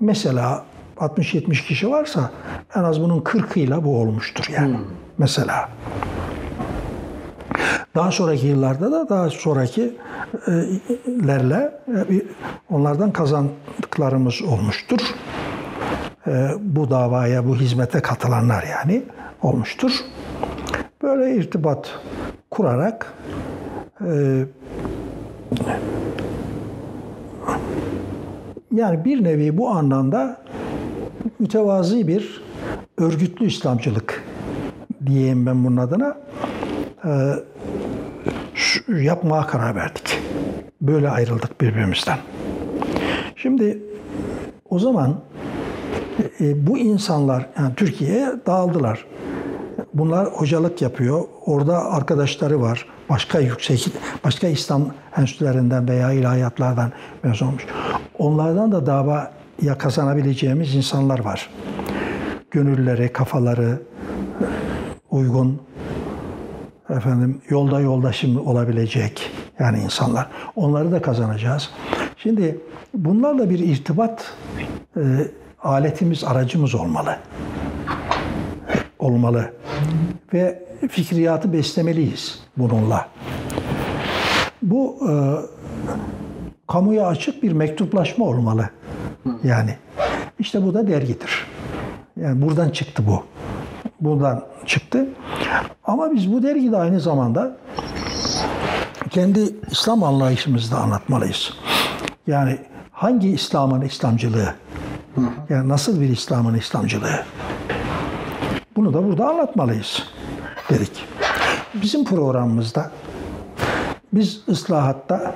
mesela 0.00 0.64
60-70 0.96 1.66
kişi 1.66 1.90
varsa 1.90 2.30
en 2.76 2.82
az 2.84 3.00
bunun 3.00 3.20
40'ıyla 3.20 3.84
bu 3.84 4.00
olmuştur 4.00 4.44
yani. 4.52 4.76
Mesela. 5.18 5.68
Daha 7.94 8.10
sonraki 8.12 8.46
yıllarda 8.46 8.92
da 8.92 9.08
daha 9.08 9.30
sonrakilerle 9.30 9.94
e, 11.88 12.08
bir- 12.10 12.22
onlardan 12.70 13.12
kazandıklarımız 13.12 14.42
olmuştur. 14.42 14.98
E, 16.28 16.50
Bu 16.60 16.90
davaya, 16.90 17.46
bu 17.46 17.56
hizmete 17.56 18.00
katılanlar 18.00 18.62
yani 18.70 19.02
olmuştur. 19.42 19.92
Böyle 21.02 21.34
irtibat 21.36 21.90
kurarak 22.50 23.14
e, 24.00 24.42
yani 28.72 29.04
bir 29.04 29.24
nevi 29.24 29.58
bu 29.58 29.68
anlamda 29.68 30.36
mütevazi 31.38 32.08
bir 32.08 32.42
örgütlü 32.98 33.46
İslamcılık 33.46 34.24
diyeyim 35.06 35.46
ben 35.46 35.64
bunun 35.64 35.76
adına 35.76 36.16
e, 37.04 37.10
şu- 38.54 38.98
yapmaya 38.98 39.46
karar 39.46 39.74
verdik. 39.76 40.18
Böyle 40.80 41.10
ayrıldık 41.10 41.60
birbirimizden. 41.60 42.18
Şimdi 43.36 43.82
o 44.70 44.78
zaman 44.78 45.14
e, 46.40 46.66
bu 46.66 46.78
insanlar 46.78 47.46
yani 47.58 47.74
Türkiye'ye 47.74 48.32
dağıldılar. 48.46 49.04
Bunlar 49.94 50.26
hocalık 50.26 50.82
yapıyor. 50.82 51.24
Orada 51.46 51.84
arkadaşları 51.84 52.60
var. 52.60 52.86
Başka 53.10 53.40
yüksek, 53.40 53.88
başka 54.24 54.48
İslam 54.48 54.82
enstitülerinden 55.16 55.88
veya 55.88 56.12
ilahiyatlardan 56.12 56.92
mezun 57.22 57.46
olmuş. 57.46 57.66
Onlardan 58.18 58.72
da 58.72 58.86
davaya 58.86 59.78
kazanabileceğimiz 59.78 60.74
insanlar 60.74 61.18
var. 61.18 61.50
Gönülleri, 62.50 63.12
kafaları 63.12 63.82
uygun, 65.10 65.60
efendim 66.90 67.40
yolda 67.48 67.80
yoldaşım 67.80 68.46
olabilecek 68.46 69.30
yani 69.58 69.78
insanlar. 69.78 70.26
Onları 70.56 70.92
da 70.92 71.02
kazanacağız. 71.02 71.70
Şimdi 72.16 72.60
bunlarla 72.94 73.50
bir 73.50 73.58
irtibat 73.58 74.34
e, 74.96 75.00
aletimiz, 75.62 76.24
aracımız 76.24 76.74
olmalı. 76.74 77.16
Olmalı. 78.98 79.52
Ve 80.34 80.68
fikriyatı 80.90 81.52
beslemeliyiz 81.52 82.40
bununla. 82.56 83.08
Bu 84.62 84.98
e, 85.10 85.12
kamuya 86.66 87.06
açık 87.06 87.42
bir 87.42 87.52
mektuplaşma 87.52 88.24
olmalı. 88.24 88.70
Yani 89.44 89.76
işte 90.38 90.64
bu 90.64 90.74
da 90.74 90.88
dergidir. 90.88 91.46
Yani 92.16 92.42
buradan 92.42 92.70
çıktı 92.70 93.02
bu. 93.06 93.24
Buradan 94.00 94.44
çıktı. 94.66 95.06
Ama 95.84 96.12
biz 96.12 96.32
bu 96.32 96.42
dergide 96.42 96.76
aynı 96.76 97.00
zamanda 97.00 97.56
kendi 99.10 99.40
İslam 99.70 100.02
anlayışımızı 100.02 100.72
da 100.72 100.78
anlatmalıyız. 100.78 101.52
Yani 102.26 102.58
hangi 102.92 103.30
İslam'ın 103.30 103.80
İslamcılığı? 103.80 104.54
Yani 105.48 105.68
nasıl 105.68 106.00
bir 106.00 106.08
İslam'ın 106.08 106.54
İslamcılığı? 106.54 107.24
Bunu 108.76 108.94
da 108.94 109.04
burada 109.04 109.28
anlatmalıyız 109.28 110.02
dedik. 110.70 111.04
Bizim 111.74 112.04
programımızda 112.04 112.90
biz 114.12 114.42
ıslahatta 114.48 115.34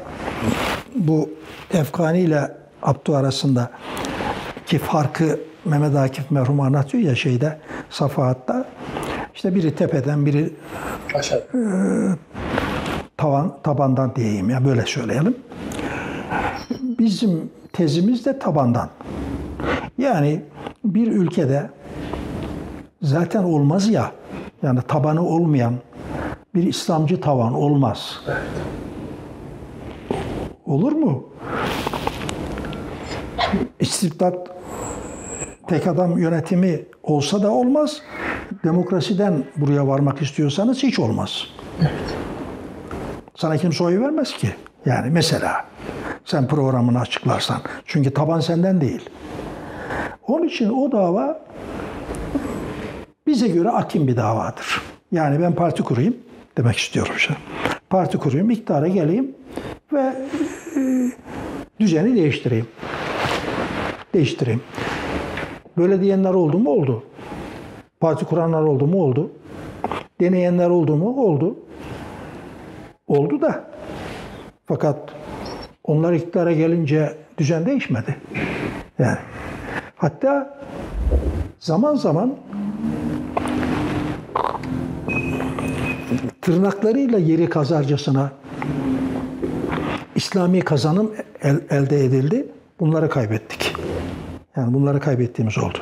bu 0.94 1.30
Efkani 1.74 2.20
ile 2.20 2.50
Abdu 2.82 3.16
arasında 3.16 3.70
ki 4.66 4.78
farkı 4.78 5.40
Mehmet 5.64 5.96
Akif 5.96 6.30
merhum 6.30 6.60
anlatıyor 6.60 7.02
ya 7.04 7.14
şeyde 7.14 7.58
Safahat'ta 7.90 8.64
işte 9.34 9.54
biri 9.54 9.74
tepeden 9.74 10.26
biri 10.26 10.52
Aşağı. 11.14 11.42
tavan 13.16 13.54
tabandan 13.62 14.14
diyeyim 14.16 14.50
ya 14.50 14.64
böyle 14.64 14.86
söyleyelim. 14.86 15.36
Bizim 16.80 17.50
tezimiz 17.72 18.26
de 18.26 18.38
tabandan. 18.38 18.88
Yani 19.98 20.42
bir 20.84 21.06
ülkede 21.06 21.70
zaten 23.02 23.42
olmaz 23.42 23.88
ya 23.88 24.12
yani 24.62 24.80
tabanı 24.88 25.26
olmayan 25.26 25.74
bir 26.54 26.62
İslamcı 26.62 27.20
tavan 27.20 27.54
olmaz. 27.54 28.20
Olur 30.66 30.92
mu? 30.92 31.24
İstibdat 33.80 34.48
tek 35.66 35.86
adam 35.86 36.18
yönetimi 36.18 36.80
olsa 37.02 37.42
da 37.42 37.50
olmaz. 37.50 38.02
Demokrasiden 38.64 39.44
buraya 39.56 39.86
varmak 39.88 40.22
istiyorsanız 40.22 40.82
hiç 40.82 40.98
olmaz. 40.98 41.46
Sana 43.36 43.56
kimse 43.56 43.84
oy 43.84 44.00
vermez 44.00 44.32
ki. 44.34 44.54
Yani 44.86 45.10
mesela 45.10 45.64
sen 46.24 46.48
programını 46.48 47.00
açıklarsan. 47.00 47.60
Çünkü 47.86 48.14
taban 48.14 48.40
senden 48.40 48.80
değil. 48.80 49.10
Onun 50.32 50.46
için 50.46 50.70
o 50.70 50.92
dava 50.92 51.40
bize 53.26 53.48
göre 53.48 53.68
akim 53.70 54.08
bir 54.08 54.16
davadır. 54.16 54.82
Yani 55.12 55.40
ben 55.40 55.54
parti 55.54 55.82
kurayım 55.82 56.16
demek 56.58 56.76
istiyorum 56.76 57.14
şimdi. 57.18 57.38
Parti 57.90 58.18
kurayım, 58.18 58.50
iktidara 58.50 58.88
geleyim 58.88 59.34
ve 59.92 60.00
e, 60.00 60.80
düzeni 61.80 62.14
değiştireyim. 62.14 62.66
Değiştireyim. 64.14 64.62
Böyle 65.76 66.00
diyenler 66.00 66.34
oldu 66.34 66.58
mu? 66.58 66.70
Oldu. 66.70 67.02
Parti 68.00 68.24
kuranlar 68.24 68.62
oldu 68.62 68.86
mu? 68.86 69.02
Oldu. 69.02 69.30
Deneyenler 70.20 70.70
oldu 70.70 70.96
mu? 70.96 71.24
Oldu. 71.24 71.56
Oldu 73.06 73.40
da. 73.40 73.64
Fakat 74.66 75.14
onlar 75.84 76.12
iktidara 76.12 76.52
gelince 76.52 77.16
düzen 77.38 77.66
değişmedi. 77.66 78.16
Yani 78.98 79.18
hatta 80.02 80.58
zaman 81.58 81.94
zaman 81.94 82.34
tırnaklarıyla 86.40 87.18
yeri 87.18 87.48
kazarcasına 87.48 88.32
İslami 90.14 90.60
kazanım 90.60 91.12
el- 91.42 91.60
elde 91.70 92.04
edildi. 92.04 92.46
Bunları 92.80 93.10
kaybettik. 93.10 93.76
Yani 94.56 94.74
bunları 94.74 95.00
kaybettiğimiz 95.00 95.58
oldu. 95.58 95.78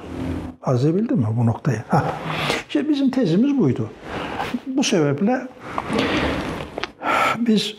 Arz 0.62 0.84
edebildim 0.84 1.18
mi 1.18 1.26
bu 1.36 1.46
noktayı? 1.46 1.82
Hah. 1.88 2.04
İşte 2.68 2.88
bizim 2.88 3.10
tezimiz 3.10 3.58
buydu. 3.58 3.90
Bu 4.66 4.82
sebeple 4.84 5.40
biz 7.38 7.74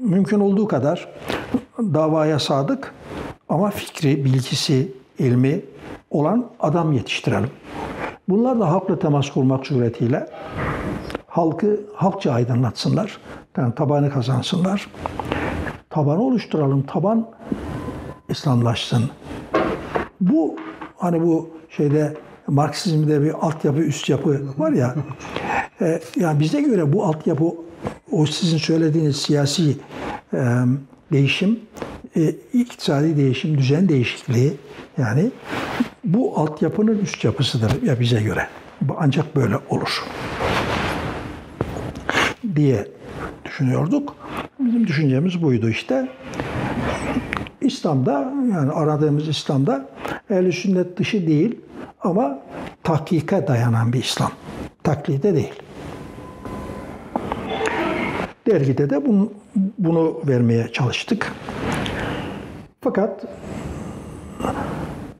mümkün 0.00 0.40
olduğu 0.40 0.68
kadar 0.68 1.08
davaya 1.78 2.38
sadık 2.38 2.94
ama 3.48 3.70
fikri, 3.70 4.24
bilgisi, 4.24 4.92
ilmi 5.18 5.60
olan 6.10 6.46
adam 6.60 6.92
yetiştirelim. 6.92 7.50
Bunlar 8.28 8.60
da 8.60 8.70
halkla 8.70 8.98
temas 8.98 9.30
kurmak 9.30 9.66
suretiyle 9.66 10.28
halkı 11.26 11.80
halkça 11.94 12.32
aydınlatsınlar. 12.32 13.18
Yani 13.56 13.74
tabanı 13.74 14.10
kazansınlar. 14.10 14.88
Tabanı 15.90 16.22
oluşturalım. 16.22 16.82
Taban 16.82 17.28
İslamlaşsın. 18.28 19.10
Bu 20.20 20.56
hani 20.96 21.22
bu 21.22 21.50
şeyde 21.70 22.16
Marksizmde 22.46 23.22
bir 23.22 23.34
altyapı 23.46 23.78
üst 23.78 24.08
yapı 24.08 24.40
var 24.58 24.72
ya. 24.72 24.94
e, 25.80 26.00
yani 26.16 26.40
bize 26.40 26.62
göre 26.62 26.92
bu 26.92 27.04
altyapı 27.04 27.44
o 28.12 28.26
sizin 28.26 28.58
söylediğiniz 28.58 29.16
siyasi 29.16 29.76
e, 30.34 30.38
değişim, 31.12 31.60
e, 32.16 32.34
iktisadi 32.52 33.16
değişim, 33.16 33.58
düzen 33.58 33.88
değişikliği 33.88 34.52
yani 34.98 35.30
bu 36.04 36.38
altyapının 36.38 36.98
üst 36.98 37.24
yapısıdır 37.24 37.82
ya 37.82 38.00
bize 38.00 38.22
göre. 38.22 38.48
Ancak 38.98 39.36
böyle 39.36 39.56
olur 39.70 40.04
diye 42.56 42.88
düşünüyorduk. 43.44 44.16
Bizim 44.60 44.86
düşüncemiz 44.86 45.42
buydu 45.42 45.68
işte. 45.68 46.08
İslam'da 47.60 48.32
yani 48.52 48.72
aradığımız 48.72 49.28
İslam'da 49.28 49.88
ehl 50.30 50.50
sünnet 50.50 50.98
dışı 50.98 51.26
değil 51.26 51.60
ama 52.00 52.38
tahkike 52.82 53.46
dayanan 53.46 53.92
bir 53.92 53.98
İslam. 53.98 54.30
Taklide 54.82 55.34
değil. 55.34 55.52
Dergide 58.46 58.90
de 58.90 59.06
bunu, 59.06 59.32
bunu 59.78 60.20
vermeye 60.26 60.72
çalıştık. 60.72 61.32
Fakat 62.80 63.24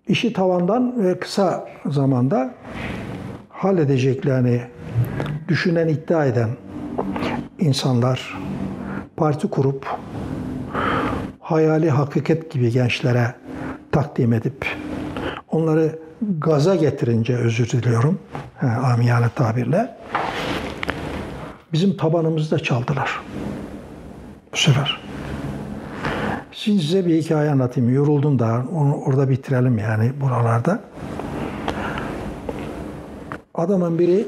işi 0.08 0.32
tavandan 0.32 1.04
ve 1.04 1.18
kısa 1.18 1.68
zamanda 1.86 2.54
halledeceklerini 3.48 4.60
düşünen, 5.48 5.88
iddia 5.88 6.26
eden 6.26 6.48
insanlar 7.58 8.38
parti 9.16 9.50
kurup 9.50 9.86
hayali 11.40 11.90
hakikat 11.90 12.50
gibi 12.50 12.70
gençlere 12.70 13.34
takdim 13.92 14.32
edip 14.32 14.66
onları 15.48 15.98
gaza 16.38 16.74
getirince 16.74 17.36
özür 17.36 17.70
diliyorum 17.70 18.18
he, 18.58 18.66
amiyane 18.66 19.26
tabirle 19.34 19.96
bizim 21.72 21.96
tabanımızda 21.96 22.58
çaldılar 22.58 23.20
bu 24.52 24.56
sefer. 24.56 25.00
Şimdi 26.52 26.82
size 26.82 27.06
bir 27.06 27.22
hikaye 27.22 27.50
anlatayım. 27.50 27.94
Yoruldum 27.94 28.38
da 28.38 28.64
onu 28.74 28.94
orada 28.94 29.30
bitirelim 29.30 29.78
yani 29.78 30.12
buralarda. 30.20 30.80
Adamın 33.54 33.98
biri 33.98 34.26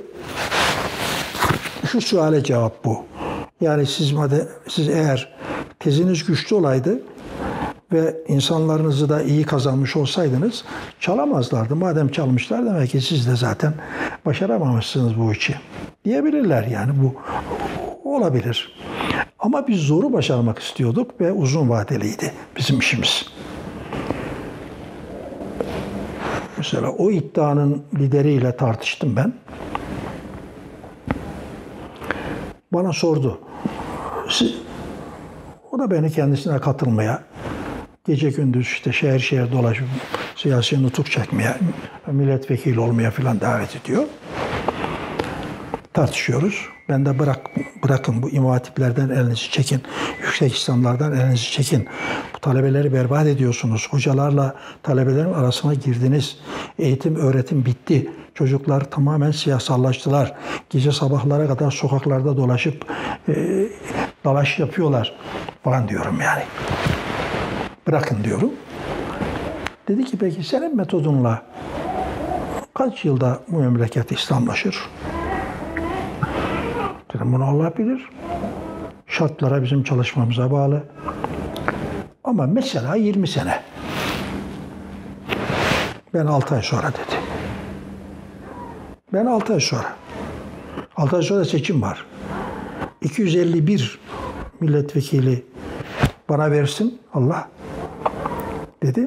şu 1.87 2.01
suale 2.01 2.45
cevap 2.45 2.85
bu. 2.85 3.05
Yani 3.61 3.87
siz, 3.87 4.15
siz 4.69 4.89
eğer 4.89 5.35
teziniz 5.79 6.25
güçlü 6.25 6.57
olaydı 6.57 7.01
ve 7.93 8.17
insanlarınızı 8.29 9.09
da 9.09 9.23
iyi 9.23 9.45
kazanmış 9.45 9.97
olsaydınız 9.97 10.65
çalamazlardı. 11.01 11.77
Madem 11.77 12.09
çalmışlar 12.09 12.67
demek 12.67 12.91
ki 12.91 13.01
siz 13.01 13.29
de 13.29 13.37
zaten 13.37 13.75
başaramamışsınız 14.27 15.19
bu 15.19 15.33
işi. 15.33 15.55
Diyebilirler 16.05 16.67
yani 16.67 16.93
bu 17.03 17.15
olabilir. 18.05 18.75
Ama 19.39 19.69
biz 19.69 19.81
zoru 19.81 20.13
başarmak 20.13 20.59
istiyorduk 20.59 21.21
ve 21.21 21.33
uzun 21.33 21.69
vadeliydi 21.69 22.33
bizim 22.57 22.79
işimiz. 22.79 23.27
Mesela 26.57 26.91
o 26.91 27.11
iddianın 27.11 27.83
lideriyle 27.99 28.57
tartıştım 28.57 29.17
ben. 29.17 29.35
Bana 32.73 32.93
sordu. 32.93 33.41
Siz, 34.31 34.55
o 35.73 35.79
da 35.79 35.91
beni 35.91 36.11
kendisine 36.11 36.59
katılmaya, 36.59 37.23
gece 38.07 38.31
gündüz 38.31 38.67
işte 38.67 38.93
şehir 38.93 39.19
şehir 39.21 39.53
dolaşıp 39.53 39.87
siyasi 40.37 40.83
nutuk 40.83 41.11
çekmeye, 41.11 41.55
milletvekili 42.07 42.81
olmaya 42.81 43.11
falan 43.11 43.41
davet 43.41 43.77
ediyor. 43.77 44.05
Tartışıyoruz. 45.93 46.69
Ben 46.89 47.07
de 47.07 47.19
bırak 47.19 47.41
bırakın 47.85 48.23
bu 48.23 48.31
imam 48.31 48.51
hatiplerden 48.51 49.09
elinizi 49.09 49.51
çekin. 49.51 49.83
Yüksek 50.23 50.55
İslamlardan 50.57 51.13
elinizi 51.13 51.51
çekin. 51.51 51.89
Bu 52.35 52.39
talebeleri 52.39 52.93
berbat 52.93 53.27
ediyorsunuz. 53.27 53.87
Hocalarla 53.91 54.55
talebelerin 54.83 55.33
arasına 55.33 55.75
girdiniz. 55.75 56.39
Eğitim, 56.79 57.17
öğretim 57.17 57.67
bitti. 57.67 58.11
Çocuklar 58.35 58.91
tamamen 58.91 59.31
siyasallaştılar. 59.31 60.35
Gece 60.71 60.93
sabahlara 60.93 61.47
kadar 61.47 61.71
sokaklarda 61.71 62.37
dolaşıp 62.37 62.87
e, 63.29 63.35
dalaş 64.25 64.59
yapıyorlar 64.59 65.15
falan 65.63 65.89
diyorum 65.89 66.21
yani. 66.21 66.43
Bırakın 67.87 68.25
diyorum. 68.25 68.53
Dedi 69.89 70.05
ki 70.05 70.19
peki 70.19 70.45
senin 70.45 70.77
metodunla 70.77 71.43
kaç 72.75 73.05
yılda 73.05 73.41
bu 73.49 73.59
memleket 73.59 74.13
İslamlaşır? 74.13 74.77
Dedim 77.15 77.33
bunu 77.33 77.45
Allah 77.45 77.77
bilir. 77.77 78.09
Şartlara 79.07 79.63
bizim 79.63 79.83
çalışmamıza 79.83 80.51
bağlı. 80.51 80.83
Ama 82.25 82.47
mesela 82.47 82.95
20 82.97 83.29
sene. 83.29 83.63
Ben 86.15 86.27
6 86.27 86.55
ay 86.55 86.63
sonra 86.63 86.89
dedi. 86.89 87.17
Ben 89.13 89.27
6 89.27 89.55
ay 89.55 89.61
sonra. 89.61 89.97
6 90.97 91.17
ay 91.17 91.23
sonra 91.23 91.45
seçim 91.45 91.83
var. 91.83 92.07
251 93.03 93.99
milletvekili 94.61 95.45
bana 96.29 96.51
versin 96.51 96.99
Allah 97.15 97.49
dedi. 98.87 99.07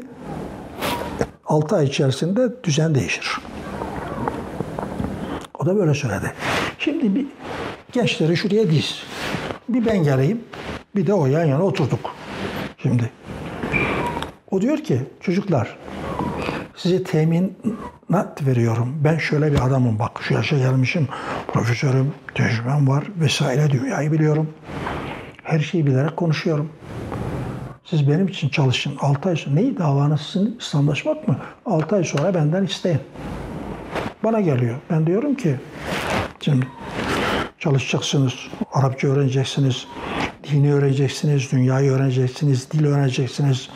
6 1.45 1.75
ay 1.75 1.85
içerisinde 1.85 2.63
düzen 2.63 2.95
değişir. 2.95 3.37
O 5.59 5.65
da 5.65 5.75
böyle 5.75 5.93
söyledi. 5.93 6.33
Şimdi 6.79 7.15
bir 7.15 7.25
gençleri 7.91 8.37
şuraya 8.37 8.71
diz. 8.71 9.03
Bir 9.69 9.85
ben 9.85 10.03
geleyim, 10.03 10.43
bir 10.95 11.07
de 11.07 11.13
o 11.13 11.27
yan 11.27 11.45
yana 11.45 11.63
oturduk. 11.63 12.15
Şimdi. 12.77 13.11
O 14.51 14.61
diyor 14.61 14.77
ki 14.77 15.01
çocuklar 15.21 15.77
size 16.75 17.03
teminat 17.03 18.45
veriyorum. 18.47 18.95
Ben 19.03 19.17
şöyle 19.17 19.51
bir 19.51 19.65
adamım 19.65 19.99
bak 19.99 20.19
şu 20.21 20.33
yaşa 20.33 20.57
gelmişim. 20.57 21.07
Profesörüm, 21.47 22.13
tecrübem 22.35 22.87
var 22.87 23.03
vesaire 23.19 23.71
dünyayı 23.71 24.11
biliyorum. 24.11 24.49
Her 25.43 25.59
şeyi 25.59 25.85
bilerek 25.85 26.17
konuşuyorum. 26.17 26.69
Siz 27.89 28.09
benim 28.09 28.27
için 28.27 28.49
çalışın. 28.49 28.97
6 29.01 29.29
ay 29.29 29.35
sonra. 29.35 29.55
Neyi 29.55 29.77
davanız 29.77 30.21
sizin? 30.21 30.57
İslamlaşmak 30.59 31.27
mı? 31.27 31.37
6 31.65 31.95
ay 31.95 32.03
sonra 32.03 32.33
benden 32.33 32.63
isteyin. 32.63 32.99
Bana 34.23 34.41
geliyor. 34.41 34.77
Ben 34.89 35.07
diyorum 35.07 35.35
ki 35.35 35.55
şimdi 36.41 36.67
çalışacaksınız, 37.59 38.33
Arapça 38.73 39.07
öğreneceksiniz, 39.07 39.87
dini 40.51 40.73
öğreneceksiniz, 40.73 41.51
dünyayı 41.51 41.91
öğreneceksiniz, 41.91 42.71
dil 42.71 42.85
öğreneceksiniz. 42.85 43.69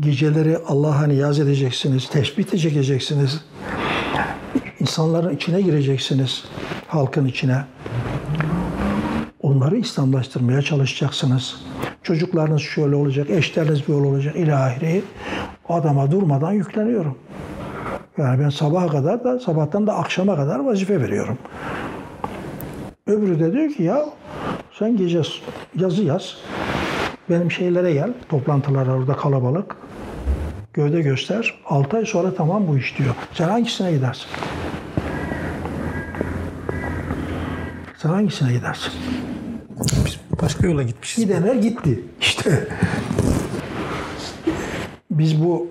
Geceleri 0.00 0.58
Allah'a 0.66 1.06
niyaz 1.06 1.40
edeceksiniz, 1.40 2.08
tesbih 2.10 2.44
çekeceksiniz. 2.44 3.40
İnsanların 4.80 5.36
içine 5.36 5.60
gireceksiniz, 5.60 6.44
halkın 6.88 7.26
içine. 7.26 7.64
Onları 9.54 9.76
İslamlaştırmaya 9.76 10.62
çalışacaksınız. 10.62 11.56
Çocuklarınız 12.02 12.62
şöyle 12.62 12.94
olacak, 12.94 13.30
eşleriniz 13.30 13.88
böyle 13.88 14.06
olacak, 14.06 14.36
ilahiri. 14.36 15.02
Adama 15.68 16.10
durmadan 16.10 16.52
yükleniyorum. 16.52 17.18
Yani 18.18 18.40
ben 18.40 18.48
sabaha 18.48 18.86
kadar 18.86 19.24
da 19.24 19.40
sabahtan 19.40 19.86
da 19.86 19.94
akşama 19.94 20.36
kadar 20.36 20.58
vazife 20.58 21.00
veriyorum. 21.00 21.38
Öbürü 23.06 23.40
de 23.40 23.52
diyor 23.52 23.70
ki 23.72 23.82
ya 23.82 24.04
sen 24.78 24.96
gece 24.96 25.22
yazı 25.74 26.02
yaz. 26.02 26.36
Benim 27.30 27.50
şeylere 27.50 27.92
gel. 27.92 28.12
Toplantılar 28.28 28.86
orada 28.86 29.16
kalabalık. 29.16 29.76
Gövde 30.72 31.02
göster. 31.02 31.54
6 31.66 31.96
ay 31.96 32.06
sonra 32.06 32.34
tamam 32.34 32.68
bu 32.68 32.78
iş 32.78 32.98
diyor. 32.98 33.14
Sen 33.32 33.48
hangisine 33.48 33.92
gidersin? 33.92 34.28
Sen 37.96 38.08
hangisine 38.08 38.52
gidersin? 38.52 38.92
Biz 39.80 40.20
başka 40.42 40.66
yola 40.66 40.82
gitmişiz. 40.82 41.24
Gidenler 41.24 41.54
gitti. 41.54 42.00
İşte 42.20 42.68
biz 45.10 45.44
bu 45.44 45.68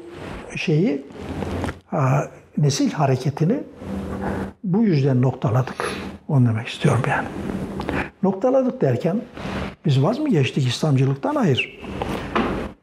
şeyi 0.55 1.05
nesil 2.57 2.91
hareketini 2.91 3.63
bu 4.63 4.83
yüzden 4.83 5.21
noktaladık. 5.21 5.91
Onu 6.27 6.47
demek 6.47 6.67
istiyorum 6.67 7.01
yani. 7.09 7.27
Noktaladık 8.23 8.81
derken 8.81 9.21
biz 9.85 10.03
vaz 10.03 10.19
mı 10.19 10.29
geçtik 10.29 10.67
İslamcılıktan? 10.67 11.35
Hayır. 11.35 11.79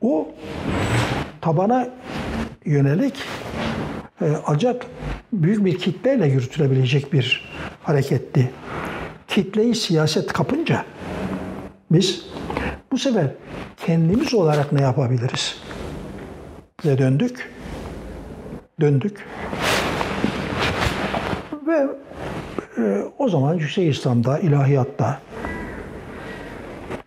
O 0.00 0.28
tabana 1.40 1.88
yönelik 2.64 3.14
e, 4.22 4.26
ancak 4.46 4.86
büyük 5.32 5.64
bir 5.64 5.78
kitleyle 5.78 6.26
yürütülebilecek 6.26 7.12
bir 7.12 7.50
hareketti. 7.82 8.50
Kitleyi 9.28 9.74
siyaset 9.74 10.32
kapınca 10.32 10.84
biz 11.90 12.26
bu 12.92 12.98
sefer 12.98 13.26
kendimiz 13.86 14.34
olarak 14.34 14.72
ne 14.72 14.82
yapabiliriz? 14.82 15.56
Ve 16.86 16.98
döndük. 16.98 17.50
Döndük. 18.80 19.26
Ve 21.66 21.86
e, 22.78 23.04
o 23.18 23.28
zaman 23.28 23.54
Yüksek 23.54 23.94
İslam'da, 23.96 24.38
ilahiyatta, 24.38 25.20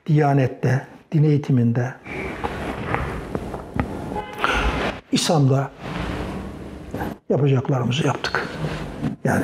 diyanette, 0.07 0.88
din 1.11 1.23
eğitiminde, 1.23 1.93
İslam'da 5.11 5.72
yapacaklarımızı 7.30 8.07
yaptık. 8.07 8.47
Yani 9.23 9.43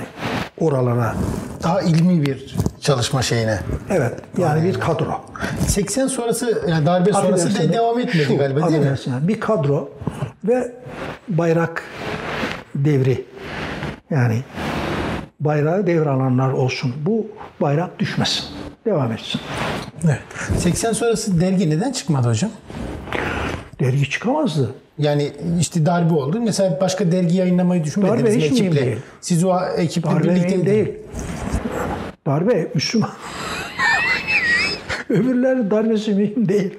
oralara 0.60 1.16
Daha 1.64 1.82
ilmi 1.82 2.26
bir 2.26 2.56
çalışma 2.82 3.22
şeyine. 3.22 3.60
evet 3.90 4.14
yani 4.38 4.64
bir 4.64 4.80
kadro. 4.80 5.22
80 5.68 6.08
sonrası 6.08 6.64
yani 6.70 6.86
darbe 6.86 7.14
sonrası 7.14 7.48
Affedersin, 7.48 7.74
devam 7.74 8.00
etmedi 8.00 8.26
şu, 8.28 8.38
galiba 8.38 8.70
değil 8.70 8.82
mi? 8.82 8.96
yani 9.08 9.28
bir 9.28 9.40
kadro 9.40 9.90
ve 10.44 10.72
bayrak 11.28 11.84
devri. 12.76 13.26
Yani 14.10 14.44
bayrağı 15.40 15.88
devralanlar 15.88 16.52
olsun. 16.52 16.94
Bu 17.06 17.28
bayrak 17.62 18.00
düşmesin. 18.00 18.44
Devam 18.86 19.12
etsin. 19.12 19.42
Evet. 20.06 20.20
80 20.58 20.94
sonrası 20.94 21.42
dergi 21.42 21.70
neden 21.70 21.92
çıkmadı 21.92 22.28
hocam? 22.30 22.52
Dergi 23.80 24.10
çıkamazdı. 24.10 24.74
Yani 24.98 25.32
işte 25.60 25.86
darbe 25.86 26.14
oldu. 26.14 26.40
Mesela 26.42 26.78
başka 26.82 27.12
dergi 27.12 27.38
yayınlamayı 27.38 27.84
düşünmediniz 27.84 28.24
Darbe 28.24 28.36
mi 28.36 28.44
hiç 28.44 28.62
ekiple? 28.62 28.86
değil. 28.86 28.98
Siz 29.22 29.44
o 29.44 29.60
ekiple 29.78 30.10
Darbe 30.10 30.24
birlikte 30.24 30.58
mühim 30.58 30.66
değil. 30.66 30.94
Darbe 32.26 32.72
Müslüman. 32.74 33.10
Öbürlerin 35.20 35.72
darbesi 35.72 36.14
mühim 36.14 36.50
değil. 36.50 36.74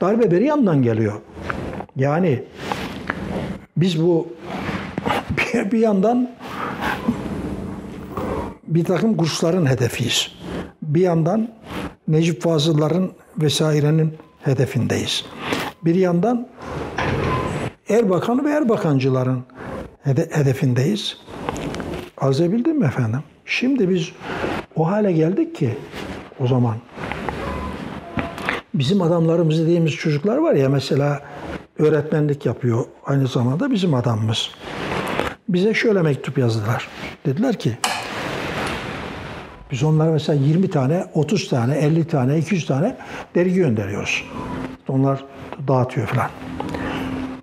Darbe 0.00 0.30
bir 0.30 0.40
yandan 0.40 0.82
geliyor. 0.82 1.12
Yani 1.96 2.42
biz 3.76 4.02
bu 4.02 4.28
bir, 5.54 5.72
bir 5.72 5.78
yandan 5.78 6.30
bir 8.66 8.84
takım 8.84 9.16
kursların 9.16 9.66
hedefiyiz. 9.66 10.32
Bir 10.82 11.00
yandan 11.00 11.48
Necip 12.08 12.42
Fazıl'ların 12.42 13.12
vesairenin 13.38 14.14
hedefindeyiz. 14.42 15.24
Bir 15.84 15.94
yandan 15.94 16.48
Erbakan'ı 17.88 18.44
ve 18.44 18.50
Erbakancıların 18.50 19.44
hede- 20.04 20.28
hedefindeyiz. 20.30 21.16
Arz 22.18 22.40
edebildim 22.40 22.78
mi 22.78 22.86
efendim? 22.86 23.20
Şimdi 23.44 23.88
biz 23.88 24.08
o 24.76 24.88
hale 24.88 25.12
geldik 25.12 25.54
ki 25.54 25.70
o 26.40 26.46
zaman 26.46 26.76
bizim 28.74 29.02
adamlarımız 29.02 29.60
dediğimiz 29.60 29.92
çocuklar 29.92 30.36
var 30.36 30.54
ya 30.54 30.68
mesela 30.68 31.22
öğretmenlik 31.78 32.46
yapıyor 32.46 32.84
aynı 33.06 33.26
zamanda 33.26 33.70
bizim 33.70 33.94
adamımız. 33.94 34.50
Bize 35.48 35.74
şöyle 35.74 36.02
mektup 36.02 36.38
yazdılar. 36.38 36.88
Dediler 37.26 37.58
ki 37.58 37.78
biz 39.70 39.82
onlara 39.82 40.12
mesela 40.12 40.40
20 40.44 40.70
tane, 40.70 41.06
30 41.14 41.48
tane, 41.48 41.74
50 41.74 42.06
tane, 42.06 42.38
200 42.38 42.66
tane 42.66 42.96
dergi 43.34 43.54
gönderiyoruz. 43.54 44.24
Onlar 44.88 45.24
dağıtıyor 45.68 46.06
falan. 46.06 46.30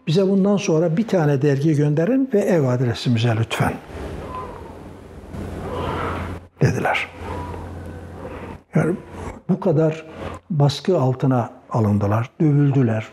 Bize 0.07 0.29
bundan 0.29 0.57
sonra 0.57 0.97
bir 0.97 1.07
tane 1.07 1.41
dergi 1.41 1.75
gönderin 1.75 2.29
ve 2.33 2.39
ev 2.39 2.63
adresimize 2.63 3.35
lütfen. 3.39 3.73
Dediler. 6.61 7.07
Yani 8.75 8.95
bu 9.51 9.59
kadar 9.59 10.05
baskı 10.49 10.99
altına 10.99 11.49
alındılar, 11.69 12.29
dövüldüler, 12.41 13.07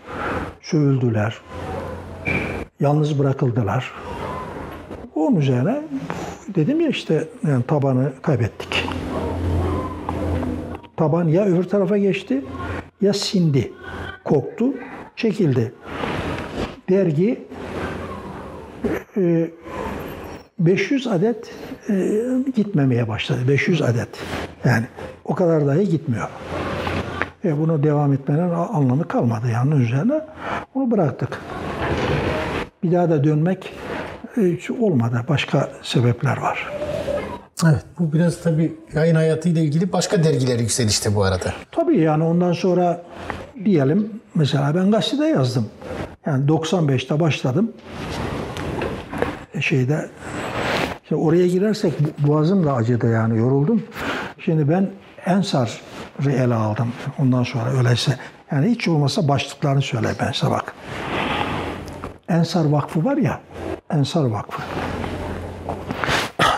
sövüldüler, 0.63 1.39
yalnız 2.81 3.19
bırakıldılar. 3.19 3.93
Onun 5.15 5.37
üzerine 5.37 5.83
dedim 6.55 6.81
ya 6.81 6.89
işte 6.89 7.29
yani 7.47 7.63
tabanı 7.63 8.13
kaybettik. 8.23 8.85
Taban 10.97 11.29
ya 11.29 11.45
öbür 11.45 11.65
tarafa 11.65 11.99
geçti 11.99 12.45
ya 13.01 13.13
sindi, 13.13 13.73
koktu, 14.25 14.67
çekildi. 15.17 15.73
Dergi 16.89 17.47
e, 19.17 19.51
500 20.59 21.07
adet 21.07 21.51
e, 21.89 22.17
gitmemeye 22.57 23.09
başladı. 23.09 23.41
500 23.49 23.83
adet. 23.83 24.09
Yani 24.65 24.85
o 25.25 25.35
kadar 25.35 25.67
dahi 25.67 25.89
gitmiyor. 25.89 26.29
E 27.45 27.59
buna 27.59 27.83
devam 27.83 28.13
etmenin 28.13 28.51
anlamı 28.51 29.09
kalmadı 29.09 29.47
yani 29.53 29.75
üzerine. 29.75 30.21
Onu 30.75 30.91
bıraktık. 30.91 31.41
Bir 32.83 32.93
daha 32.93 33.11
da 33.11 33.25
dönmek 33.25 33.73
hiç 34.37 34.71
olmadı. 34.71 35.25
Başka 35.29 35.71
sebepler 35.83 36.37
var. 36.37 36.73
Evet 37.65 37.85
bu 37.99 38.13
biraz 38.13 38.43
tabii 38.43 38.77
yayın 38.95 39.15
hayatıyla 39.15 39.63
ilgili 39.63 39.93
başka 39.93 40.25
dergiler 40.25 40.59
yükselişte 40.59 41.15
bu 41.15 41.25
arada. 41.25 41.53
Tabii 41.73 41.99
yani 41.99 42.25
ondan 42.25 42.53
sonra 42.53 43.03
diyelim 43.65 44.11
mesela 44.35 44.75
ben 44.75 44.91
gazetede 44.91 45.27
yazdım. 45.27 45.67
Yani 46.27 46.47
95'te 46.47 47.21
başladım. 47.21 47.73
E, 49.55 49.61
şeyde 49.61 50.09
işte 51.09 51.17
oraya 51.17 51.47
girersek 51.47 51.93
boğazım 52.19 52.67
da 52.67 52.75
acıdı 52.75 53.13
yani 53.13 53.39
yoruldum. 53.39 53.83
Şimdi 54.39 54.69
ben 54.69 54.91
Ensar'ı 55.27 56.33
ele 56.33 56.55
aldım. 56.55 56.93
Ondan 57.19 57.43
sonra 57.43 57.71
öyleyse 57.71 58.19
yani 58.53 58.71
hiç 58.71 58.89
olmasa 58.89 59.29
başlıklarını 59.29 59.83
söyle 59.83 60.09
ben 60.21 60.33
size 60.33 60.51
bak. 60.51 60.75
Ensar 62.29 62.65
Vakfı 62.65 63.05
var 63.05 63.17
ya, 63.17 63.41
Ensar 63.91 64.25
Vakfı. 64.25 64.63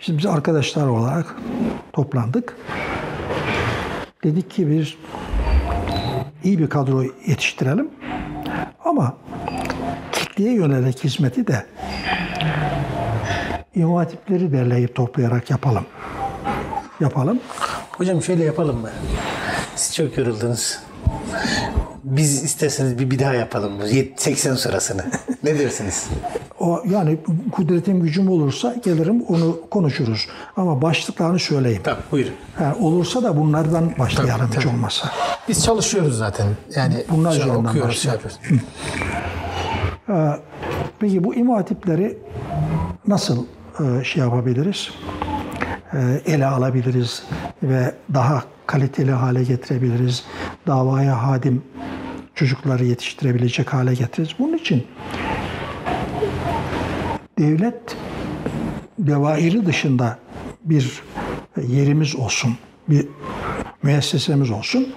Şimdi 0.00 0.18
biz 0.18 0.26
arkadaşlar 0.26 0.86
olarak 0.86 1.36
toplandık. 1.92 2.56
Dedik 4.24 4.50
ki 4.50 4.70
biz 4.70 4.94
iyi 6.44 6.58
bir 6.58 6.68
kadro 6.68 7.02
yetiştirelim. 7.02 7.90
Ama 8.84 9.16
kitleye 10.12 10.52
yönelik 10.52 11.04
hizmeti 11.04 11.46
de 11.46 11.66
İmam 13.74 13.94
Hatipleri 13.94 14.52
derleyip 14.52 14.94
toplayarak 14.94 15.50
yapalım. 15.50 15.84
Yapalım. 17.00 17.40
Hocam 17.90 18.22
şöyle 18.22 18.44
yapalım 18.44 18.80
mı? 18.80 18.90
Siz 19.76 19.94
çok 19.94 20.18
yoruldunuz. 20.18 20.78
Biz 22.04 22.44
isterseniz 22.44 22.98
bir, 22.98 23.10
bir 23.10 23.18
daha 23.18 23.34
yapalım 23.34 23.72
bu 23.80 23.86
80 24.16 24.54
sonrasını. 24.54 25.04
ne 25.44 25.58
diyorsunuz? 25.58 26.06
O 26.60 26.82
yani 26.90 27.18
kudretim 27.52 28.02
gücüm 28.02 28.30
olursa 28.30 28.74
gelirim 28.84 29.22
onu 29.22 29.60
konuşuruz. 29.70 30.28
Ama 30.56 30.82
başlıklarını 30.82 31.38
söyleyeyim. 31.38 31.82
Tamam 31.84 32.00
buyurun. 32.12 32.32
Yani 32.60 32.74
olursa 32.74 33.22
da 33.22 33.36
bunlardan 33.36 33.98
başlayalım 33.98 34.46
Tabii, 34.46 34.56
hiç 34.56 34.64
tabii. 34.64 34.74
olmazsa. 34.74 35.10
Biz 35.48 35.64
çalışıyoruz 35.64 36.18
zaten. 36.18 36.46
Yani 36.76 37.04
Bunlar 37.10 37.32
üzerinden 37.32 37.64
okuyoruz, 37.64 37.98
şey 37.98 38.12
yapıyoruz. 38.12 38.40
Peki 41.00 41.24
bu 41.24 41.34
imam 41.34 41.56
hatipleri 41.56 42.18
nasıl 43.06 43.46
şey 44.04 44.22
yapabiliriz? 44.22 44.90
E, 45.92 46.20
ele 46.26 46.46
alabiliriz 46.46 47.22
ve 47.62 47.94
daha 48.14 48.44
kaliteli 48.66 49.10
hale 49.10 49.44
getirebiliriz. 49.44 50.24
Davaya 50.66 51.22
hadim 51.22 51.62
çocukları 52.34 52.84
yetiştirebilecek 52.84 53.72
hale 53.72 53.94
getiririz. 53.94 54.34
Bunun 54.38 54.56
için 54.56 54.86
devlet 57.38 57.96
devairi 58.98 59.66
dışında 59.66 60.18
bir 60.64 61.02
yerimiz 61.68 62.16
olsun, 62.16 62.56
bir 62.88 63.08
müessesemiz 63.82 64.50
olsun. 64.50 64.94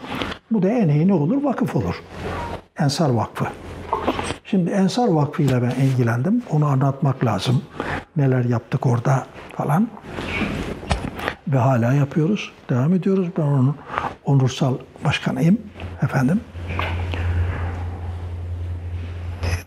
Bu 0.52 0.64
da 0.64 0.70
en 0.70 0.90
iyi 0.90 1.08
ne 1.08 1.14
olur? 1.14 1.44
Vakıf 1.44 1.76
olur. 1.76 2.04
Ensar 2.80 3.10
Vakfı. 3.10 3.46
Şimdi 4.54 4.70
Ensar 4.70 5.08
Vakfı 5.08 5.44
ile 5.44 5.62
ben 5.62 5.70
ilgilendim. 5.70 6.44
Onu 6.50 6.66
anlatmak 6.66 7.26
lazım. 7.26 7.62
Neler 8.16 8.46
yaptık 8.46 8.86
orada 8.86 9.26
falan. 9.56 9.88
Ve 11.48 11.58
hala 11.58 11.94
yapıyoruz. 11.94 12.52
Devam 12.70 12.94
ediyoruz. 12.94 13.28
Ben 13.38 13.44
onun 13.44 13.76
onursal 14.26 14.78
başkanıyım. 15.06 15.58
Efendim. 16.02 16.42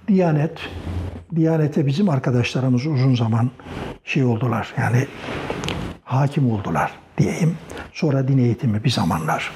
Diyanet. 0.08 0.58
Diyanete 1.36 1.86
bizim 1.86 2.08
arkadaşlarımız 2.08 2.86
uzun 2.86 3.14
zaman 3.14 3.50
şey 4.04 4.24
oldular. 4.24 4.74
Yani 4.78 5.06
hakim 6.04 6.52
oldular 6.52 6.92
diyeyim. 7.18 7.56
Sonra 7.92 8.28
din 8.28 8.38
eğitimi 8.38 8.84
bir 8.84 8.90
zamanlar. 8.90 9.50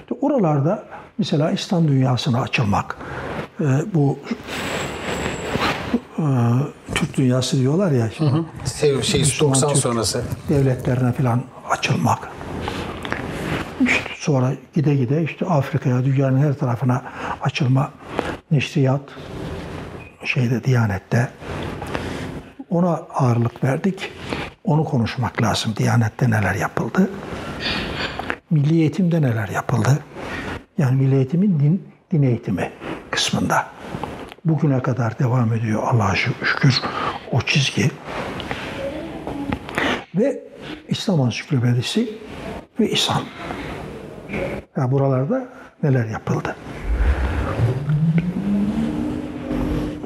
İşte 0.00 0.14
oralarda 0.20 0.84
mesela 1.18 1.50
İslam 1.50 1.88
dünyasına 1.88 2.40
açılmak, 2.40 2.96
e, 3.60 3.64
bu 3.94 4.18
e, 6.18 6.24
Türk 6.94 7.16
dünyası 7.16 7.58
diyorlar 7.60 7.90
ya, 7.92 8.10
şimdi 8.16 8.32
Şey, 8.80 9.02
şey 9.02 9.20
Müslüman 9.20 9.54
90 9.54 9.68
Türk 9.68 9.78
sonrası. 9.82 10.22
devletlerine 10.48 11.12
falan 11.12 11.42
açılmak. 11.70 12.28
İşte 13.80 14.10
sonra 14.16 14.52
gide 14.74 14.94
gide 14.94 15.22
işte 15.22 15.46
Afrika'ya, 15.46 16.04
dünyanın 16.04 16.38
her 16.38 16.54
tarafına 16.54 17.02
açılma, 17.42 17.90
neşriyat, 18.50 19.00
şeyde 20.24 20.64
Diyanet'te 20.64 21.28
ona 22.70 22.90
ağırlık 23.14 23.64
verdik. 23.64 24.12
Onu 24.64 24.84
konuşmak 24.84 25.42
lazım. 25.42 25.74
Diyanet'te 25.76 26.30
neler 26.30 26.54
yapıldı? 26.54 27.10
Milli 28.50 28.80
eğitimde 28.80 29.22
neler 29.22 29.48
yapıldı? 29.48 29.98
Yani 30.78 30.96
milli 31.02 31.14
eğitimin 31.16 31.60
din, 31.60 31.82
din 32.12 32.22
eğitimi 32.22 32.70
kısmında. 33.24 33.66
Bugüne 34.44 34.82
kadar 34.82 35.18
devam 35.18 35.52
ediyor 35.52 35.82
Allah'a 35.82 36.14
şükür 36.14 36.80
o 37.32 37.40
çizgi. 37.40 37.90
Ve 40.14 40.42
İslam 40.88 41.20
Ansiklopedisi 41.20 42.08
ve 42.80 42.90
İslam. 42.90 43.22
Ya 44.76 44.90
buralarda 44.90 45.48
neler 45.82 46.06
yapıldı? 46.06 46.56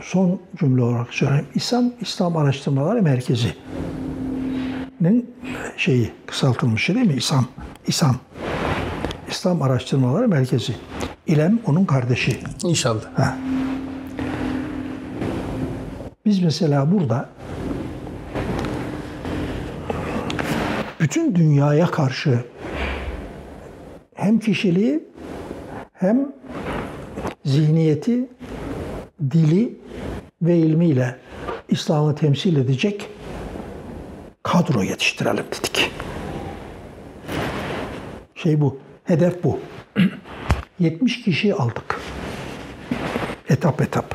Son 0.03 0.41
cümle 0.61 0.83
olarak 0.83 1.15
söyleyeyim. 1.15 1.47
İslam, 1.55 1.93
İslam 2.01 2.37
Araştırmaları 2.37 3.03
Merkezi'nin 3.03 3.55
şeyi 5.77 6.13
kısaltılmışı 6.27 6.95
değil 6.95 7.07
mi? 7.07 7.15
İslam. 7.15 7.47
İslam. 7.87 8.17
İslam 9.29 9.63
Araştırmaları 9.63 10.29
Merkezi. 10.29 10.75
İlem 11.29 11.59
onun 11.67 11.85
kardeşi. 11.85 12.41
İnşallah. 12.65 13.05
Ha. 13.15 13.37
Biz 16.27 16.43
mesela 16.43 16.93
burada 16.93 17.29
bütün 21.01 21.35
dünyaya 21.35 21.87
karşı 21.87 22.45
hem 24.15 24.39
kişiliği 24.39 25.05
hem 25.93 26.33
zihniyeti, 27.45 28.29
dili 29.31 29.79
ve 30.43 30.57
ilmiyle 30.57 31.17
İslam'ı 31.69 32.15
temsil 32.15 32.57
edecek 32.57 33.09
kadro 34.43 34.83
yetiştirelim 34.83 35.45
dedik. 35.45 35.91
Şey 38.35 38.61
bu, 38.61 38.79
hedef 39.05 39.45
bu. 39.45 39.61
70 40.81 41.23
kişi 41.23 41.55
aldık. 41.55 42.01
Etap 43.49 43.81
etap. 43.81 44.15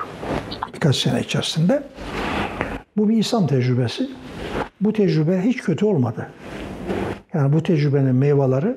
Birkaç 0.74 0.96
sene 0.96 1.22
içerisinde. 1.22 1.84
Bu 2.98 3.10
bir 3.10 3.18
İslam 3.18 3.48
tecrübesi. 3.48 4.10
Bu 4.82 4.94
tecrübe 4.94 5.42
hiç 5.42 5.62
kötü 5.62 5.86
olmadı. 5.86 6.30
Yani 7.34 7.54
bu 7.54 7.64
tecrübenin 7.64 8.16
meyveleri 8.16 8.76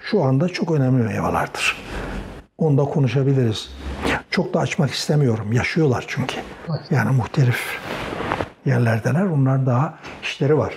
şu 0.00 0.22
anda 0.22 0.48
çok 0.48 0.70
önemli 0.70 1.02
meyvelerdir. 1.02 1.76
Onda 2.58 2.84
konuşabiliriz. 2.84 3.70
Çok 4.30 4.54
da 4.54 4.60
açmak 4.60 4.90
istemiyorum. 4.90 5.52
Yaşıyorlar 5.52 6.04
çünkü. 6.08 6.36
Yani 6.90 7.16
muhtelif 7.16 7.78
yerlerdeler. 8.66 9.22
Onların 9.24 9.66
daha 9.66 9.98
işleri 10.22 10.58
var. 10.58 10.74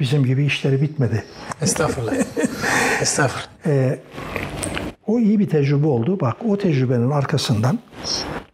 Bizim 0.00 0.24
gibi 0.24 0.44
işleri 0.44 0.82
bitmedi. 0.82 1.24
Estağfurullah. 1.62 2.12
Estağfurullah. 3.00 3.96
O 5.10 5.18
iyi 5.18 5.38
bir 5.38 5.48
tecrübe 5.48 5.86
oldu. 5.86 6.20
Bak 6.20 6.36
o 6.48 6.58
tecrübenin 6.58 7.10
arkasından 7.10 7.78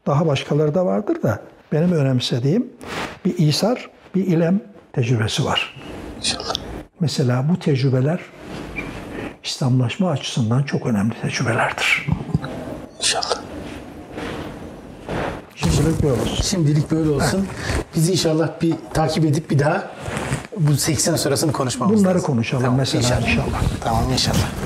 daha 0.07 0.27
başkaları 0.27 0.75
da 0.75 0.87
vardır 0.87 1.23
da 1.23 1.41
benim 1.73 1.93
önemsediğim 1.93 2.67
bir 3.25 3.39
İsar, 3.39 3.91
bir 4.15 4.27
İlem 4.27 4.61
tecrübesi 4.93 5.45
var. 5.45 5.75
İnşallah. 6.19 6.55
Mesela 7.01 7.49
bu 7.49 7.59
tecrübeler 7.59 8.21
İslamlaşma 9.45 10.11
açısından 10.11 10.63
çok 10.63 10.87
önemli 10.87 11.15
tecrübelerdir. 11.23 12.07
İnşallah. 12.99 13.41
Şimdilik 15.55 16.03
böyle 16.03 16.21
olsun. 16.23 16.43
Şimdilik 16.43 16.91
böyle 16.91 17.11
olsun. 17.11 17.47
Biz 17.97 18.09
inşallah 18.11 18.49
bir 18.63 18.75
takip 18.95 19.25
edip 19.25 19.51
bir 19.51 19.59
daha 19.59 19.91
bu 20.59 20.77
80 20.77 21.17
sonrasını 21.17 21.53
konuşmamız 21.53 22.01
Bunları 22.01 22.15
lazım. 22.15 22.27
konuşalım 22.27 22.65
Tamam, 22.65 22.79
mesela 22.79 23.21
inşallah. 23.21 23.63
Tamam 23.85 24.05
inşallah. 24.13 24.66